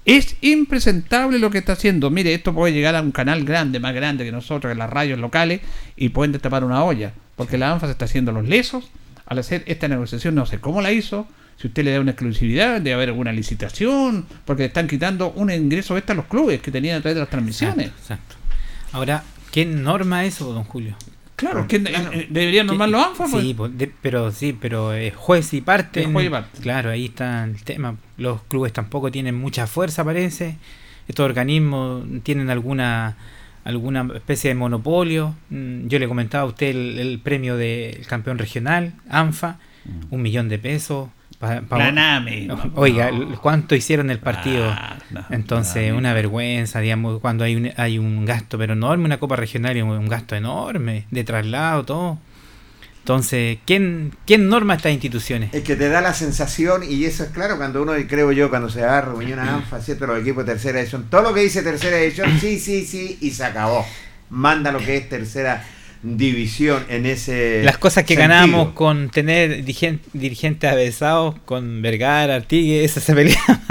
[0.05, 2.11] Es impresentable lo que está haciendo.
[2.11, 5.19] Mire, esto puede llegar a un canal grande, más grande que nosotros, que las radios
[5.19, 5.61] locales,
[5.97, 7.13] y pueden destapar una olla.
[7.37, 8.91] Porque la ANFA se está haciendo los lesos
[9.27, 11.27] al hacer esta negociación, no sé cómo la hizo.
[11.57, 15.51] Si usted le da una exclusividad, debe haber alguna licitación, porque le están quitando un
[15.51, 17.87] ingreso extra a los clubes que tenían a través de las transmisiones.
[17.89, 18.35] Exacto.
[18.93, 19.23] Ahora,
[19.53, 20.97] ¿qué norma eso, don Julio?
[21.37, 23.43] Claro, que eh, deberían normar los ANFA, pues.
[23.45, 26.05] Sí, pues, de- pero sí, pero juez y parte.
[26.05, 26.61] Juez y parte.
[26.61, 27.97] Claro, ahí está el tema.
[28.16, 30.57] Los clubes tampoco tienen mucha fuerza, parece.
[31.09, 33.16] Estos organismos tienen alguna
[33.65, 35.37] alguna especie de monopolio.
[35.51, 40.15] Mm, Yo le comentaba a usted el, el premio del campeón regional, ANFA, Mm.
[40.15, 41.09] un millón de pesos.
[41.43, 42.48] Pa- pa- Planame.
[42.77, 43.10] Oiga,
[43.43, 44.64] ¿cuánto hicieron el partido?
[44.70, 49.19] Ah, no, Entonces, una vergüenza, digamos, cuando hay un, hay un gasto, pero enorme, una
[49.19, 52.19] copa regional, y un, un gasto enorme, de traslado, todo.
[53.01, 55.52] Entonces, ¿quién, quién norma estas instituciones?
[55.52, 58.70] Es que te da la sensación, y eso es claro, cuando uno, creo yo, cuando
[58.70, 60.06] se va a reunión a ANFA, ¿cierto?
[60.06, 63.32] Los equipos de tercera edición, todo lo que dice tercera edición, sí, sí, sí, y
[63.32, 63.85] se acabó.
[64.31, 65.64] Manda lo que es tercera
[66.03, 67.62] división en ese.
[67.65, 68.29] Las cosas que sentido.
[68.29, 73.62] ganamos con tener dirigen- dirigentes avesados, con Vergara, Artigue, eso se peleaban.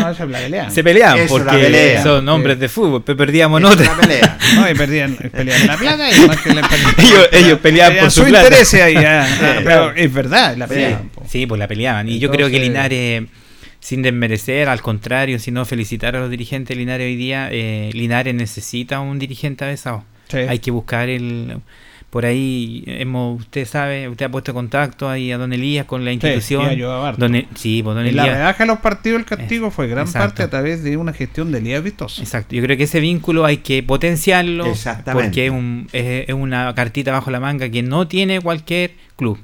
[0.00, 0.70] No, esa es la pelea.
[0.70, 2.02] Se peleaban Eso, la porque pelea.
[2.02, 4.38] son hombres de fútbol, pero perdíamos Eso una pelea.
[4.56, 6.60] No, y perdían, perdían la plata y más que la
[6.98, 8.44] Ellos- ellos peleaban por su plata.
[8.46, 9.44] interés ahí, ah, Sí.
[9.44, 11.08] ah, pero es verdad, la Sí, peleaban.
[11.10, 11.24] po.
[11.28, 12.08] sí, pues la peleaban.
[12.08, 13.24] Y yo creo que Linares,
[13.78, 18.34] sin desmerecer, al contrario, sino felicitar a los dirigentes de Linares hoy día, eh, Linares
[18.34, 20.04] necesita un dirigente avesado.
[20.30, 20.38] Sí.
[20.38, 21.58] Hay que buscar el...
[22.10, 26.10] Por ahí, hemos, usted sabe, usted ha puesto contacto ahí a Don Elías con la
[26.10, 26.68] institución.
[26.74, 26.80] sí.
[27.18, 28.36] Don E- sí, pues Don En la Elías.
[28.38, 30.26] rebaja de los partidos, el castigo fue gran Exacto.
[30.26, 32.20] parte a través de una gestión de Elías Vistoso.
[32.20, 35.24] Exacto, yo creo que ese vínculo hay que potenciarlo Exactamente.
[35.28, 39.38] porque es, un- es- es una cartita bajo la manga que no tiene cualquier club.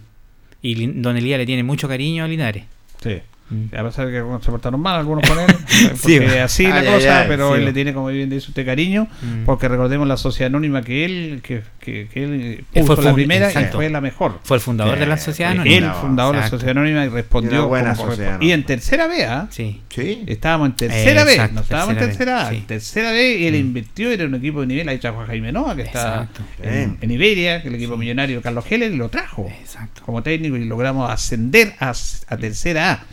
[0.60, 2.64] Y Don Elías le tiene mucho cariño a Linares.
[3.00, 3.18] Sí.
[3.48, 3.66] Mm.
[3.78, 6.86] A pesar de que se portaron mal algunos con él, porque Sí, así la ay,
[6.86, 7.58] cosa, ay, ay, pero sí.
[7.60, 9.44] él le tiene, como bien dice usted, cariño, Mm.
[9.44, 13.14] porque recordemos la sociedad anónima que él, que, que, que él Él puso fue la
[13.14, 13.76] primera y exacto.
[13.78, 14.40] fue la mejor.
[14.42, 15.86] Fue el fundador Sí, de la sociedad fue anónima.
[15.86, 16.56] Él, fundador de la Exacto.
[16.58, 18.40] sociedad anónima, y respondió buena como sociedad.
[18.40, 19.46] Y en tercera B, ¿ah?
[19.50, 19.80] Sí.
[19.90, 20.24] Sí.
[20.26, 22.66] Estábamos en tercera Exacto, B, no estábamos en tercera tercera B, A.
[22.66, 23.58] tercera B y él Mm.
[23.58, 26.42] invirtió, era un equipo de nivel, ahí trajo a Jaime Noa, que está Exacto.
[26.62, 30.02] en, en Iberia, que el equipo millonario Carlos Heller, y lo trajo Exacto.
[30.04, 33.04] como técnico y logramos ascender a, a tercera A.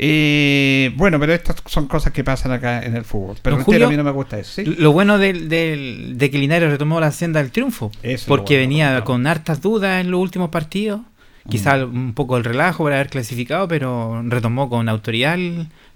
[0.00, 3.36] Eh, bueno, pero estas son cosas que pasan acá en el fútbol.
[3.42, 4.52] Pero Don Julio, a mí no me gusta eso.
[4.62, 4.64] ¿sí?
[4.64, 8.68] Lo bueno del- del- de que Linares retomó la senda del triunfo, Eso porque bueno,
[8.68, 11.00] venía con hartas dudas en los últimos partidos,
[11.48, 11.96] quizá Mm.
[11.96, 15.36] un poco el relajo por haber clasificado, pero retomó con autoridad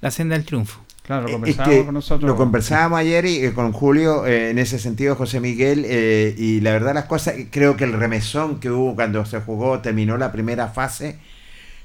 [0.01, 0.81] la senda del triunfo.
[1.05, 2.29] Claro, lo Es conversábamos que con nosotros.
[2.31, 6.61] lo conversábamos ayer y, eh, con Julio eh, en ese sentido, José Miguel, eh, y
[6.61, 10.31] la verdad las cosas, creo que el remesón que hubo cuando se jugó, terminó la
[10.33, 11.19] primera fase,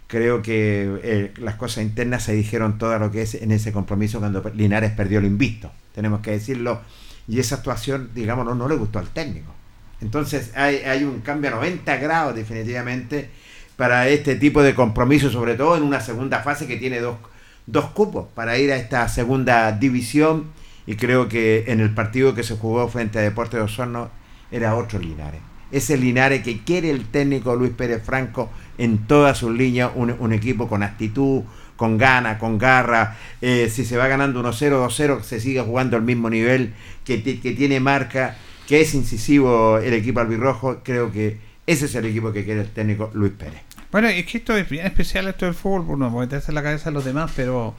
[0.07, 4.19] creo que eh, las cosas internas se dijeron todo lo que es en ese compromiso
[4.19, 6.81] cuando Linares perdió el invisto, tenemos que decirlo,
[7.27, 9.53] y esa actuación, digamos, no, no le gustó al técnico.
[9.99, 13.29] Entonces hay, hay un cambio a 90 grados definitivamente
[13.75, 17.17] para este tipo de compromiso, sobre todo en una segunda fase que tiene dos,
[17.65, 20.51] dos cupos para ir a esta segunda división
[20.85, 24.09] y creo que en el partido que se jugó frente a Deportes de Osorno
[24.51, 25.41] era otro Linares.
[25.71, 30.67] Ese Linares que quiere el técnico Luis Pérez Franco en todas sus líneas, un, equipo
[30.67, 31.43] con actitud,
[31.75, 33.17] con gana, con garra.
[33.41, 36.73] Eh, si se va ganando 1-0, 2-0, se sigue jugando al mismo nivel,
[37.03, 38.35] que, ti- que tiene marca,
[38.67, 40.79] que es incisivo el equipo albirrojo.
[40.83, 43.61] Creo que ese es el equipo que quiere el técnico Luis Pérez.
[43.91, 46.63] Bueno, es que esto es bien especial, esto del fútbol, por no meterse en la
[46.63, 47.73] cabeza de los demás, pero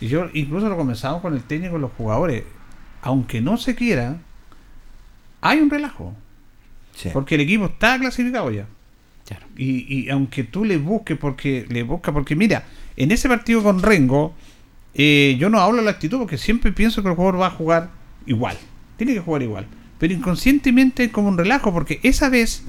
[0.00, 2.44] yo incluso lo comenzamos con el técnico y los jugadores.
[3.02, 4.16] Aunque no se quiera,
[5.40, 6.14] hay un relajo.
[6.94, 7.10] Sí.
[7.12, 8.66] Porque el equipo está clasificado ya.
[9.26, 9.46] Claro.
[9.56, 12.64] Y, y aunque tú le busques, porque le busca, porque mira,
[12.96, 14.34] en ese partido con Rengo,
[14.94, 17.50] eh, yo no hablo de la actitud porque siempre pienso que el jugador va a
[17.50, 17.90] jugar
[18.26, 18.56] igual.
[18.96, 19.66] Tiene que jugar igual.
[19.98, 22.64] Pero inconscientemente es como un relajo, porque esa vez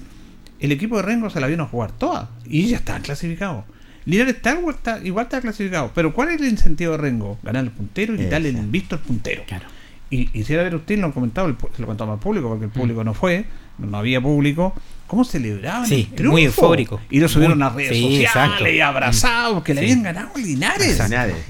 [0.60, 2.32] el equipo de Rengo se la vino a jugar toda.
[2.46, 3.66] Y ya está clasificado.
[4.06, 5.92] Linares está, igual está, igual está clasificado.
[5.94, 7.38] Pero ¿cuál es el incentivo de Rengo?
[7.44, 9.44] Ganar el puntero y darle el invisto al puntero.
[9.48, 9.66] Claro.
[10.10, 12.66] Y quisiera ver usted, lo han comentado, el pu- se lo contamos al público, porque
[12.66, 13.46] el público no fue,
[13.78, 14.74] no había público.
[15.08, 16.62] cómo celebraban Sí, el muy triunfo.
[16.64, 17.00] eufórico.
[17.12, 18.68] Y lo subieron Muy- a redes sí, sociales exacto.
[18.68, 21.00] y abrazados porque le habían ganado a Linares.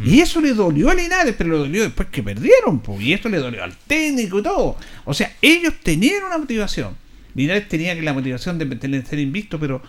[0.04, 3.30] Y eso le dolió a Linares, pero le dolió después que perdieron, pues, y esto
[3.30, 4.76] le dolió al técnico y todo.
[5.06, 6.98] O sea, ellos tenían una motivación.
[7.34, 9.82] Linares tenía que la motivación de tener- ser invicto, pero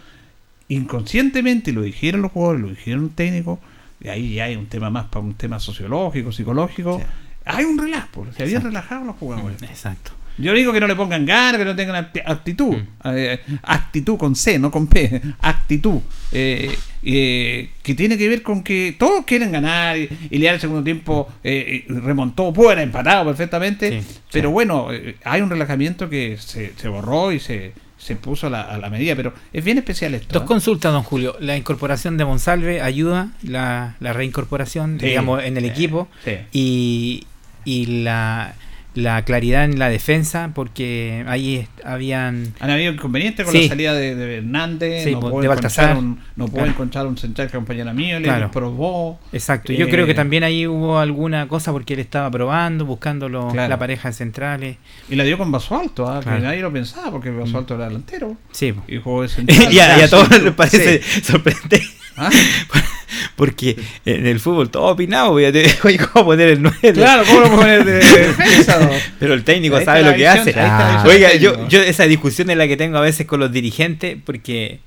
[0.68, 3.58] inconscientemente, lo dijeron los jugadores, lo dijeron los técnicos,
[4.00, 7.02] y ahí ya hay un tema más para un tema sociológico, psicológico.
[7.44, 9.62] Hay un relajo, se habían relajado los jugadores.
[9.62, 10.12] Exacto.
[10.38, 12.76] Yo digo que no le pongan ganas, que no tengan acti- actitud.
[12.76, 12.86] Mm.
[13.14, 15.20] Eh, actitud con C, no con P.
[15.40, 16.00] Actitud.
[16.32, 20.60] Eh, eh, que tiene que ver con que todos quieren ganar y, y Leal el
[20.60, 24.02] segundo tiempo eh, remontó, pudo haber empatado perfectamente.
[24.32, 28.50] pero bueno, eh, hay un relajamiento que se, se borró y se, se puso a
[28.50, 29.14] la, a la medida.
[29.16, 30.32] Pero es bien especial esto.
[30.34, 30.46] Dos ¿eh?
[30.46, 31.36] consultas, don Julio.
[31.40, 36.08] La incorporación de Monsalve ayuda, la, la reincorporación, Sí, digamos, en el equipo.
[36.24, 36.32] sí.
[36.52, 37.26] Y,
[37.64, 38.54] y la,
[38.96, 42.54] la claridad en la defensa, porque ahí habían...
[42.60, 43.62] Han habido inconvenientes con Sí.
[43.62, 45.96] la salida de, de Hernández, Sí, no de encontrar Baltasar.
[45.98, 46.70] un, no pudo Claro.
[46.70, 48.50] encontrar un central que acompañara a mí, le Claro.
[48.50, 49.20] probó.
[49.32, 53.28] Exacto, yo Eh, creo que también ahí hubo alguna cosa porque él estaba probando, buscando
[53.28, 53.68] Claro.
[53.68, 54.76] la pareja de centrales.
[55.10, 56.20] Y la dio con Basualto, ¿ah?
[56.24, 58.36] Que nadie lo pensaba, porque Basualto era delantero.
[58.50, 58.72] Sí.
[58.88, 59.72] Y jugó de central.
[59.72, 60.40] y, a, y a todos Sí.
[60.42, 61.82] les parece sorprendente.
[62.16, 62.30] ¿Ah?
[63.36, 66.92] Porque en el fútbol todo opinado, voy a tener oye, ¿cómo poner el 9?
[66.94, 68.78] Claro, ¿cómo lo poner de defensa?
[68.80, 68.90] no?
[69.18, 70.52] Pero el técnico sabe lo que hace.
[70.52, 74.16] visión Oiga, yo, yo esa discusión es la que tengo a veces con los dirigentes,
[74.24, 74.80] porque,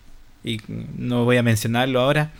[0.44, 0.60] y
[0.98, 2.32] no voy a mencionarlo ahora,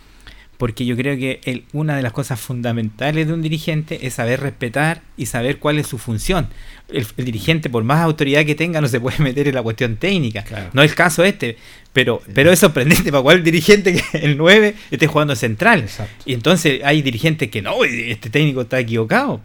[0.60, 4.40] porque yo creo que el- una de las cosas fundamentales de un dirigente es saber
[4.40, 6.48] respetar y saber cuál es su función.
[6.88, 9.96] El, el dirigente, por más autoridad que tenga, no se puede meter en la cuestión
[9.96, 10.44] técnica.
[10.74, 11.56] No es el caso este,
[11.92, 15.86] pero, pero es sorprendente para cuál dirigente que el 9 esté jugando central.
[16.26, 19.40] Y entonces hay dirigentes que no, este técnico está equivocado.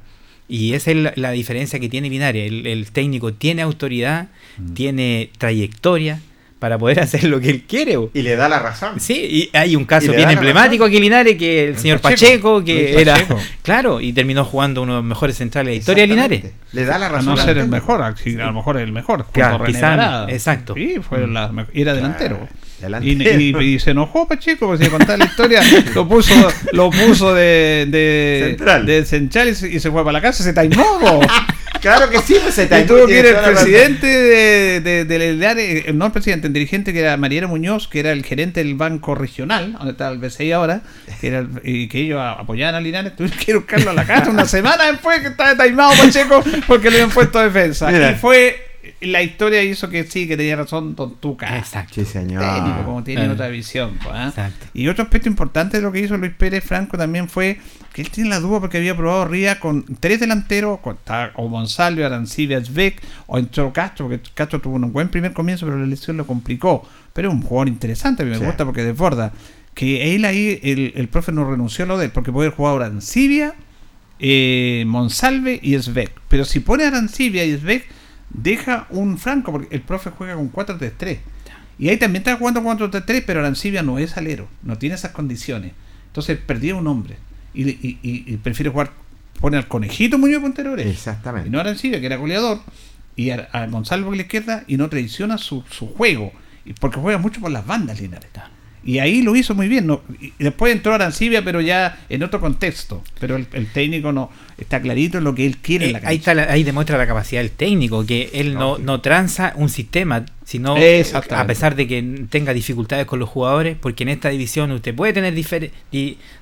[0.47, 2.07] Y esa es la, la diferencia que tiene.
[2.45, 4.27] El, el técnico tiene autoridad,
[4.57, 4.73] Mm.
[4.73, 6.19] tiene trayectoria
[6.59, 7.97] para poder hacer lo que él quiere.
[7.97, 8.09] bo.
[8.13, 8.99] Y le da la razón.
[8.99, 9.13] Sí,
[9.53, 13.01] y hay un caso bien emblemático aquí en Linares, que el, señor Pacheco, Pacheco, que
[13.01, 13.13] era...
[13.13, 13.39] Pacheco.
[13.61, 16.43] Claro, y terminó jugando uno de los mejores centrales de la historia de Linares.
[16.71, 17.35] Le da la A razón.
[17.35, 19.25] no ser el mejor, a lo mejor el mejor.
[19.31, 20.73] Claro, quizá, exacto.
[20.75, 22.47] Sí, fue la era delantero.
[23.01, 25.61] Y, y- y se enojó Pacheco, porque si contaba la historia,
[25.95, 26.33] lo puso,
[26.73, 28.85] lo puso de, de Central.
[28.85, 30.83] de central y se, y se fue para la casa, se taimó.
[31.81, 35.93] Claro que sí, pues se Y taimó, tuvo que ir el presidente de, de, eh,
[35.93, 39.13] no el presidente, el dirigente que era Mariano Muñoz, que era el gerente del banco
[39.13, 40.81] regional, donde está el BCI ahora,
[41.21, 43.93] que era el- y que ellos apoyaban a Linares, tuvieron que ir a buscarlo a
[43.93, 47.91] la casa una semana después que estaba taimado Pacheco porque le habían puesto defensa.
[47.91, 48.11] Mira.
[48.13, 48.55] Y fue,
[49.01, 51.57] la historia hizo que sí, que tenía razón Don Tuca.
[51.57, 51.93] Exacto.
[51.95, 52.41] Sí, señor.
[52.43, 53.97] Técnico, como tiene otra visión.
[54.01, 54.27] pues, ¿ah?
[54.29, 54.65] Exacto.
[54.73, 57.59] Y otro aspecto importante de lo que hizo Luis Pérez Franco también fue
[57.93, 60.97] que él tiene la duda porque había probado Ría con tres delanteros, con,
[61.35, 65.77] o Monsalve, Arancibia, Svek, o entró Castro, porque Castro tuvo un buen primer comienzo, pero
[65.79, 66.87] la lesión lo complicó.
[67.13, 68.43] Pero es un jugador interesante, a mí me Sí.
[68.45, 69.31] gusta porque desborda.
[69.73, 72.81] Que él ahí, el, el profe no renunció a lo de él, porque puede jugar
[72.81, 73.55] Arancibia,
[74.19, 76.11] eh, Monsalve y Svek.
[76.29, 77.85] Pero si pone Arancibia y Svek,
[78.41, 81.17] deja un franco, porque el profe juega con 4-3-3.
[81.77, 85.73] Y ahí también está jugando 4-3-3, pero Arancibia no es alero, no tiene esas condiciones.
[86.07, 87.17] Entonces perdía un hombre.
[87.53, 88.91] Y, y, y- y prefiere jugar,
[89.39, 90.89] pone al conejito Muñoz Puntero Oreja.
[90.89, 91.49] Exactamente.
[91.49, 92.59] Y no Arancibia, que era goleador,
[93.15, 96.31] y a, a Gonzalo por la izquierda, y no traiciona su, su juego.
[96.65, 98.29] Y porque juega mucho por las bandas, Linares.
[98.87, 99.87] Y ahí lo hizo muy bien.
[99.87, 100.01] ¿no?
[100.21, 103.03] Y después entró Arancibia, pero ya en otro contexto.
[103.19, 104.29] Pero el, el técnico no
[104.59, 106.31] está clarito en lo que él quiere en la Eh, ahí, cancha.
[106.31, 110.23] está la- ahí demuestra la capacidad del técnico, que él no, no tranza un sistema,
[110.45, 111.35] sino Exactamente.
[111.43, 115.13] a pesar de que tenga dificultades con los jugadores, porque en esta división usted puede
[115.13, 115.75] tener diferentes...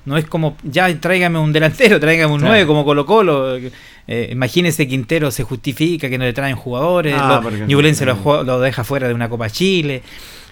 [0.04, 2.52] No es como, ya tráigame un delantero, tráigame un Claro.
[2.54, 3.56] 9 como Colo Colo.
[4.06, 7.64] Eh, imagínese Quintero se justifica que no le traen jugadores, Ah, lo- porque-
[8.04, 10.02] lo, lo deja fuera de una Copa Chile.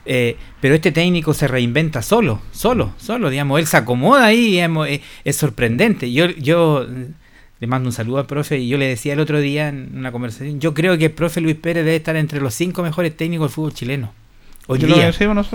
[0.05, 4.89] Eh, pero este técnico se reinventa solo, solo, solo, digamos, él se acomoda ahí, digamos,
[4.89, 6.13] eh, es sorprendente.
[6.13, 7.09] Yo, yo eh,
[7.61, 10.11] le mando un saludo al profe y yo le decía el otro día en una
[10.13, 13.49] conversación, yo creo que el profe Luis Pérez debe estar entre los cinco mejores técnicos
[13.49, 14.13] del fútbol chileno.
[14.69, 15.11] Hoy día,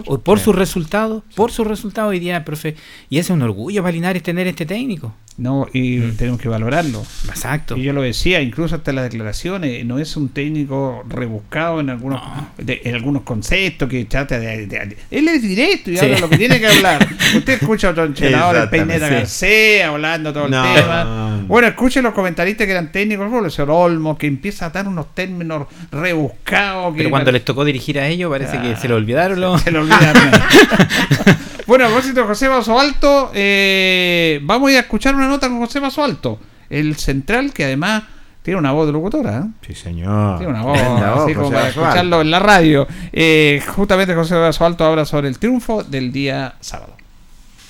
[0.06, 0.45] hoy por Sí.
[0.45, 2.76] sus resultados, por sus resultados hoy día, profe,
[3.10, 5.14] y ese es un orgullo para Linares tener este técnico.
[5.38, 7.05] No, y tenemos que valorarlo.
[7.30, 7.77] Exacto.
[7.77, 12.19] Y yo lo decía, incluso hasta las declaraciones, no es un técnico rebuscado en algunos
[12.57, 16.05] de- en algunos conceptos que trata de, de- Él es directo y Sí.
[16.05, 17.07] habla lo que tiene que hablar.
[17.35, 19.14] Usted escucha a otro entrenador, el Peineta sí.
[19.14, 20.65] García, hablando todo No.
[20.76, 21.43] el tema.
[21.47, 25.14] Bueno, escuche los comentaristas que eran técnicos, el señor Olmo, que empieza a dar unos
[25.14, 26.93] términos rebuscados.
[26.93, 29.59] Que Pero cuando les tocó dirigir a ellos, parece que Ah, se lo olvidaron.
[29.59, 30.31] se lo olvidaron.
[31.68, 35.48] bueno, a propósito de José Vaso Alto, eh, vamos a ir a escuchar una nota
[35.49, 36.39] con José Vaso Alto,
[36.69, 38.03] el central que además
[38.41, 39.49] Tiene una voz de locutora, ¿eh?
[39.68, 40.38] Sí, señor.
[40.38, 41.81] Tiene una voz, así como para Basualto.
[41.81, 42.88] escucharlo en la radio.
[43.11, 46.94] Eh, justamente José Basualto habla sobre el triunfo del día sábado.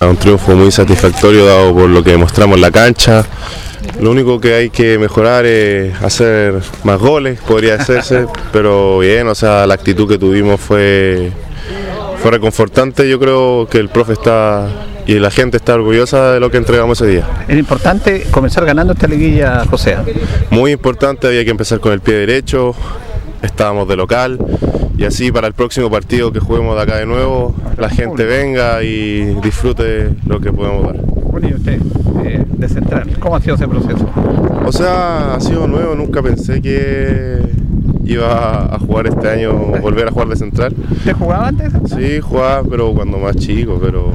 [0.00, 3.26] Un triunfo muy satisfactorio dado por lo que demostramos en la cancha.
[4.00, 9.34] Lo único que hay que mejorar es hacer más goles, podría hacerse, pero bien, o
[9.34, 11.32] sea, la actitud que tuvimos fue,
[12.22, 13.08] fue reconfortante.
[13.08, 14.68] Yo creo que el profe está
[15.06, 17.26] y la gente está orgullosa de lo que entregamos ese día.
[17.48, 19.96] Es importante comenzar ganando esta liguilla, José.
[20.50, 22.74] Muy importante, había que empezar con el pie derecho,
[23.40, 24.38] estábamos de local
[24.98, 28.82] y así para el próximo partido que juguemos de acá de nuevo, la gente venga
[28.82, 30.96] y disfrute lo que podemos dar.
[30.96, 31.80] Bueno, y usted,
[32.24, 34.10] eh, de central, ¿cómo ha sido ese proceso?
[34.66, 37.38] O sea, ha sido nuevo, nunca pensé que
[38.04, 39.52] iba a jugar este año,
[39.82, 40.74] volver a jugar de central.
[40.90, 41.72] ¿Usted jugaba antes?
[41.96, 44.12] Sí, jugaba, pero cuando más chico, pero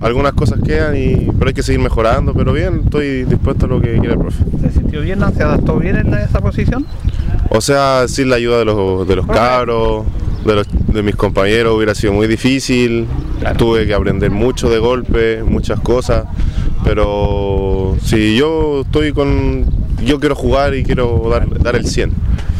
[0.00, 3.80] algunas cosas quedan y pero hay que seguir mejorando, pero bien, estoy dispuesto a lo
[3.80, 4.44] que quiera el profe.
[4.60, 5.20] ¿Se sintió bien?
[5.36, 6.86] ¿Se adaptó bien en esa posición?
[7.50, 10.04] O sea, sin la ayuda de los, de los cabros,
[10.44, 13.06] de, los- de mis compañeros hubiera sido muy difícil.
[13.58, 16.24] Tuve que aprender mucho de golpe, muchas cosas.
[16.84, 19.64] Pero si yo estoy con.
[20.04, 22.12] Yo quiero jugar y quiero dar, dar el 100.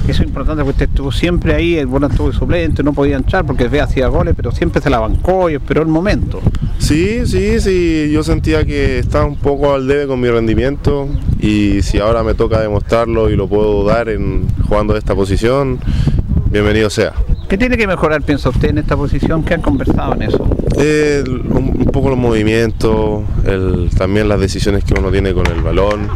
[0.09, 3.47] Eso es importante, porque usted estuvo siempre ahí, el bueno estuvo suplente, no podía entrar
[3.47, 6.41] porque ve hacía goles, pero siempre se la bancó y esperó el momento.
[6.79, 11.09] Sí, sí, sí, yo sentía que estaba un poco al debe con mi rendimiento
[11.41, 15.79] y si ahora me toca demostrarlo y lo puedo dar en jugando esta posición,
[16.51, 17.13] bienvenido sea.
[17.49, 19.45] ¿Qué tiene que mejorar, piensa usted, en esta posición?
[19.45, 20.49] ¿Qué han conversado en eso?
[20.79, 25.61] Eh, un, un poco los movimientos, el- también las decisiones que uno tiene con el
[25.63, 26.09] balón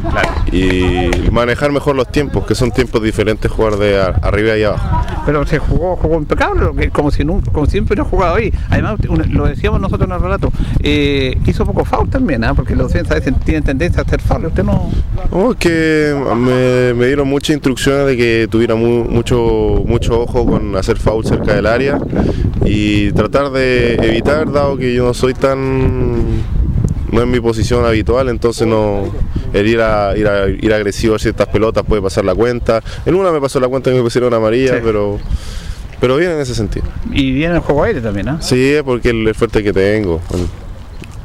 [0.56, 5.02] y manejar mejor los tiempos, que son tiempos diferentes jugar de arriba y abajo.
[5.26, 8.52] Pero se jugó, jugó impecable, como si nun- como siempre hubiera jugado ahí.
[8.70, 8.96] Además,
[9.30, 10.52] lo decíamos nosotros en el relato,
[10.82, 12.54] eh, hizo poco foul también, ¿ah?
[12.54, 14.46] porque los defensas tienen tendencia a hacer foul.
[14.46, 14.90] Usted no.
[15.50, 20.76] Es que me, me dieron muchas instrucciones de que tuviera mu- mucho, mucho ojo con
[20.76, 21.98] hacer foul cerca del área
[22.64, 26.55] y tratar de evitar, dado que yo no soy tan.
[27.12, 29.04] No es mi posición habitual, entonces no.
[29.52, 32.82] El ir, a, ir, a- ir agresivo a ciertas pelotas puede pasar la cuenta.
[33.06, 35.18] En una me pasó la cuenta que me pusieron amarilla, pero.
[35.98, 36.84] Pero bien en ese sentido.
[37.10, 38.38] Y viene el juego aéreo también, ¿ah?
[38.42, 40.20] Sí, es porque el, el fuerte que tengo.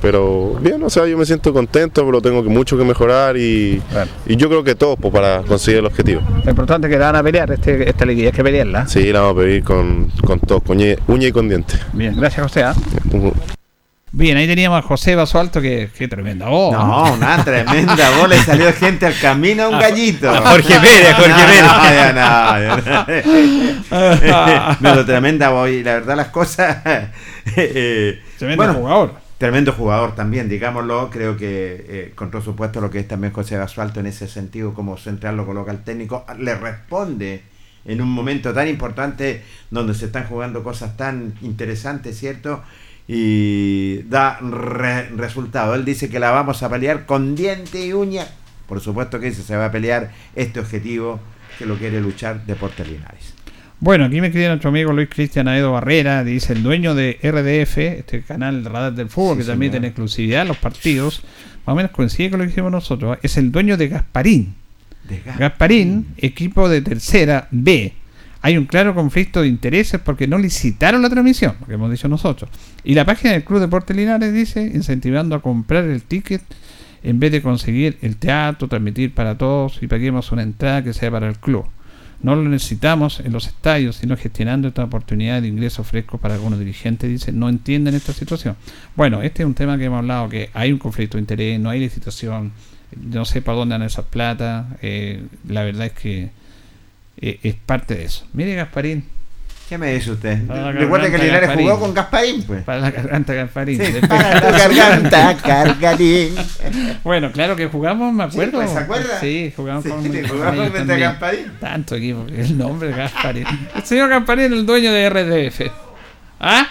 [0.02, 3.80] Pero bien, o sea, yo me siento contento, pero tengo mucho que mejorar y,
[4.26, 6.22] y yo creo que todos pues, para conseguir el objetivo.
[6.44, 8.88] Lo importante es que van a pelear este, esta liguilla, hay que pelearla.
[8.88, 11.76] Sí, la vamos a pedir con, con todos, con uña, uña y con diente.
[11.94, 12.64] Bien, gracias José.
[12.64, 12.74] ¿ah?
[14.14, 16.74] Bien, ahí teníamos a José Basualto, que, que tremenda voz.
[16.74, 20.30] No, una tremenda voz, le salió gente al camino a un gallito.
[20.30, 23.26] a Jorge Pérez, Jorge No, Pérez.
[24.82, 26.78] No, tremenda voz, y la verdad las cosas...
[27.56, 29.14] eh, Tremendo jugador.
[29.38, 31.10] Tremendo jugador también, digámoslo.
[31.10, 34.74] Creo que, eh, con todo supuesto, lo que es también José Basualto en ese sentido,
[34.74, 37.44] como central lo coloca el técnico, le responde
[37.86, 42.62] en un momento tan importante donde se están jugando cosas tan interesantes, ¿cierto?
[43.14, 45.76] Y da re- resultado.
[45.76, 48.26] Él dice que la vamos a pelear con diente y uña.
[48.68, 51.20] Por supuesto que dice, se va a pelear este objetivo
[51.60, 53.34] que lo quiere luchar Deportes Linares.
[53.82, 57.78] Bueno, aquí me escribe nuestro amigo Luis Cristian Aedo Barrera, dice el dueño de RDF,
[57.80, 59.76] este canal Radar del Fútbol, Sí, que señor.
[59.76, 61.22] en exclusividad los partidos,
[61.66, 64.56] más o menos coincide con lo que hicimos nosotros, es el dueño de Gasparín.
[65.38, 67.92] Gasparín, equipo de tercera B.
[68.44, 72.08] Hay un claro conflicto de intereses porque no licitaron la transmisión, lo que hemos dicho
[72.08, 72.50] nosotros.
[72.84, 76.42] Y la página del Club Deportes Linares dice, incentivando a comprar el ticket
[77.04, 81.12] en vez de conseguir el teatro, transmitir para todos y paguemos una entrada que sea
[81.12, 81.66] para el club.
[82.24, 86.60] No lo necesitamos en los estadios, sino gestionando esta oportunidad de ingreso fresco para algunos
[86.60, 87.10] dirigentes.
[87.10, 88.56] Dice, no entienden esta situación.
[88.96, 91.72] Bueno, este es un tema que hemos hablado, que hay un conflicto de interés, no
[91.72, 92.52] hay licitación,
[92.96, 94.78] no sé para dónde van esas plata.
[94.82, 96.41] eh, la verdad es que
[97.22, 98.26] eh, es parte de eso.
[98.34, 99.06] Mire, Gasparín.
[99.70, 100.46] ¿Qué me dice usted?
[100.48, 101.66] Para la Recuerda que Linares Gasparín.
[101.70, 102.64] jugó con Gasparín, pues.
[102.64, 103.82] Para la garganta, Gasparín.
[103.82, 106.36] Sí, para tu garganta, Gargarín.
[107.06, 108.58] Bueno, claro que jugamos, me acuerdo.
[108.58, 109.20] pues, ¿se acuerda?
[109.22, 110.88] Sí, jugamos Sí, con, jugamos con.
[110.88, 111.52] Gasparín.
[111.62, 113.46] Tanto equipo, el nombre Gasparín.
[113.74, 115.72] El señor Gasparín, el dueño de RDF.
[116.42, 116.68] ¿Ah?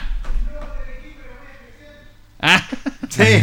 [2.42, 2.62] ¿Ah?
[3.08, 3.22] Sí,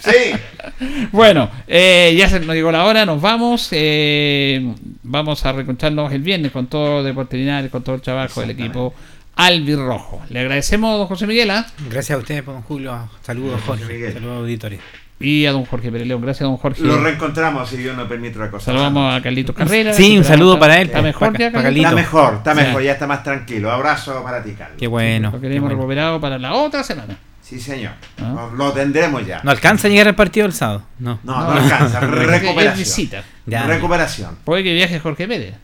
[0.00, 0.34] sí.
[1.12, 3.68] Bueno, eh, ya se nos llegó la hora, nos vamos.
[3.72, 8.50] eh, vamos a reencontrarnos el viernes con todo Deporte Linares, con todo el trabajo del
[8.50, 8.94] equipo
[9.36, 10.20] albirrojo.
[10.30, 11.66] Le agradecemos a don José Miguel ¿ah?
[11.90, 13.08] Gracias a ustedes, don Julio.
[13.22, 14.12] Saludos, Jorge.
[14.12, 14.80] Saludos, auditores.
[15.20, 16.20] y a don Jorge Pérez León.
[16.22, 16.82] Gracias, don Jorge.
[16.82, 18.66] Lo reencontramos, si Dios nos permite otra cosa.
[18.66, 19.92] Saludamos a Carlitos Carrera.
[19.92, 21.46] Sí, un saludo para él, Está mejor pa- ya?
[21.48, 21.60] Está
[21.92, 22.62] mejor, está Ya.
[22.62, 23.70] mejor, ya está más tranquilo.
[23.70, 24.76] Abrazo para ti, Carlos.
[24.78, 25.30] Qué bueno.
[25.32, 27.16] Lo queremos recuperado para la otra semana.
[27.48, 27.92] Sí, señor.
[28.20, 28.32] ¿Ah?
[28.34, 29.40] Lo, lo tendremos ya.
[29.42, 30.82] No alcanza a llegar al partido del sábado.
[30.98, 31.18] No.
[31.22, 32.00] No, no, alcanza.
[32.02, 32.78] Es Recuperación.
[32.78, 33.22] visita.
[33.46, 33.66] Ya.
[33.66, 34.36] Recuperación.
[34.44, 35.54] Puede que viaje Jorge Pérez.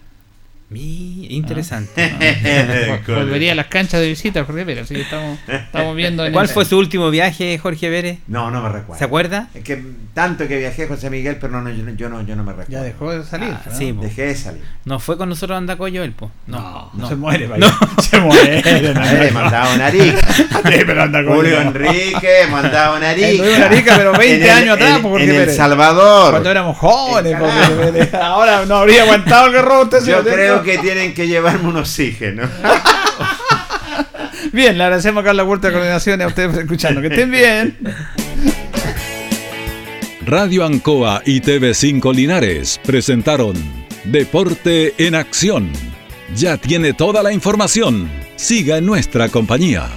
[0.70, 2.10] Mi, interesante.
[3.06, 4.84] Volvería a las canchas de visita Jorge Pérez.
[4.84, 6.24] Así que estamos, estamos viendo.
[6.26, 8.18] en ¿Cuál el- fue su último viaje, Jorge Pérez?
[8.26, 8.98] No, no me recuerdo.
[8.98, 9.48] ¿Se acuerda?
[9.54, 9.80] Es que
[10.14, 12.42] tanto que viajé a José Miguel, pero no, no, yo, no- yo no, yo no
[12.44, 12.72] me recuerdo.
[12.72, 13.50] Ya dejó de salir.
[13.52, 13.76] Ah, ¿no?
[13.76, 14.02] sí, po.
[14.02, 14.62] Dejé de salir.
[14.86, 16.32] No fue con nosotros a Andacoyo él, po.
[16.46, 17.50] No, No, se muere, No.
[17.66, 17.78] vaya.
[18.02, 19.30] Se muere.
[19.32, 20.32] Mandaba una arica.
[20.32, 20.44] Sí,
[20.86, 23.26] pero anda con- Julio Enrique mandaba una arica.
[23.56, 25.50] En Arica, pero 20 En el- años atrás, en- po, Jorge En El.
[25.50, 26.30] Salvador.
[26.32, 27.36] Cuando éramos jóvenes.
[28.14, 30.63] Ahora no habría aguantado el que robó usted, Yo señor creo.
[30.64, 32.48] Que tienen que llevarme un oxígeno.
[34.52, 37.00] Bien, le agradecemos a Carla Huerta de Coordinación y a ustedes por escuchando.
[37.00, 37.78] Que estén bien.
[40.26, 43.54] Radio Ancoa y TV5 Linares presentaron
[44.04, 45.70] Deporte en Acción.
[46.36, 48.08] Ya tiene toda la información.
[48.36, 49.88] Siga en nuestra compañía.